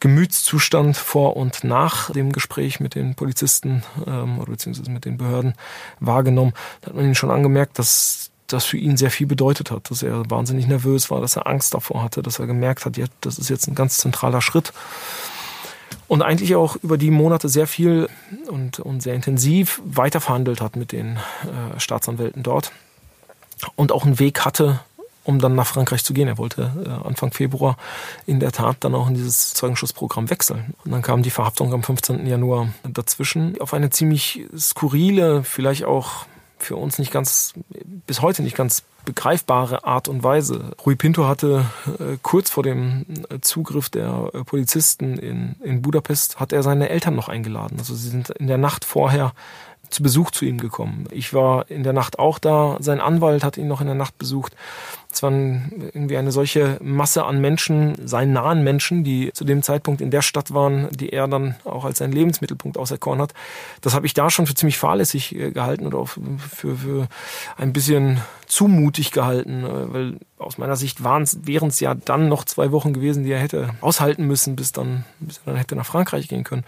Gemütszustand 0.00 0.96
vor 0.96 1.36
und 1.36 1.64
nach 1.64 2.10
dem 2.10 2.32
Gespräch 2.32 2.80
mit 2.80 2.94
den 2.94 3.14
Polizisten 3.14 3.82
ähm, 4.06 4.38
oder 4.38 4.52
beziehungsweise 4.52 4.90
mit 4.90 5.04
den 5.04 5.16
Behörden 5.16 5.54
wahrgenommen. 6.00 6.52
Da 6.80 6.88
hat 6.88 6.96
man 6.96 7.04
ihn 7.04 7.14
schon 7.14 7.30
angemerkt, 7.30 7.78
dass 7.78 8.30
das 8.46 8.64
für 8.64 8.76
ihn 8.76 8.96
sehr 8.96 9.10
viel 9.10 9.26
bedeutet 9.26 9.70
hat, 9.70 9.90
dass 9.90 10.02
er 10.02 10.28
wahnsinnig 10.30 10.66
nervös 10.66 11.10
war, 11.10 11.20
dass 11.20 11.36
er 11.36 11.46
Angst 11.46 11.74
davor 11.74 12.02
hatte, 12.02 12.22
dass 12.22 12.38
er 12.38 12.46
gemerkt 12.46 12.84
hat, 12.84 12.96
ja, 12.96 13.06
das 13.20 13.38
ist 13.38 13.48
jetzt 13.48 13.66
ein 13.66 13.74
ganz 13.74 13.98
zentraler 13.98 14.40
Schritt. 14.40 14.72
Und 16.08 16.22
eigentlich 16.22 16.54
auch 16.54 16.76
über 16.76 16.98
die 16.98 17.10
Monate 17.10 17.48
sehr 17.48 17.66
viel 17.66 18.08
und, 18.48 18.78
und 18.78 19.02
sehr 19.02 19.14
intensiv 19.14 19.80
weiterverhandelt 19.84 20.60
hat 20.60 20.76
mit 20.76 20.92
den 20.92 21.16
äh, 21.16 21.80
Staatsanwälten 21.80 22.42
dort 22.44 22.70
und 23.74 23.90
auch 23.90 24.04
einen 24.04 24.20
Weg 24.20 24.44
hatte, 24.44 24.80
um 25.24 25.40
dann 25.40 25.56
nach 25.56 25.66
Frankreich 25.66 26.04
zu 26.04 26.14
gehen. 26.14 26.28
Er 26.28 26.38
wollte 26.38 26.72
äh, 26.86 27.06
Anfang 27.06 27.32
Februar 27.32 27.76
in 28.26 28.38
der 28.38 28.52
Tat 28.52 28.76
dann 28.80 28.94
auch 28.94 29.08
in 29.08 29.14
dieses 29.14 29.54
Zeugenschutzprogramm 29.54 30.30
wechseln. 30.30 30.74
Und 30.84 30.92
dann 30.92 31.02
kam 31.02 31.22
die 31.22 31.30
Verhaftung 31.30 31.72
am 31.74 31.82
15. 31.82 32.26
Januar 32.26 32.68
dazwischen 32.84 33.60
auf 33.60 33.74
eine 33.74 33.90
ziemlich 33.90 34.46
skurrile, 34.56 35.42
vielleicht 35.42 35.84
auch 35.84 36.26
für 36.58 36.76
uns 36.76 36.98
nicht 36.98 37.12
ganz, 37.12 37.54
bis 38.06 38.22
heute 38.22 38.42
nicht 38.42 38.56
ganz 38.56 38.82
begreifbare 39.04 39.84
Art 39.84 40.08
und 40.08 40.22
Weise. 40.22 40.72
Rui 40.84 40.96
Pinto 40.96 41.26
hatte 41.26 41.64
äh, 41.98 42.16
kurz 42.22 42.50
vor 42.50 42.62
dem 42.62 43.06
äh, 43.30 43.40
Zugriff 43.40 43.88
der 43.88 44.30
äh, 44.34 44.44
Polizisten 44.44 45.16
in, 45.16 45.56
in 45.62 45.80
Budapest, 45.80 46.40
hat 46.40 46.52
er 46.52 46.62
seine 46.62 46.88
Eltern 46.88 47.14
noch 47.14 47.28
eingeladen. 47.28 47.78
Also 47.78 47.94
sie 47.94 48.08
sind 48.08 48.30
in 48.30 48.48
der 48.48 48.58
Nacht 48.58 48.84
vorher 48.84 49.32
zu 49.90 50.02
Besuch 50.02 50.32
zu 50.32 50.44
ihm 50.44 50.58
gekommen. 50.58 51.06
Ich 51.10 51.32
war 51.32 51.70
in 51.70 51.84
der 51.84 51.92
Nacht 51.92 52.18
auch 52.18 52.38
da. 52.38 52.76
Sein 52.80 53.00
Anwalt 53.00 53.44
hat 53.44 53.56
ihn 53.56 53.68
noch 53.68 53.80
in 53.80 53.86
der 53.86 53.94
Nacht 53.94 54.18
besucht. 54.18 54.56
Es 55.16 55.22
waren 55.22 55.72
irgendwie 55.94 56.18
eine 56.18 56.30
solche 56.30 56.76
Masse 56.82 57.24
an 57.24 57.40
Menschen, 57.40 58.06
seinen 58.06 58.34
nahen 58.34 58.62
Menschen, 58.62 59.02
die 59.02 59.32
zu 59.32 59.46
dem 59.46 59.62
Zeitpunkt 59.62 60.02
in 60.02 60.10
der 60.10 60.20
Stadt 60.20 60.52
waren, 60.52 60.90
die 60.90 61.08
er 61.08 61.26
dann 61.26 61.54
auch 61.64 61.86
als 61.86 61.98
seinen 61.98 62.12
Lebensmittelpunkt 62.12 62.76
auserkoren 62.76 63.22
hat. 63.22 63.32
Das 63.80 63.94
habe 63.94 64.04
ich 64.04 64.12
da 64.12 64.28
schon 64.28 64.46
für 64.46 64.52
ziemlich 64.52 64.76
fahrlässig 64.76 65.34
äh, 65.34 65.52
gehalten 65.52 65.86
oder 65.86 65.96
auch 65.96 66.08
für, 66.08 66.76
für 66.76 67.08
ein 67.56 67.72
bisschen 67.72 68.20
zumutig 68.44 69.10
gehalten, 69.10 69.64
äh, 69.64 69.94
weil 69.94 70.18
aus 70.36 70.58
meiner 70.58 70.76
Sicht 70.76 71.02
wären 71.02 71.22
es 71.68 71.80
ja 71.80 71.94
dann 71.94 72.28
noch 72.28 72.44
zwei 72.44 72.70
Wochen 72.70 72.92
gewesen, 72.92 73.24
die 73.24 73.32
er 73.32 73.40
hätte 73.40 73.70
aushalten 73.80 74.26
müssen, 74.26 74.54
bis 74.54 74.72
dann, 74.72 75.06
bis 75.18 75.38
er 75.38 75.52
dann 75.52 75.56
hätte 75.56 75.76
nach 75.76 75.86
Frankreich 75.86 76.28
gehen 76.28 76.44
können. 76.44 76.64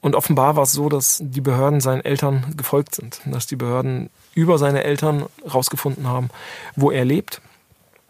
Und 0.00 0.14
offenbar 0.14 0.54
war 0.54 0.62
es 0.62 0.70
so, 0.70 0.88
dass 0.88 1.18
die 1.20 1.40
Behörden 1.40 1.80
seinen 1.80 2.04
Eltern 2.04 2.54
gefolgt 2.56 2.94
sind, 2.94 3.20
dass 3.24 3.48
die 3.48 3.56
Behörden 3.56 4.10
über 4.32 4.58
seine 4.58 4.84
Eltern 4.84 5.24
rausgefunden 5.52 6.06
haben, 6.06 6.30
wo 6.76 6.92
er 6.92 7.04
lebt. 7.04 7.40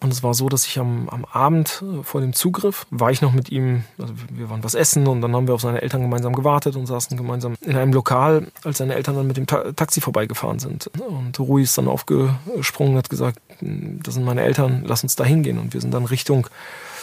Und 0.00 0.12
es 0.12 0.22
war 0.22 0.32
so, 0.32 0.48
dass 0.48 0.66
ich 0.66 0.78
am, 0.78 1.08
am 1.10 1.24
Abend 1.26 1.82
äh, 1.82 2.02
vor 2.02 2.20
dem 2.20 2.32
Zugriff 2.32 2.86
war 2.90 3.10
ich 3.10 3.20
noch 3.20 3.32
mit 3.32 3.50
ihm, 3.50 3.84
also 3.98 4.14
wir 4.32 4.48
waren 4.48 4.64
was 4.64 4.74
essen 4.74 5.06
und 5.06 5.20
dann 5.20 5.34
haben 5.36 5.46
wir 5.46 5.54
auf 5.54 5.60
seine 5.60 5.82
Eltern 5.82 6.00
gemeinsam 6.00 6.34
gewartet 6.34 6.76
und 6.76 6.86
saßen 6.86 7.16
gemeinsam 7.16 7.54
in 7.60 7.76
einem 7.76 7.92
Lokal, 7.92 8.46
als 8.64 8.78
seine 8.78 8.94
Eltern 8.94 9.16
dann 9.16 9.26
mit 9.26 9.36
dem 9.36 9.46
Ta 9.46 9.72
Taxi 9.72 10.00
vorbeigefahren 10.00 10.58
sind. 10.58 10.90
Und 10.98 11.38
Rui 11.38 11.62
ist 11.62 11.76
dann 11.76 11.88
aufgesprungen 11.88 12.94
und 12.94 12.98
hat 12.98 13.10
gesagt, 13.10 13.38
das 13.60 14.14
sind 14.14 14.24
meine 14.24 14.42
Eltern, 14.42 14.84
lass 14.86 15.02
uns 15.02 15.16
da 15.16 15.24
hingehen. 15.24 15.58
Und 15.58 15.74
wir 15.74 15.80
sind 15.80 15.92
dann 15.92 16.06
Richtung 16.06 16.46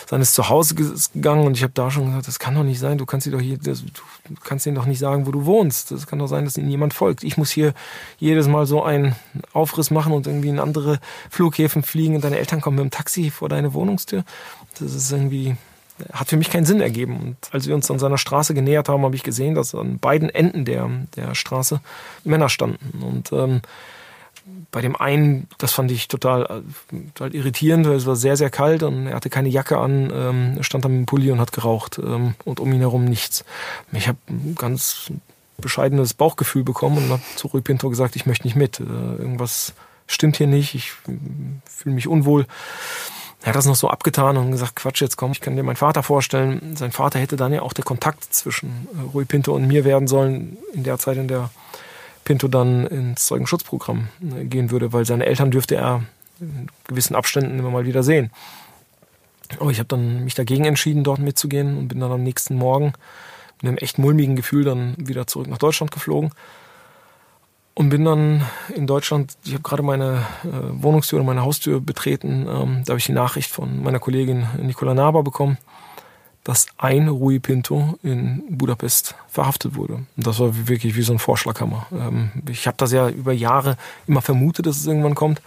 seines 0.09 0.31
Zuhauses 0.31 1.11
gegangen 1.11 1.45
und 1.45 1.57
ich 1.57 1.63
habe 1.63 1.73
da 1.73 1.91
schon 1.91 2.05
gesagt, 2.05 2.27
das 2.27 2.39
kann 2.39 2.55
doch 2.55 2.63
nicht 2.63 2.79
sein, 2.79 2.97
du 2.97 3.05
kannst 3.05 3.27
dir 3.27 3.31
doch 3.31 3.41
hier, 3.41 3.57
das, 3.57 3.83
du 3.83 4.35
kannst 4.41 4.65
ihnen 4.65 4.75
doch 4.75 4.85
nicht 4.85 4.99
sagen, 4.99 5.27
wo 5.27 5.31
du 5.31 5.45
wohnst. 5.45 5.91
Das 5.91 6.07
kann 6.07 6.19
doch 6.19 6.27
sein, 6.27 6.45
dass 6.45 6.57
ihnen 6.57 6.69
jemand 6.69 6.93
folgt. 6.93 7.23
Ich 7.23 7.37
muss 7.37 7.51
hier 7.51 7.73
jedes 8.17 8.47
Mal 8.47 8.65
so 8.65 8.83
einen 8.83 9.15
Aufriss 9.51 9.91
machen 9.91 10.13
und 10.13 10.25
irgendwie 10.25 10.47
in 10.47 10.59
andere 10.59 10.99
Flughäfen 11.29 11.83
fliegen 11.83 12.15
und 12.15 12.23
deine 12.23 12.37
Eltern 12.37 12.61
kommen 12.61 12.77
mit 12.77 12.85
dem 12.85 12.91
Taxi 12.91 13.29
vor 13.29 13.49
deine 13.49 13.73
Wohnungstür. 13.73 14.23
Das 14.79 14.93
ist 14.93 15.11
irgendwie, 15.11 15.57
hat 16.13 16.29
für 16.29 16.37
mich 16.37 16.49
keinen 16.49 16.65
Sinn 16.65 16.79
ergeben. 16.79 17.19
Und 17.19 17.37
als 17.51 17.67
wir 17.67 17.75
uns 17.75 17.91
an 17.91 17.99
seiner 17.99 18.17
Straße 18.17 18.53
genähert 18.53 18.87
haben, 18.87 19.03
habe 19.03 19.15
ich 19.15 19.23
gesehen, 19.23 19.55
dass 19.55 19.75
an 19.75 19.99
beiden 19.99 20.29
Enden 20.29 20.63
der, 20.63 20.89
der 21.17 21.35
Straße 21.35 21.81
Männer 22.23 22.47
standen. 22.47 23.03
Und 23.03 23.33
ähm, 23.33 23.61
bei 24.71 24.81
dem 24.81 24.95
einen, 24.95 25.47
das 25.57 25.71
fand 25.71 25.91
ich 25.91 26.07
total, 26.07 26.63
total 27.15 27.35
irritierend, 27.35 27.87
weil 27.87 27.95
es 27.95 28.05
war 28.05 28.15
sehr, 28.15 28.37
sehr 28.37 28.49
kalt 28.49 28.83
und 28.83 29.07
er 29.07 29.15
hatte 29.15 29.29
keine 29.29 29.49
Jacke 29.49 29.77
an, 29.77 30.11
ähm, 30.13 30.63
stand 30.63 30.85
da 30.85 30.89
mit 30.89 30.99
dem 30.99 31.05
Pulli 31.05 31.31
und 31.31 31.39
hat 31.39 31.51
geraucht 31.51 31.99
ähm, 31.99 32.35
und 32.45 32.59
um 32.59 32.71
ihn 32.73 32.81
herum 32.81 33.05
nichts. 33.05 33.45
Ich 33.91 34.07
habe 34.07 34.17
ein 34.29 34.55
ganz 34.57 35.11
bescheidenes 35.57 36.13
Bauchgefühl 36.13 36.63
bekommen 36.63 36.97
und 36.97 37.09
habe 37.09 37.21
zu 37.35 37.47
Rui 37.47 37.61
Pinto 37.61 37.89
gesagt, 37.89 38.15
ich 38.15 38.25
möchte 38.25 38.45
nicht 38.45 38.55
mit. 38.55 38.79
Äh, 38.79 38.83
irgendwas 38.83 39.73
stimmt 40.05 40.37
hier 40.37 40.47
nicht, 40.47 40.75
ich 40.75 40.91
fühle 41.65 41.95
mich 41.95 42.07
unwohl. 42.07 42.45
Er 43.41 43.49
hat 43.49 43.55
das 43.55 43.65
noch 43.65 43.75
so 43.75 43.89
abgetan 43.89 44.35
und 44.37 44.51
gesagt, 44.51 44.75
Quatsch, 44.75 45.01
jetzt 45.01 45.15
komm, 45.15 45.31
ich 45.31 45.41
kann 45.41 45.55
dir 45.55 45.63
meinen 45.63 45.75
Vater 45.75 46.03
vorstellen. 46.03 46.75
Sein 46.75 46.91
Vater 46.91 47.19
hätte 47.19 47.35
dann 47.35 47.53
ja 47.53 47.61
auch 47.61 47.73
der 47.73 47.85
Kontakt 47.85 48.33
zwischen 48.33 48.87
äh, 48.93 49.11
Rui 49.13 49.25
Pinto 49.25 49.53
und 49.53 49.67
mir 49.67 49.85
werden 49.85 50.07
sollen, 50.07 50.57
in 50.73 50.83
der 50.83 50.97
Zeit, 50.97 51.17
in 51.17 51.27
der 51.27 51.49
Pinto 52.27 52.49
dann 52.49 52.85
ins 52.87 53.25
Zeugenschutzprogramm 53.25 54.09
äh, 54.21 54.43
gehen 54.43 54.69
würde, 54.69 54.91
weil 54.91 55.05
seine 55.05 55.25
Eltern 55.25 55.49
dürfte 55.49 55.75
er 55.75 56.03
in 56.41 56.67
gewissen 56.85 57.15
Abständen 57.15 57.57
immer 57.57 57.71
mal 57.71 57.85
wieder 57.85 58.03
sehen. 58.03 58.31
Aber 59.61 59.71
ich 59.71 59.79
habe 59.79 59.87
dann 59.87 60.25
mich 60.25 60.35
dagegen 60.35 60.65
entschieden, 60.65 61.05
dort 61.05 61.19
mitzugehen 61.19 61.77
und 61.77 61.87
bin 61.87 62.01
dann 62.01 62.11
am 62.11 62.23
nächsten 62.23 62.55
Morgen 62.55 62.91
mit 63.61 63.69
einem 63.69 63.77
echt 63.77 63.97
mulmigen 63.97 64.35
Gefühl 64.35 64.65
dann 64.65 64.95
wieder 64.97 65.25
zurück 65.25 65.47
nach 65.47 65.57
Deutschland 65.57 65.89
geflogen 65.89 66.31
und 67.75 67.87
bin 67.87 68.03
dann 68.03 68.45
in 68.75 68.87
Deutschland, 68.87 69.37
ich 69.45 69.53
habe 69.53 69.63
gerade 69.63 69.83
meine 69.83 70.25
äh, 70.43 70.83
Wohnungstür 70.83 71.19
oder 71.19 71.25
meine 71.25 71.43
Haustür 71.43 71.79
betreten, 71.79 72.45
ähm, 72.49 72.83
da 72.83 72.91
habe 72.91 72.99
ich 72.99 73.05
die 73.05 73.13
Nachricht 73.13 73.51
von 73.51 73.81
meiner 73.81 73.99
Kollegin 73.99 74.47
Nicola 74.61 74.93
Naber 74.93 75.23
bekommen, 75.23 75.57
dass 76.47 76.67
ein 76.77 77.09
Rui 77.09 77.39
Pinto 77.39 77.99
in 78.03 78.41
Budapest 78.49 79.15
verhaftet 79.27 79.75
wurde. 79.75 79.95
Und 79.95 80.25
das 80.27 80.39
war 80.39 80.69
wirklich 80.69 80.95
wie 80.95 81.01
so 81.01 81.11
ein 81.11 81.19
Vorschlaghammer. 81.19 81.87
Ähm, 81.91 82.31
ich 82.49 82.67
habe 82.67 82.77
das 82.77 82.93
ja 82.93 83.09
über 83.09 83.33
Jahre 83.33 83.75
immer 84.07 84.21
vermutet, 84.21 84.65
dass 84.65 84.77
es 84.77 84.87
irgendwann 84.87 85.13
kommt. 85.13 85.41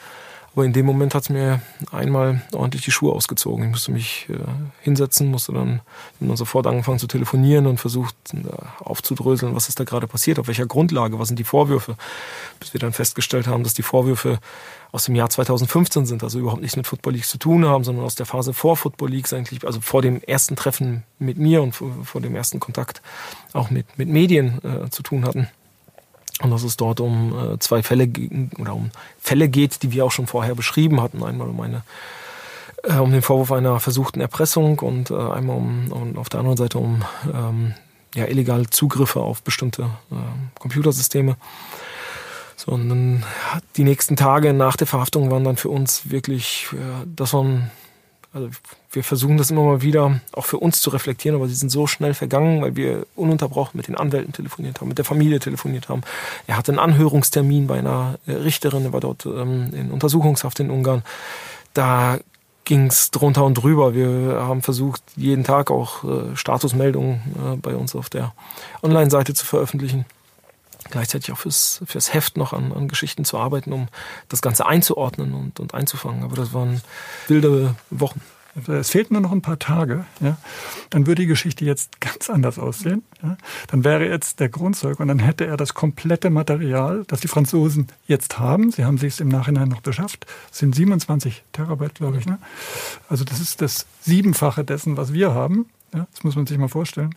Aber 0.53 0.65
in 0.65 0.73
dem 0.73 0.85
Moment 0.85 1.15
hat 1.15 1.23
es 1.23 1.29
mir 1.29 1.63
einmal 1.93 2.43
ordentlich 2.53 2.83
die 2.83 2.91
Schuhe 2.91 3.13
ausgezogen. 3.13 3.65
Ich 3.67 3.71
musste 3.71 3.93
mich 3.93 4.27
äh, 4.29 4.35
hinsetzen, 4.81 5.31
musste 5.31 5.53
dann, 5.53 5.81
dann 6.19 6.37
sofort 6.37 6.67
angefangen 6.67 6.99
zu 6.99 7.07
telefonieren 7.07 7.69
und 7.69 7.79
versucht 7.79 8.17
äh, 8.35 8.39
aufzudröseln, 8.81 9.55
was 9.55 9.69
ist 9.69 9.79
da 9.79 9.85
gerade 9.85 10.09
passiert, 10.09 10.41
auf 10.41 10.49
welcher 10.49 10.67
Grundlage, 10.67 11.21
was 11.21 11.29
sind 11.29 11.39
die 11.39 11.45
Vorwürfe, 11.45 11.95
bis 12.59 12.73
wir 12.73 12.81
dann 12.81 12.93
festgestellt 12.93 13.47
haben, 13.47 13.63
dass 13.63 13.75
die 13.75 13.83
Vorwürfe 13.83 14.41
aus 14.91 15.05
dem 15.05 15.15
Jahr 15.15 15.31
2015 15.31 16.05
sind, 16.05 16.25
also 16.25 16.41
überhaupt 16.41 16.63
nichts 16.63 16.77
mit 16.77 16.87
Football 16.89 17.13
Leagues 17.13 17.31
zu 17.31 17.39
tun 17.39 17.65
haben, 17.65 17.85
sondern 17.85 18.05
aus 18.05 18.17
der 18.17 18.27
Phase 18.27 18.53
vor 18.53 18.77
Football 18.77 19.11
Leagues 19.11 19.33
eigentlich, 19.33 19.65
also 19.65 19.81
vor 19.81 20.03
dem 20.03 20.21
ersten 20.21 20.57
Treffen 20.57 21.05
mit 21.21 21.39
mir 21.39 21.63
und 21.63 21.73
vor 21.73 22.21
dem 22.21 22.35
ersten 22.35 22.59
Kontakt 22.59 23.03
auch 23.53 23.71
mit, 23.71 23.87
mit 23.99 24.09
Medien 24.09 24.59
äh, 24.65 24.91
zu 24.91 25.05
tun 25.05 25.25
hatten. 25.25 25.49
Und 26.41 26.51
dass 26.51 26.63
es 26.63 26.77
dort 26.77 27.01
um 27.01 27.55
äh, 27.55 27.59
zwei 27.59 27.83
Fälle 27.83 28.09
oder 28.59 28.75
um 28.75 28.91
Fälle 29.21 29.49
geht, 29.49 29.83
die 29.83 29.93
wir 29.93 30.05
auch 30.05 30.11
schon 30.11 30.27
vorher 30.27 30.55
beschrieben 30.55 31.01
hatten. 31.01 31.23
Einmal 31.23 31.49
um 31.49 31.61
eine 31.61 31.83
äh, 32.83 32.95
um 32.97 33.13
den 33.13 33.23
Vorwurf 33.23 33.53
einer 33.53 33.79
versuchten 33.81 34.21
Erpressung 34.21 34.79
und 34.79 35.11
äh, 35.11 35.15
einmal 35.15 35.57
um 35.57 35.93
und 35.93 36.19
auf 36.19 36.29
der 36.29 36.41
anderen 36.41 36.57
Seite 36.57 36.79
um 36.79 37.05
ähm, 37.33 37.75
ja, 38.15 38.27
illegale 38.27 38.69
Zugriffe 38.71 39.21
auf 39.21 39.43
bestimmte 39.43 39.83
äh, 40.11 40.15
Computersysteme. 40.59 41.37
So, 42.57 42.73
und 42.73 42.89
dann 42.89 43.25
die 43.77 43.85
nächsten 43.85 44.17
Tage 44.17 44.53
nach 44.53 44.77
der 44.77 44.87
Verhaftung 44.87 45.31
waren 45.31 45.45
dann 45.45 45.57
für 45.57 45.71
uns 45.71 46.11
wirklich, 46.11 46.69
äh, 46.73 47.07
das 47.07 47.33
waren 47.33 47.71
also 48.33 48.49
wir 48.93 49.05
versuchen 49.05 49.37
das 49.37 49.51
immer 49.51 49.63
mal 49.63 49.83
wieder 49.83 50.21
auch 50.33 50.47
für 50.47 50.59
uns 50.59 50.81
zu 50.81 50.91
reflektieren, 50.91 51.37
aber 51.37 51.47
sie 51.49 51.55
sind 51.55 51.71
so 51.71 51.87
schnell 51.87 52.15
vergangen, 52.15 52.61
weil 52.63 52.75
wir 52.75 53.07
ununterbrochen 53.15 53.77
mit 53.77 53.87
den 53.87 53.97
Anwälten 53.97 54.33
telefoniert 54.33 54.81
haben, 54.81 54.89
mit 54.89 54.99
der 54.99 55.05
Familie 55.05 55.39
telefoniert 55.39 55.89
haben. 55.89 56.03
Er 56.47 56.57
hatte 56.57 56.73
einen 56.73 56.81
Anhörungstermin 56.81 57.67
bei 57.67 57.79
einer 57.79 58.19
äh, 58.27 58.33
Richterin, 58.33 58.85
er 58.85 58.93
war 58.93 59.01
dort 59.01 59.27
ähm, 59.27 59.73
in 59.75 59.91
Untersuchungshaft 59.91 60.59
in 60.61 60.71
Ungarn. 60.71 61.03
Da 61.73 62.19
ging 62.65 62.87
es 62.87 63.11
drunter 63.11 63.45
und 63.45 63.55
drüber. 63.55 63.95
Wir 63.95 64.41
haben 64.41 64.63
versucht, 64.63 65.03
jeden 65.17 65.45
Tag 65.45 65.71
auch 65.71 66.05
äh, 66.05 66.37
Statusmeldungen 66.37 67.21
äh, 67.37 67.57
bei 67.57 67.77
uns 67.77 67.95
auf 67.95 68.11
der 68.11 68.35
Online-Seite 68.83 69.35
zu 69.35 69.47
veröffentlichen 69.47 70.05
gleichzeitig 70.91 71.31
auch 71.31 71.39
fürs, 71.39 71.83
fürs 71.87 72.13
Heft 72.13 72.37
noch 72.37 72.53
an, 72.53 72.73
an 72.73 72.89
Geschichten 72.89 73.25
zu 73.25 73.39
arbeiten, 73.39 73.73
um 73.73 73.87
das 74.29 74.43
Ganze 74.43 74.67
einzuordnen 74.67 75.35
und, 75.35 75.61
und 75.61 75.73
einzufangen. 75.73 76.25
Aber 76.25 76.35
das 76.35 76.53
waren 76.53 76.81
wilde 77.29 77.77
Wochen. 77.91 78.21
Es 78.69 78.91
fehlten 78.91 79.15
nur 79.15 79.23
noch 79.23 79.33
ein 79.33 79.43
paar 79.43 79.59
Tage, 79.59 80.05
ja, 80.21 80.37
dann 80.91 81.07
würde 81.07 81.23
die 81.23 81.27
Geschichte 81.27 81.65
jetzt 81.65 82.01
ganz 82.01 82.31
anders 82.31 82.59
aussehen. 82.59 83.03
Ja. 83.23 83.37
Dann 83.69 83.85
wäre 83.85 84.09
jetzt 84.09 84.41
der 84.41 84.49
Grundzeug 84.49 85.01
und 85.01 85.09
dann 85.09 85.19
hätte 85.19 85.47
er 85.47 85.57
das 85.57 85.75
komplette 85.75 86.31
Material, 86.31 87.05
das 87.07 87.21
die 87.21 87.29
Franzosen 87.29 87.89
jetzt 88.07 88.39
haben. 88.39 88.71
Sie 88.73 88.85
haben 88.85 88.99
sich 88.99 89.15
es 89.15 89.21
im 89.21 89.29
Nachhinein 89.29 89.69
noch 89.69 89.81
beschafft. 89.81 90.27
Das 90.51 90.59
sind 90.59 90.75
27 90.75 91.45
Terabyte, 91.53 91.95
glaube 91.95 92.19
ich. 92.19 92.27
Ne? 92.27 92.39
Also 93.09 93.25
das 93.25 93.41
ist 93.41 93.61
das 93.61 93.87
Siebenfache 94.01 94.65
dessen, 94.65 94.97
was 94.97 95.13
wir 95.13 95.35
haben. 95.35 95.67
Ja, 95.93 96.07
das 96.13 96.23
muss 96.23 96.37
man 96.37 96.47
sich 96.47 96.57
mal 96.57 96.69
vorstellen. 96.69 97.15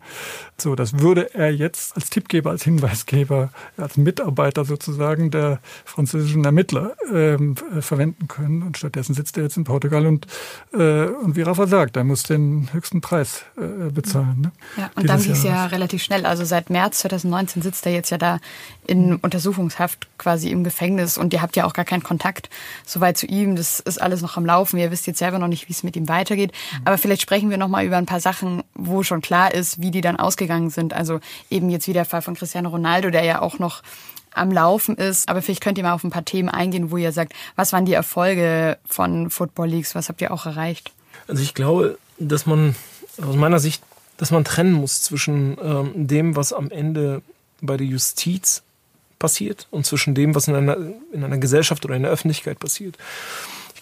So, 0.58 0.76
das 0.76 1.00
würde 1.00 1.36
er 1.36 1.54
jetzt 1.54 1.96
als 1.96 2.10
Tippgeber, 2.10 2.50
als 2.50 2.64
Hinweisgeber, 2.64 3.52
als 3.78 3.98
Mitarbeiter 3.98 4.66
sozusagen 4.66 5.30
der 5.30 5.60
französischen 5.86 6.44
Ermittler 6.44 6.94
ähm, 7.14 7.54
äh, 7.76 7.82
verwenden 7.82 8.28
können. 8.28 8.64
Und 8.64 8.78
stattdessen 8.78 9.14
sitzt 9.14 9.38
er 9.38 9.44
jetzt 9.44 9.58
in 9.58 9.64
Portugal 9.64 10.08
und, 10.08 10.26
äh, 10.74 11.06
und 11.06 11.36
wie 11.36 11.44
Rafa 11.44 11.68
sagt, 11.68 11.98
er 11.98 12.04
muss 12.04 12.24
den 12.24 12.70
höchsten 12.74 13.02
Preis 13.02 13.44
äh, 13.58 13.92
bezahlen. 13.92 14.42
Ne? 14.42 14.52
Ja, 14.78 14.90
und 14.96 15.08
dann 15.08 15.22
ging 15.22 15.34
es 15.34 15.44
ja 15.44 15.68
relativ 15.68 16.02
schnell. 16.02 16.26
Also 16.26 16.44
seit 16.44 16.72
März 16.72 17.00
2019 17.00 17.62
sitzt 17.62 17.86
er 17.86 17.94
jetzt 17.94 18.10
ja 18.10 18.18
da 18.18 18.40
in 18.88 19.18
Untersuchungshaft 19.18 20.08
quasi 20.18 20.50
im 20.50 20.64
Gefängnis 20.64 21.20
und 21.20 21.32
ihr 21.34 21.44
habt 21.44 21.56
ja 21.56 21.66
auch 21.66 21.74
gar 21.74 21.86
keinen 21.86 22.04
Kontakt 22.04 22.50
soweit 22.86 23.20
zu 23.20 23.28
ihm. 23.28 23.56
Das 23.56 23.80
ist 23.80 24.02
alles 24.02 24.22
noch 24.22 24.36
am 24.36 24.46
Laufen. 24.48 24.80
Ihr 24.80 24.90
wisst 24.90 25.06
jetzt 25.06 25.20
selber 25.20 25.38
noch 25.38 25.48
nicht, 25.48 25.70
wie 25.70 25.74
es 25.74 25.84
mit 25.84 25.96
ihm 25.96 26.10
weitergeht. 26.10 26.52
Aber 26.86 26.98
vielleicht 26.98 27.22
sprechen 27.22 27.52
wir 27.52 27.58
noch 27.58 27.68
mal 27.68 27.86
über 27.86 27.98
ein 27.98 28.08
paar 28.08 28.20
Sachen, 28.20 28.63
wo 28.76 29.04
schon 29.04 29.22
klar 29.22 29.54
ist, 29.54 29.82
wie 29.82 29.92
die 29.92 30.02
dann 30.02 30.18
ausgegangen 30.18 30.70
sind. 30.70 30.94
Also 30.94 31.20
eben 31.50 31.70
jetzt 31.70 31.88
wie 31.88 31.94
der 31.94 32.06
Fall 32.06 32.22
von 32.22 32.36
Cristiano 32.36 32.70
Ronaldo, 32.70 33.10
der 33.10 33.24
ja 33.24 33.42
auch 33.42 33.60
noch 33.60 33.84
am 34.34 34.52
Laufen 34.52 34.96
ist. 34.96 35.30
Aber 35.30 35.42
vielleicht 35.42 35.62
könnt 35.62 35.78
ihr 35.78 35.84
mal 35.84 35.94
auf 35.94 36.04
ein 36.04 36.10
paar 36.10 36.26
Themen 36.26 36.50
eingehen, 36.50 36.92
wo 36.92 36.98
ihr 36.98 37.12
sagt, 37.12 37.34
was 37.56 37.74
waren 37.74 37.86
die 37.86 37.94
Erfolge 37.94 38.78
von 38.86 39.30
Football 39.30 39.70
Leagues, 39.70 39.96
was 39.96 40.10
habt 40.10 40.22
ihr 40.22 40.32
auch 40.32 40.46
erreicht? 40.46 40.92
Also 41.28 41.42
ich 41.42 41.54
glaube, 41.54 41.98
dass 42.20 42.46
man 42.46 42.76
aus 43.22 43.36
meiner 43.36 43.60
Sicht, 43.60 43.84
dass 44.18 44.32
man 44.32 44.44
trennen 44.44 44.74
muss 44.74 45.02
zwischen 45.02 45.58
ähm, 45.62 45.92
dem, 46.08 46.36
was 46.36 46.54
am 46.54 46.72
Ende 46.72 47.22
bei 47.62 47.78
der 47.78 47.88
Justiz 47.88 48.64
passiert 49.20 49.68
und 49.72 49.86
zwischen 49.86 50.16
dem, 50.16 50.36
was 50.36 50.48
in 50.48 50.56
einer, 50.56 50.78
in 51.14 51.24
einer 51.24 51.38
Gesellschaft 51.38 51.86
oder 51.86 51.96
in 51.96 52.04
der 52.04 52.12
Öffentlichkeit 52.12 52.60
passiert. 52.60 52.98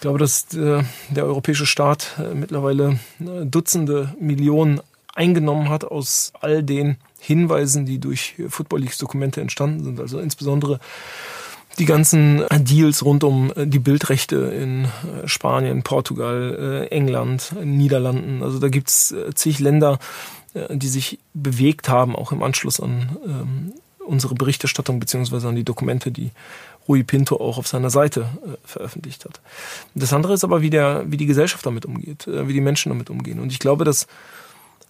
Ich 0.02 0.04
glaube, 0.04 0.18
dass 0.18 0.52
äh, 0.52 0.82
der 1.10 1.26
europäische 1.26 1.64
Staat 1.64 2.18
äh, 2.18 2.34
mittlerweile 2.34 2.98
äh, 3.20 3.46
Dutzende 3.46 4.12
Millionen 4.18 4.80
eingenommen 5.14 5.68
hat 5.68 5.84
aus 5.84 6.32
all 6.40 6.64
den 6.64 6.96
Hinweisen, 7.20 7.86
die 7.86 8.00
durch 8.00 8.34
Football 8.48 8.80
Leagues 8.80 8.98
Dokumente 8.98 9.40
entstanden 9.40 9.84
sind. 9.84 10.00
Also 10.00 10.18
insbesondere 10.18 10.80
die 11.78 11.84
ganzen 11.84 12.42
Deals 12.50 13.04
rund 13.04 13.22
um 13.22 13.52
die 13.56 13.78
Bildrechte 13.78 14.38
in 14.38 14.88
Spanien, 15.24 15.84
Portugal, 15.84 16.88
England, 16.90 17.54
Niederlanden. 17.62 18.42
Also 18.42 18.58
da 18.58 18.68
gibt's 18.68 19.14
zig 19.34 19.60
Länder, 19.60 19.98
die 20.68 20.88
sich 20.88 21.18
bewegt 21.32 21.88
haben, 21.88 22.16
auch 22.16 22.32
im 22.32 22.42
Anschluss 22.42 22.80
an 22.80 23.16
ähm, 23.24 23.72
unsere 24.04 24.34
Berichterstattung 24.34 25.00
beziehungsweise 25.00 25.48
an 25.48 25.56
die 25.56 25.64
Dokumente, 25.64 26.10
die 26.10 26.30
Rui 26.88 27.04
Pinto 27.04 27.36
auch 27.36 27.58
auf 27.58 27.68
seiner 27.68 27.90
Seite 27.90 28.26
veröffentlicht 28.64 29.24
hat. 29.24 29.40
Das 29.94 30.12
andere 30.12 30.34
ist 30.34 30.44
aber, 30.44 30.62
wie, 30.62 30.70
der, 30.70 31.04
wie 31.06 31.16
die 31.16 31.26
Gesellschaft 31.26 31.64
damit 31.64 31.86
umgeht, 31.86 32.26
wie 32.26 32.52
die 32.52 32.60
Menschen 32.60 32.90
damit 32.90 33.10
umgehen. 33.10 33.40
Und 33.40 33.52
ich 33.52 33.58
glaube, 33.58 33.84
dass 33.84 34.06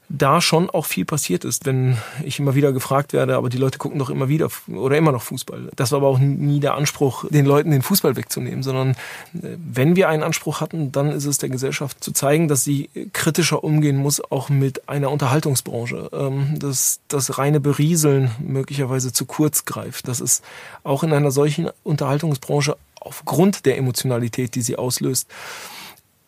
da 0.09 0.41
schon 0.41 0.69
auch 0.69 0.85
viel 0.85 1.05
passiert 1.05 1.45
ist, 1.45 1.65
wenn 1.65 1.97
ich 2.23 2.39
immer 2.39 2.55
wieder 2.55 2.73
gefragt 2.73 3.13
werde, 3.13 3.37
aber 3.37 3.49
die 3.49 3.57
Leute 3.57 3.79
gucken 3.79 3.99
doch 3.99 4.11
immer 4.11 4.29
wieder 4.29 4.51
oder 4.69 4.97
immer 4.97 5.13
noch 5.13 5.23
Fußball. 5.23 5.71
Das 5.75 5.91
war 5.93 5.99
aber 5.99 6.09
auch 6.09 6.19
nie 6.19 6.61
der 6.61 6.75
Anspruch, 6.75 7.25
den 7.31 7.47
Leuten 7.47 7.71
den 7.71 7.83
Fußball 7.83 8.15
wegzunehmen, 8.17 8.63
sondern 8.63 8.91
äh, 8.91 9.57
wenn 9.57 9.97
wir 9.97 10.09
einen 10.09 10.23
Anspruch 10.23 10.61
hatten, 10.61 10.93
dann 10.93 11.11
ist 11.11 11.25
es 11.25 11.39
der 11.39 11.49
Gesellschaft 11.49 12.05
zu 12.05 12.13
zeigen, 12.13 12.49
dass 12.49 12.63
sie 12.63 12.91
kritischer 13.13 13.65
umgehen 13.65 13.97
muss, 13.97 14.21
auch 14.21 14.51
mit 14.51 14.89
einer 14.89 15.11
Unterhaltungsbranche, 15.11 16.11
ähm, 16.13 16.59
dass 16.59 17.01
das 17.09 17.39
reine 17.39 17.61
Berieseln 17.61 18.31
möglicherweise 18.39 19.13
zu 19.13 19.25
kurz 19.25 19.65
greift, 19.65 20.09
dass 20.09 20.21
es 20.21 20.43
auch 20.85 21.03
in 21.05 21.13
einer 21.13 21.31
solchen 21.31 21.71
Unterhaltungsbranche 21.85 22.77
aufgrund 23.01 23.65
der 23.67 23.79
Emotionalität, 23.79 24.55
die 24.55 24.63
sie 24.63 24.77
auslöst, 24.77 25.29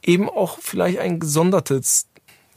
eben 0.03 0.29
auch 0.29 0.59
vielleicht 0.61 0.99
ein 0.99 1.20
gesondertes 1.20 2.07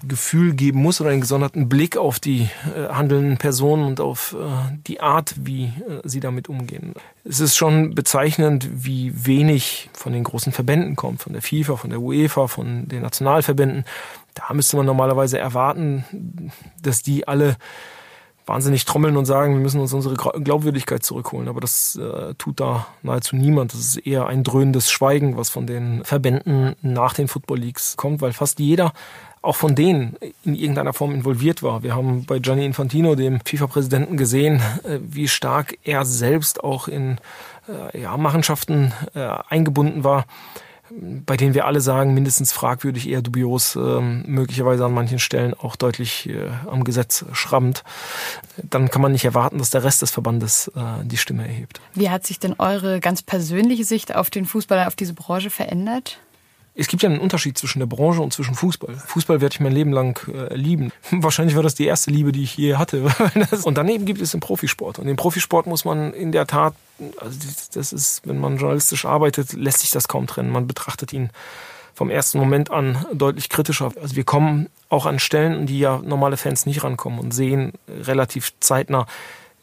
Gefühl 0.05 0.53
geben 0.53 0.81
muss 0.81 1.01
oder 1.01 1.09
einen 1.09 1.21
gesonderten 1.21 1.69
Blick 1.69 1.97
auf 1.97 2.19
die 2.19 2.49
äh, 2.75 2.87
handelnden 2.89 3.37
Personen 3.37 3.83
und 3.85 3.99
auf 3.99 4.35
äh, 4.39 4.77
die 4.85 4.99
Art, 4.99 5.33
wie 5.37 5.65
äh, 5.65 6.01
sie 6.03 6.19
damit 6.19 6.49
umgehen. 6.49 6.93
Es 7.23 7.39
ist 7.39 7.55
schon 7.55 7.95
bezeichnend, 7.95 8.69
wie 8.71 9.25
wenig 9.25 9.89
von 9.93 10.13
den 10.13 10.23
großen 10.23 10.53
Verbänden 10.53 10.95
kommt, 10.95 11.23
von 11.23 11.33
der 11.33 11.41
FIFA, 11.41 11.77
von 11.77 11.89
der 11.89 11.99
UEFA, 11.99 12.47
von 12.47 12.87
den 12.87 13.01
Nationalverbänden. 13.01 13.85
Da 14.35 14.53
müsste 14.53 14.77
man 14.77 14.85
normalerweise 14.85 15.39
erwarten, 15.39 16.05
dass 16.79 17.01
die 17.01 17.27
alle 17.27 17.57
wahnsinnig 18.47 18.85
trommeln 18.85 19.17
und 19.17 19.25
sagen, 19.25 19.53
wir 19.53 19.61
müssen 19.61 19.81
uns 19.81 19.93
unsere 19.93 20.15
Glaubwürdigkeit 20.15 21.03
zurückholen. 21.03 21.47
Aber 21.47 21.59
das 21.59 21.95
äh, 21.95 22.33
tut 22.35 22.59
da 22.59 22.87
nahezu 23.03 23.35
niemand. 23.35 23.73
Das 23.73 23.81
ist 23.81 23.97
eher 23.97 24.27
ein 24.27 24.43
dröhnendes 24.43 24.89
Schweigen, 24.89 25.37
was 25.37 25.49
von 25.49 25.67
den 25.67 26.03
Verbänden 26.03 26.75
nach 26.81 27.13
den 27.13 27.27
Football 27.27 27.59
Leagues 27.59 27.97
kommt, 27.97 28.21
weil 28.21 28.33
fast 28.33 28.59
jeder 28.59 28.93
auch 29.41 29.55
von 29.55 29.75
denen 29.75 30.17
in 30.43 30.55
irgendeiner 30.55 30.93
Form 30.93 31.13
involviert 31.13 31.61
war. 31.63 31.83
Wir 31.83 31.95
haben 31.95 32.25
bei 32.25 32.39
Gianni 32.39 32.65
Infantino, 32.65 33.15
dem 33.15 33.39
FIFA-Präsidenten, 33.41 34.17
gesehen, 34.17 34.61
äh, 34.83 34.99
wie 35.01 35.27
stark 35.27 35.77
er 35.83 36.05
selbst 36.05 36.63
auch 36.63 36.87
in 36.87 37.17
äh, 37.67 38.01
ja, 38.01 38.17
Machenschaften 38.17 38.93
äh, 39.13 39.27
eingebunden 39.49 40.03
war, 40.03 40.25
bei 40.91 41.37
denen 41.37 41.53
wir 41.53 41.65
alle 41.65 41.81
sagen, 41.81 42.13
mindestens 42.13 42.51
fragwürdig, 42.51 43.09
eher 43.09 43.21
dubios, 43.21 43.75
ähm, 43.75 44.23
möglicherweise 44.27 44.85
an 44.85 44.93
manchen 44.93 45.19
Stellen 45.19 45.53
auch 45.53 45.75
deutlich 45.75 46.29
am 46.69 46.83
Gesetz 46.83 47.25
schrammend. 47.33 47.83
Dann 48.57 48.89
kann 48.89 49.01
man 49.01 49.11
nicht 49.11 49.25
erwarten, 49.25 49.57
dass 49.57 49.69
der 49.69 49.83
Rest 49.83 50.01
des 50.01 50.11
Verbandes 50.11 50.71
die 51.03 51.17
Stimme 51.17 51.47
erhebt. 51.47 51.81
Wie 51.93 52.09
hat 52.09 52.25
sich 52.25 52.39
denn 52.39 52.55
eure 52.57 52.99
ganz 52.99 53.21
persönliche 53.21 53.83
Sicht 53.83 54.15
auf 54.15 54.29
den 54.29 54.45
Fußball, 54.45 54.85
auf 54.85 54.95
diese 54.95 55.13
Branche 55.13 55.49
verändert? 55.49 56.19
Es 56.79 56.87
gibt 56.87 57.01
ja 57.01 57.09
einen 57.09 57.19
Unterschied 57.19 57.57
zwischen 57.57 57.79
der 57.79 57.87
Branche 57.87 58.21
und 58.21 58.31
zwischen 58.33 58.53
Fußball. 58.53 58.95
Fußball 58.95 59.41
werde 59.41 59.53
ich 59.53 59.59
mein 59.59 59.71
Leben 59.71 59.91
lang 59.91 60.19
äh, 60.31 60.55
lieben. 60.55 60.91
Wahrscheinlich 61.11 61.55
war 61.55 61.63
das 61.63 61.73
die 61.73 61.85
erste 61.85 62.11
Liebe, 62.11 62.31
die 62.31 62.43
ich 62.43 62.55
je 62.55 62.75
hatte. 62.75 63.03
und 63.63 63.77
daneben 63.77 64.05
gibt 64.05 64.21
es 64.21 64.31
den 64.31 64.39
Profisport. 64.39 64.99
Und 64.99 65.07
den 65.07 65.15
Profisport 65.15 65.65
muss 65.65 65.85
man 65.85 66.13
in 66.13 66.31
der 66.31 66.45
Tat, 66.45 66.75
also 67.17 67.39
das 67.73 67.93
ist, 67.93 68.21
wenn 68.25 68.39
man 68.39 68.57
journalistisch 68.57 69.05
arbeitet, 69.05 69.53
lässt 69.53 69.79
sich 69.79 69.89
das 69.89 70.07
kaum 70.07 70.27
trennen. 70.27 70.51
Man 70.51 70.67
betrachtet 70.67 71.11
ihn 71.13 71.31
vom 71.95 72.11
ersten 72.11 72.37
Moment 72.37 72.69
an 72.69 73.03
deutlich 73.11 73.49
kritischer. 73.49 73.91
Also 73.99 74.15
wir 74.15 74.23
kommen 74.23 74.69
auch 74.87 75.07
an 75.07 75.17
Stellen, 75.17 75.65
die 75.65 75.79
ja 75.79 75.99
normale 76.05 76.37
Fans 76.37 76.67
nicht 76.67 76.83
rankommen 76.83 77.17
und 77.17 77.33
sehen 77.33 77.73
relativ 77.89 78.53
zeitnah, 78.59 79.07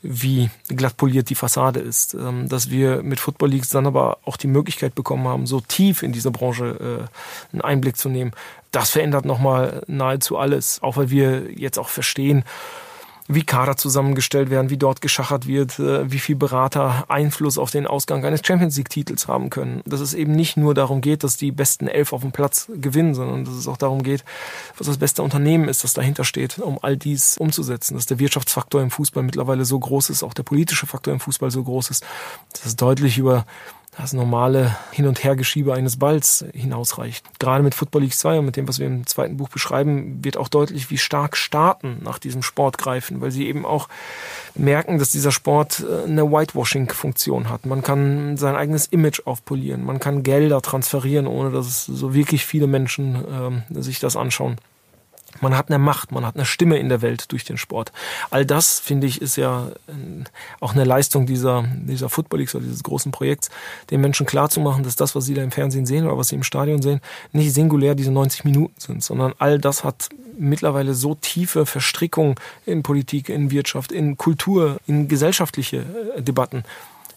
wie 0.06 0.50
glatt 0.68 0.98
poliert 0.98 1.30
die 1.30 1.34
Fassade 1.34 1.80
ist. 1.80 2.14
Ähm, 2.14 2.48
dass 2.48 2.70
wir 2.70 3.02
mit 3.02 3.20
Football 3.20 3.50
Leagues 3.50 3.70
dann 3.70 3.86
aber 3.86 4.18
auch 4.24 4.36
die 4.36 4.46
Möglichkeit 4.46 4.94
bekommen 4.94 5.26
haben, 5.26 5.46
so 5.46 5.60
tief 5.60 6.02
in 6.02 6.12
diese 6.12 6.30
Branche 6.30 7.08
äh, 7.50 7.52
einen 7.54 7.62
Einblick 7.62 7.96
zu 7.96 8.08
nehmen. 8.08 8.32
Das 8.70 8.90
verändert 8.90 9.24
nochmal 9.24 9.82
nahezu 9.86 10.36
alles. 10.36 10.82
Auch 10.82 10.96
weil 10.96 11.10
wir 11.10 11.50
jetzt 11.50 11.78
auch 11.78 11.88
verstehen, 11.88 12.44
wie 13.26 13.42
Kader 13.42 13.76
zusammengestellt 13.76 14.50
werden, 14.50 14.68
wie 14.68 14.76
dort 14.76 15.00
geschachert 15.00 15.46
wird, 15.46 15.78
äh, 15.78 16.10
wie 16.10 16.18
viel 16.18 16.36
Berater 16.36 17.06
Einfluss 17.08 17.56
auf 17.56 17.70
den 17.70 17.86
Ausgang 17.86 18.24
eines 18.24 18.42
Champions 18.44 18.76
League-Titels 18.76 19.28
haben 19.28 19.48
können. 19.48 19.82
Dass 19.86 20.00
es 20.00 20.12
eben 20.12 20.32
nicht 20.32 20.58
nur 20.58 20.74
darum 20.74 21.00
geht, 21.00 21.24
dass 21.24 21.38
die 21.38 21.50
besten 21.50 21.88
elf 21.88 22.12
auf 22.12 22.20
dem 22.20 22.32
Platz 22.32 22.70
gewinnen, 22.74 23.14
sondern 23.14 23.44
dass 23.44 23.54
es 23.54 23.66
auch 23.66 23.78
darum 23.78 24.02
geht, 24.02 24.24
was 24.76 24.86
das 24.86 24.98
beste 24.98 25.22
Unternehmen 25.22 25.68
ist, 25.68 25.84
das 25.84 25.94
dahinter 25.94 26.24
steht, 26.24 26.58
um 26.58 26.78
all 26.82 26.98
dies 26.98 27.38
umzusetzen. 27.38 27.94
Dass 27.94 28.06
der 28.06 28.18
Wirtschaftsfaktor 28.18 28.82
im 28.82 28.90
Fußball 28.90 29.22
mittlerweile 29.22 29.64
so 29.64 29.78
groß 29.78 30.10
ist, 30.10 30.22
auch 30.22 30.34
der 30.34 30.42
politische 30.42 30.86
Faktor 30.86 31.14
im 31.14 31.20
Fußball 31.20 31.50
so 31.50 31.64
groß 31.64 31.90
ist, 31.90 32.04
dass 32.52 32.66
es 32.66 32.76
deutlich 32.76 33.16
über 33.16 33.46
das 33.96 34.12
normale 34.12 34.76
Hin- 34.90 35.06
und 35.06 35.22
Hergeschiebe 35.22 35.72
eines 35.72 35.98
Balls 35.98 36.44
hinausreicht. 36.52 37.38
Gerade 37.38 37.62
mit 37.62 37.74
Football 37.74 38.02
League 38.02 38.14
2 38.14 38.38
und 38.38 38.46
mit 38.46 38.56
dem, 38.56 38.66
was 38.66 38.78
wir 38.78 38.86
im 38.86 39.06
zweiten 39.06 39.36
Buch 39.36 39.48
beschreiben, 39.48 40.24
wird 40.24 40.36
auch 40.36 40.48
deutlich, 40.48 40.90
wie 40.90 40.98
stark 40.98 41.36
Staaten 41.36 41.98
nach 42.02 42.18
diesem 42.18 42.42
Sport 42.42 42.78
greifen, 42.78 43.20
weil 43.20 43.30
sie 43.30 43.46
eben 43.46 43.64
auch 43.64 43.88
merken, 44.54 44.98
dass 44.98 45.12
dieser 45.12 45.32
Sport 45.32 45.84
äh, 45.88 46.08
eine 46.08 46.30
Whitewashing-Funktion 46.30 47.48
hat. 47.48 47.66
Man 47.66 47.82
kann 47.82 48.36
sein 48.36 48.56
eigenes 48.56 48.86
Image 48.86 49.22
aufpolieren, 49.26 49.84
man 49.84 50.00
kann 50.00 50.22
Gelder 50.22 50.60
transferieren, 50.62 51.26
ohne 51.26 51.50
dass 51.50 51.86
so 51.86 52.14
wirklich 52.14 52.44
viele 52.46 52.66
Menschen 52.66 53.24
ähm, 53.30 53.62
sich 53.82 54.00
das 54.00 54.16
anschauen. 54.16 54.56
Man 55.40 55.56
hat 55.56 55.68
eine 55.68 55.78
Macht, 55.78 56.12
man 56.12 56.24
hat 56.24 56.36
eine 56.36 56.44
Stimme 56.44 56.78
in 56.78 56.88
der 56.88 57.02
Welt 57.02 57.32
durch 57.32 57.44
den 57.44 57.58
Sport. 57.58 57.92
All 58.30 58.46
das, 58.46 58.80
finde 58.80 59.06
ich, 59.06 59.20
ist 59.20 59.36
ja 59.36 59.68
äh, 59.88 59.92
auch 60.60 60.72
eine 60.72 60.84
Leistung 60.84 61.26
dieser, 61.26 61.64
dieser 61.76 62.08
Football 62.08 62.40
Leagues 62.40 62.54
oder 62.54 62.64
dieses 62.64 62.82
großen 62.82 63.12
Projekts, 63.12 63.50
den 63.90 64.00
Menschen 64.00 64.26
klarzumachen, 64.26 64.84
dass 64.84 64.96
das, 64.96 65.14
was 65.14 65.24
sie 65.24 65.34
da 65.34 65.42
im 65.42 65.50
Fernsehen 65.50 65.86
sehen 65.86 66.06
oder 66.06 66.18
was 66.18 66.28
sie 66.28 66.36
im 66.36 66.42
Stadion 66.42 66.82
sehen, 66.82 67.00
nicht 67.32 67.52
singulär 67.52 67.94
diese 67.94 68.12
90 68.12 68.44
Minuten 68.44 68.74
sind, 68.78 69.02
sondern 69.02 69.34
all 69.38 69.58
das 69.58 69.84
hat 69.84 70.08
mittlerweile 70.36 70.94
so 70.94 71.14
tiefe 71.14 71.66
Verstrickung 71.66 72.38
in 72.66 72.82
Politik, 72.82 73.28
in 73.28 73.50
Wirtschaft, 73.50 73.92
in 73.92 74.16
Kultur, 74.16 74.78
in 74.86 75.08
gesellschaftliche 75.08 75.84
äh, 76.16 76.22
Debatten, 76.22 76.64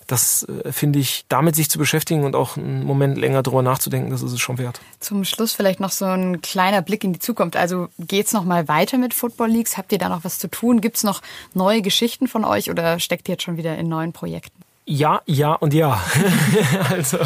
das 0.07 0.43
äh, 0.43 0.71
finde 0.71 0.99
ich, 0.99 1.25
damit 1.29 1.55
sich 1.55 1.69
zu 1.69 1.77
beschäftigen 1.77 2.23
und 2.23 2.35
auch 2.35 2.57
einen 2.57 2.83
Moment 2.83 3.17
länger 3.17 3.43
drüber 3.43 3.61
nachzudenken, 3.61 4.09
das 4.09 4.23
ist 4.23 4.31
es 4.31 4.39
schon 4.39 4.57
wert. 4.57 4.79
Zum 4.99 5.23
Schluss 5.25 5.53
vielleicht 5.53 5.79
noch 5.79 5.91
so 5.91 6.05
ein 6.05 6.41
kleiner 6.41 6.81
Blick 6.81 7.03
in 7.03 7.13
die 7.13 7.19
Zukunft. 7.19 7.55
Also 7.55 7.89
geht's 7.99 8.33
noch 8.33 8.45
mal 8.45 8.67
weiter 8.67 8.97
mit 8.97 9.13
Football 9.13 9.49
Leagues? 9.49 9.77
Habt 9.77 9.91
ihr 9.91 9.97
da 9.97 10.09
noch 10.09 10.23
was 10.23 10.39
zu 10.39 10.49
tun? 10.49 10.81
Gibt's 10.81 11.03
noch 11.03 11.21
neue 11.53 11.81
Geschichten 11.81 12.27
von 12.27 12.45
euch 12.45 12.71
oder 12.71 12.99
steckt 12.99 13.27
ihr 13.27 13.33
jetzt 13.33 13.43
schon 13.43 13.57
wieder 13.57 13.77
in 13.77 13.89
neuen 13.89 14.13
Projekten? 14.13 14.66
Ja, 14.89 15.21
ja 15.25 15.51
und 15.51 15.73
ja. 15.73 16.01
also 16.89 17.17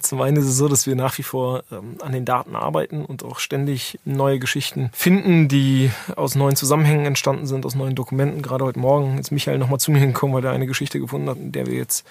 zum 0.00 0.22
einen 0.22 0.38
ist 0.38 0.46
es 0.46 0.56
so, 0.56 0.66
dass 0.66 0.86
wir 0.86 0.96
nach 0.96 1.18
wie 1.18 1.22
vor 1.22 1.62
ähm, 1.70 1.98
an 2.00 2.12
den 2.12 2.24
Daten 2.24 2.56
arbeiten 2.56 3.04
und 3.04 3.22
auch 3.22 3.38
ständig 3.38 3.98
neue 4.06 4.38
Geschichten 4.38 4.88
finden, 4.94 5.46
die 5.46 5.90
aus 6.16 6.36
neuen 6.36 6.56
Zusammenhängen 6.56 7.04
entstanden 7.04 7.46
sind, 7.46 7.66
aus 7.66 7.74
neuen 7.74 7.94
Dokumenten. 7.94 8.40
Gerade 8.40 8.64
heute 8.64 8.78
Morgen 8.78 9.18
ist 9.18 9.30
Michael 9.30 9.58
nochmal 9.58 9.78
zu 9.78 9.90
mir 9.90 10.06
gekommen, 10.06 10.32
weil 10.32 10.44
er 10.46 10.52
eine 10.52 10.66
Geschichte 10.66 10.98
gefunden 10.98 11.28
hat, 11.28 11.36
in 11.36 11.52
der 11.52 11.66
wir 11.66 11.74
jetzt 11.74 12.06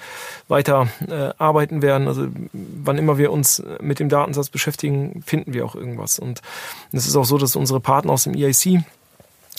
weiter 0.49 0.87
äh, 1.09 1.31
arbeiten 1.39 1.81
werden. 1.81 2.07
Also 2.07 2.27
wann 2.53 2.99
immer 2.99 3.17
wir 3.17 3.31
uns 3.31 3.63
mit 3.81 3.99
dem 3.99 4.09
Datensatz 4.09 4.49
beschäftigen, 4.49 5.23
finden 5.25 5.55
wir 5.55 5.65
auch 5.65 5.73
irgendwas. 5.73 6.19
Und 6.19 6.43
es 6.91 7.07
ist 7.07 7.15
auch 7.15 7.25
so, 7.25 7.39
dass 7.39 7.55
unsere 7.55 7.79
Partner 7.79 8.13
aus 8.13 8.25
dem 8.25 8.35
EIC 8.35 8.83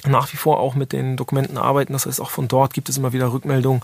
nach 0.07 0.33
wie 0.33 0.37
vor 0.37 0.61
auch 0.61 0.77
mit 0.77 0.93
den 0.93 1.17
Dokumenten 1.17 1.59
arbeiten. 1.59 1.95
Das 1.95 2.07
heißt, 2.07 2.21
auch 2.21 2.31
von 2.31 2.47
dort 2.47 2.75
gibt 2.75 2.89
es 2.89 2.97
immer 2.97 3.13
wieder 3.13 3.33
Rückmeldungen 3.33 3.83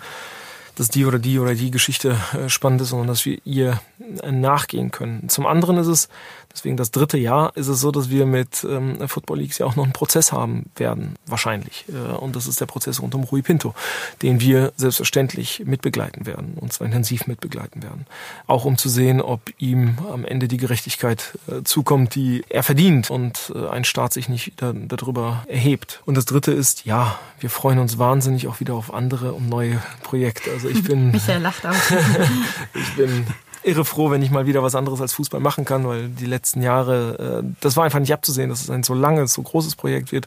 dass 0.77 0.89
die 0.89 1.05
oder 1.05 1.19
die 1.19 1.39
oder 1.39 1.55
die 1.55 1.71
Geschichte 1.71 2.17
äh, 2.33 2.49
spannend 2.49 2.81
ist, 2.81 2.89
sondern 2.89 3.09
dass 3.09 3.27
wir 3.27 3.39
ihr 3.45 3.81
äh, 4.23 4.33
nachgehen 4.33 4.91
können. 4.91 5.29
Zum 5.29 5.47
anderen 5.47 5.77
ist 5.77 5.87
es, 5.87 6.09
deswegen 6.53 6.77
das 6.77 6.91
dritte 6.91 7.19
Jahr, 7.19 7.57
ist 7.57 7.69
es 7.69 7.81
so, 7.81 7.91
dass 7.91 8.11
wir 8.11 8.27
mit 8.27 8.65
ähm, 8.65 9.07
Football 9.09 9.39
Leagues 9.39 9.59
ja 9.59 9.67
auch 9.67 9.77
noch 9.77 9.85
einen 9.85 9.93
Prozess 9.93 10.33
haben 10.33 10.71
werden, 10.77 11.17
wahrscheinlich. 11.27 11.85
Äh, 11.89 12.13
und 12.15 12.37
das 12.37 12.47
ist 12.47 12.61
der 12.61 12.67
Prozess 12.67 13.01
rund 13.03 13.15
um 13.15 13.25
Rui 13.25 13.43
Pinto, 13.43 13.75
den 14.23 14.41
wir 14.41 14.73
selbstverständlich 14.77 15.63
mitbegleiten 15.67 16.27
werden, 16.27 16.55
und 16.59 16.73
zwar 16.73 16.87
intensiv 16.87 17.27
mitbegleiten 17.27 17.83
werden. 17.83 18.07
Auch 18.47 18.65
um 18.65 18.79
zu 18.79 18.89
sehen, 18.89 19.21
ob 19.21 19.41
ihm 19.59 19.99
am 20.11 20.25
Ende 20.25 20.49
die 20.49 20.57
Gerechtigkeit 20.57 21.39
zukommt, 21.65 22.15
die 22.15 22.45
er 22.49 22.63
verdient 22.63 23.11
und 23.11 23.53
ein 23.71 23.85
Staat 23.85 24.13
sich 24.13 24.29
nicht 24.29 24.55
darüber 24.61 25.45
erhebt. 25.49 26.01
Und 26.05 26.17
das 26.17 26.25
dritte 26.25 26.53
ist, 26.53 26.85
ja, 26.85 27.19
wir 27.41 27.51
freuen 27.51 27.79
uns 27.79 27.99
wahnsinnig 27.99 28.47
auch 28.47 28.61
wieder 28.61 28.75
auf 28.75 28.93
andere 28.93 29.33
und 29.33 29.49
neue 29.49 29.83
Projekte. 30.03 30.51
Also 30.51 30.62
ich 30.69 30.83
bin. 30.85 31.11
Michael 31.11 31.43
lacht 31.43 31.67
auch. 31.67 31.73
ich 32.75 32.97
bin 32.97 33.27
irre 33.65 33.85
froh, 33.85 34.11
wenn 34.11 34.23
ich 34.23 34.31
mal 34.31 34.47
wieder 34.47 34.63
was 34.63 34.75
anderes 34.75 35.01
als 35.01 35.13
Fußball 35.13 35.41
machen 35.41 35.65
kann, 35.65 35.87
weil 35.87 36.09
die 36.09 36.27
letzten 36.27 36.63
Jahre, 36.63 37.43
äh, 37.43 37.55
das 37.61 37.77
war 37.77 37.85
einfach 37.85 38.01
nicht 38.01 38.13
abzusehen, 38.13 38.51
dass 38.51 38.61
es 38.61 38.71
ein 38.71 38.83
so 38.83 38.95
langes, 38.95 39.35
so 39.35 39.43
großes 39.43 39.77
Projekt 39.77 40.13
wird. 40.13 40.27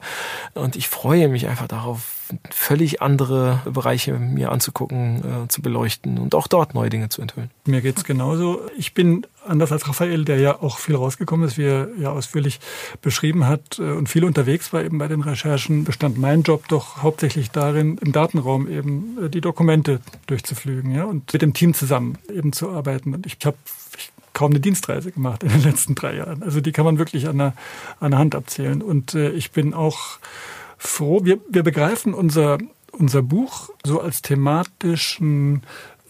Und 0.54 0.76
ich 0.76 0.90
freue 0.90 1.28
mich 1.28 1.48
einfach 1.48 1.68
darauf, 1.68 2.15
völlig 2.50 3.02
andere 3.02 3.62
Bereiche 3.66 4.14
mir 4.14 4.52
anzugucken, 4.52 5.46
äh, 5.46 5.48
zu 5.48 5.62
beleuchten 5.62 6.18
und 6.18 6.36
auch 6.36 6.48
dort 6.48 6.74
neue 6.74 6.90
Dinge 6.90 7.10
zu 7.10 7.22
enthüllen. 7.22 7.50
Mir 7.66 7.82
geht's 7.82 8.04
genauso. 8.04 8.62
Ich 8.78 8.94
bin 8.94 9.26
anders 9.46 9.72
als 9.72 9.88
Raphael, 9.88 10.26
der 10.26 10.40
ja 10.40 10.62
auch 10.62 10.80
viel 10.80 10.96
rausgekommen 10.96 11.48
ist, 11.48 11.58
wie 11.58 11.66
er 11.66 11.90
ja 11.98 12.12
ausführlich 12.12 12.60
beschrieben 13.02 13.48
hat 13.48 13.80
äh, 13.80 13.84
und 13.84 14.10
viel 14.10 14.24
unterwegs 14.24 14.74
war 14.74 14.84
eben 14.84 14.98
bei 14.98 15.08
den 15.08 15.22
Recherchen, 15.22 15.84
bestand 15.84 16.18
mein 16.18 16.44
Job 16.44 16.68
doch 16.68 17.04
hauptsächlich 17.04 17.52
darin, 17.52 17.98
im 18.00 18.12
Datenraum 18.12 18.70
eben 18.70 19.26
äh, 19.26 19.30
die 19.30 19.42
Dokumente 19.42 20.00
durchzuflügen 20.28 20.92
ja, 20.92 21.04
und 21.04 21.32
mit 21.32 21.42
dem 21.42 21.54
Team 21.54 21.74
zusammen 21.74 22.18
eben 22.34 22.54
zu 22.54 22.70
arbeiten. 22.70 23.14
Und 23.14 23.26
ich 23.26 23.38
habe 23.46 23.58
kaum 24.36 24.52
eine 24.52 24.60
Dienstreise 24.60 25.12
gemacht 25.12 25.44
in 25.44 25.50
den 25.50 25.64
letzten 25.64 25.96
drei 25.96 26.18
Jahren. 26.18 26.44
Also 26.44 26.62
die 26.62 26.72
kann 26.72 26.86
man 26.86 27.00
wirklich 27.00 27.28
an 27.28 27.38
der, 27.40 27.54
an 28.00 28.12
der 28.12 28.20
Hand 28.20 28.36
abzählen. 28.36 28.84
Und 28.84 29.16
äh, 29.16 29.32
ich 29.32 29.52
bin 29.52 29.74
auch 29.74 30.20
froh, 30.78 31.22
wir, 31.24 31.40
wir 31.50 31.64
begreifen 31.64 32.14
unser, 32.14 32.58
unser 32.92 33.22
Buch 33.22 33.70
so 33.84 34.02
als 34.02 34.22
thematischen 34.22 35.64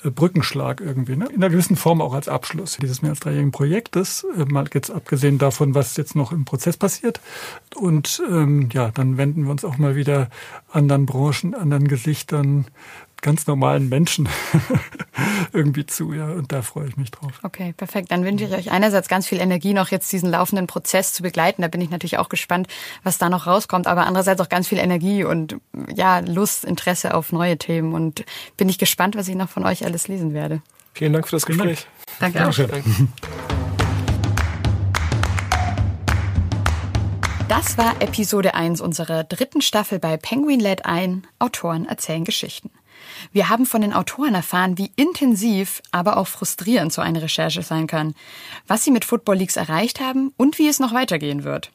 äh, 0.04 0.10
Brückenschlag 0.10 0.82
irgendwie, 0.82 1.16
ne? 1.16 1.28
in 1.28 1.38
einer 1.38 1.50
gewissen 1.50 1.76
Form 1.76 2.02
auch 2.02 2.14
als 2.14 2.28
Abschluss 2.28 2.78
dieses 2.78 3.02
mehr 3.02 3.12
als 3.12 3.20
dreijährigen 3.22 3.52
Projektes, 3.52 4.26
äh, 4.38 4.46
mal 4.46 4.66
jetzt 4.74 4.92
abgesehen 4.92 5.38
davon, 5.38 5.76
was 5.76 5.98
jetzt 5.98 6.16
noch 6.16 6.32
im 6.32 6.46
Prozess 6.46 6.78
passiert. 6.78 7.20
Und 7.76 8.22
ähm, 8.30 8.70
ja, 8.72 8.92
dann 8.92 9.18
wenden 9.18 9.44
wir 9.44 9.52
uns 9.52 9.66
auch 9.66 9.78
mal 9.78 9.96
wieder 9.96 10.30
anderen 10.72 11.06
Branchen, 11.06 11.56
anderen 11.56 11.88
Gesichtern, 11.88 12.66
ganz 13.22 13.48
normalen 13.48 13.90
Menschen 13.90 14.30
irgendwie 15.54 15.86
zu, 15.86 16.14
ja. 16.14 16.28
Und 16.30 16.52
da 16.52 16.62
freue 16.62 16.88
ich 16.88 16.98
mich 16.98 17.12
drauf. 17.12 17.40
Okay, 17.44 17.74
perfekt. 17.76 18.12
Dann 18.12 18.24
wünsche 18.24 18.46
ich 18.46 18.54
euch 18.54 18.72
einerseits 18.72 19.08
ganz 19.08 19.28
viel 19.28 19.40
Energie, 19.40 19.74
noch 19.74 19.90
jetzt 19.90 20.12
diesen 20.12 20.30
laufenden 20.30 20.68
Prozess 20.68 21.14
zu 21.14 21.24
begleiten. 21.24 21.62
Da 21.62 21.68
bin 21.68 21.82
ich 21.82 21.90
natürlich 21.90 22.18
auch 22.18 22.30
gespannt, 22.30 22.68
was 23.04 23.18
da 23.18 23.30
noch 23.30 23.48
rauskommt. 23.48 23.88
Aber 23.88 24.06
andererseits 24.06 24.42
auch 24.42 24.50
ganz 24.50 24.68
viel 24.68 24.78
Energie 24.78 25.24
und 25.24 25.58
ja, 25.94 26.20
Lust, 26.20 26.66
Interesse 26.66 27.14
auf 27.14 27.32
neue 27.32 27.58
Themen. 27.58 27.94
Und 27.94 28.26
bin 28.58 28.70
ich 28.70 28.78
gespannt, 28.78 29.16
was 29.16 29.28
ich 29.28 29.36
noch 29.36 29.50
von 29.50 29.66
euch 29.66 29.86
alles 29.86 30.08
lesen 30.08 30.34
werde. 30.34 30.62
Vielen 30.94 31.14
Dank 31.14 31.28
für 31.28 31.36
das 31.36 31.46
Gespräch. 31.46 31.88
Danke 32.20 32.48
auch. 32.48 32.54
Danke. 32.54 32.84
Das 37.48 37.78
war 37.78 38.02
Episode 38.02 38.56
1 38.56 38.82
unserer 38.82 39.24
dritten 39.24 39.62
Staffel 39.62 40.00
bei 40.00 40.18
Penguin 40.18 40.60
Led 40.60 40.86
ein. 40.86 41.28
Autoren 41.38 41.86
erzählen 41.86 42.24
Geschichten. 42.24 42.72
Wir 43.32 43.50
haben 43.50 43.66
von 43.66 43.82
den 43.82 43.94
Autoren 43.94 44.36
erfahren, 44.36 44.78
wie 44.78 44.92
intensiv, 44.96 45.82
aber 45.92 46.18
auch 46.18 46.28
frustrierend 46.28 46.94
so 46.94 47.02
eine 47.02 47.22
Recherche 47.22 47.62
sein 47.62 47.88
kann, 47.88 48.16
was 48.68 48.84
sie 48.84 48.92
mit 48.92 49.06
Football 49.06 49.38
Leagues 49.38 49.58
erreicht 49.58 50.00
haben 50.00 50.34
und 50.38 50.58
wie 50.58 50.68
es 50.68 50.80
noch 50.80 50.94
weitergehen 50.94 51.44
wird. 51.44 51.72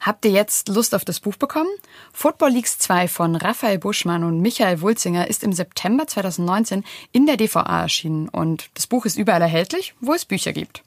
Habt 0.00 0.24
ihr 0.24 0.30
jetzt 0.30 0.68
Lust 0.68 0.94
auf 0.94 1.04
das 1.04 1.20
Buch 1.20 1.36
bekommen? 1.36 1.70
Football 2.12 2.52
Leagues 2.52 2.78
2 2.78 3.08
von 3.08 3.36
Raphael 3.36 3.78
Buschmann 3.78 4.24
und 4.24 4.40
Michael 4.40 4.80
Wulzinger 4.80 5.28
ist 5.28 5.44
im 5.44 5.52
September 5.52 6.06
2019 6.06 6.84
in 7.12 7.26
der 7.26 7.36
DVA 7.36 7.82
erschienen 7.82 8.28
und 8.28 8.70
das 8.74 8.86
Buch 8.86 9.04
ist 9.04 9.18
überall 9.18 9.42
erhältlich, 9.42 9.94
wo 10.00 10.14
es 10.14 10.24
Bücher 10.24 10.52
gibt. 10.52 10.82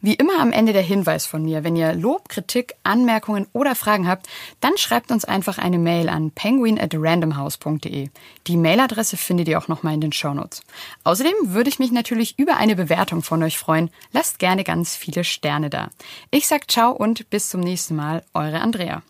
Wie 0.00 0.14
immer 0.14 0.40
am 0.40 0.52
Ende 0.52 0.72
der 0.72 0.82
Hinweis 0.82 1.26
von 1.26 1.42
mir. 1.44 1.64
Wenn 1.64 1.76
ihr 1.76 1.94
Lob, 1.94 2.28
Kritik, 2.28 2.74
Anmerkungen 2.82 3.46
oder 3.52 3.74
Fragen 3.74 4.06
habt, 4.06 4.26
dann 4.60 4.76
schreibt 4.76 5.10
uns 5.10 5.24
einfach 5.24 5.58
eine 5.58 5.78
Mail 5.78 6.08
an 6.08 6.30
penguin 6.30 6.78
at 6.78 6.94
randomhouse.de. 6.94 8.08
Die 8.46 8.56
Mailadresse 8.56 9.16
findet 9.16 9.48
ihr 9.48 9.58
auch 9.58 9.68
nochmal 9.68 9.94
in 9.94 10.00
den 10.00 10.12
Shownotes. 10.12 10.62
Außerdem 11.04 11.34
würde 11.44 11.70
ich 11.70 11.78
mich 11.78 11.92
natürlich 11.92 12.38
über 12.38 12.56
eine 12.56 12.76
Bewertung 12.76 13.22
von 13.22 13.42
euch 13.42 13.58
freuen. 13.58 13.90
Lasst 14.12 14.38
gerne 14.38 14.64
ganz 14.64 14.96
viele 14.96 15.24
Sterne 15.24 15.70
da. 15.70 15.90
Ich 16.30 16.46
sag 16.46 16.70
ciao 16.70 16.92
und 16.92 17.30
bis 17.30 17.48
zum 17.48 17.60
nächsten 17.60 17.96
Mal. 17.96 18.22
Eure 18.34 18.60
Andrea. 18.60 19.02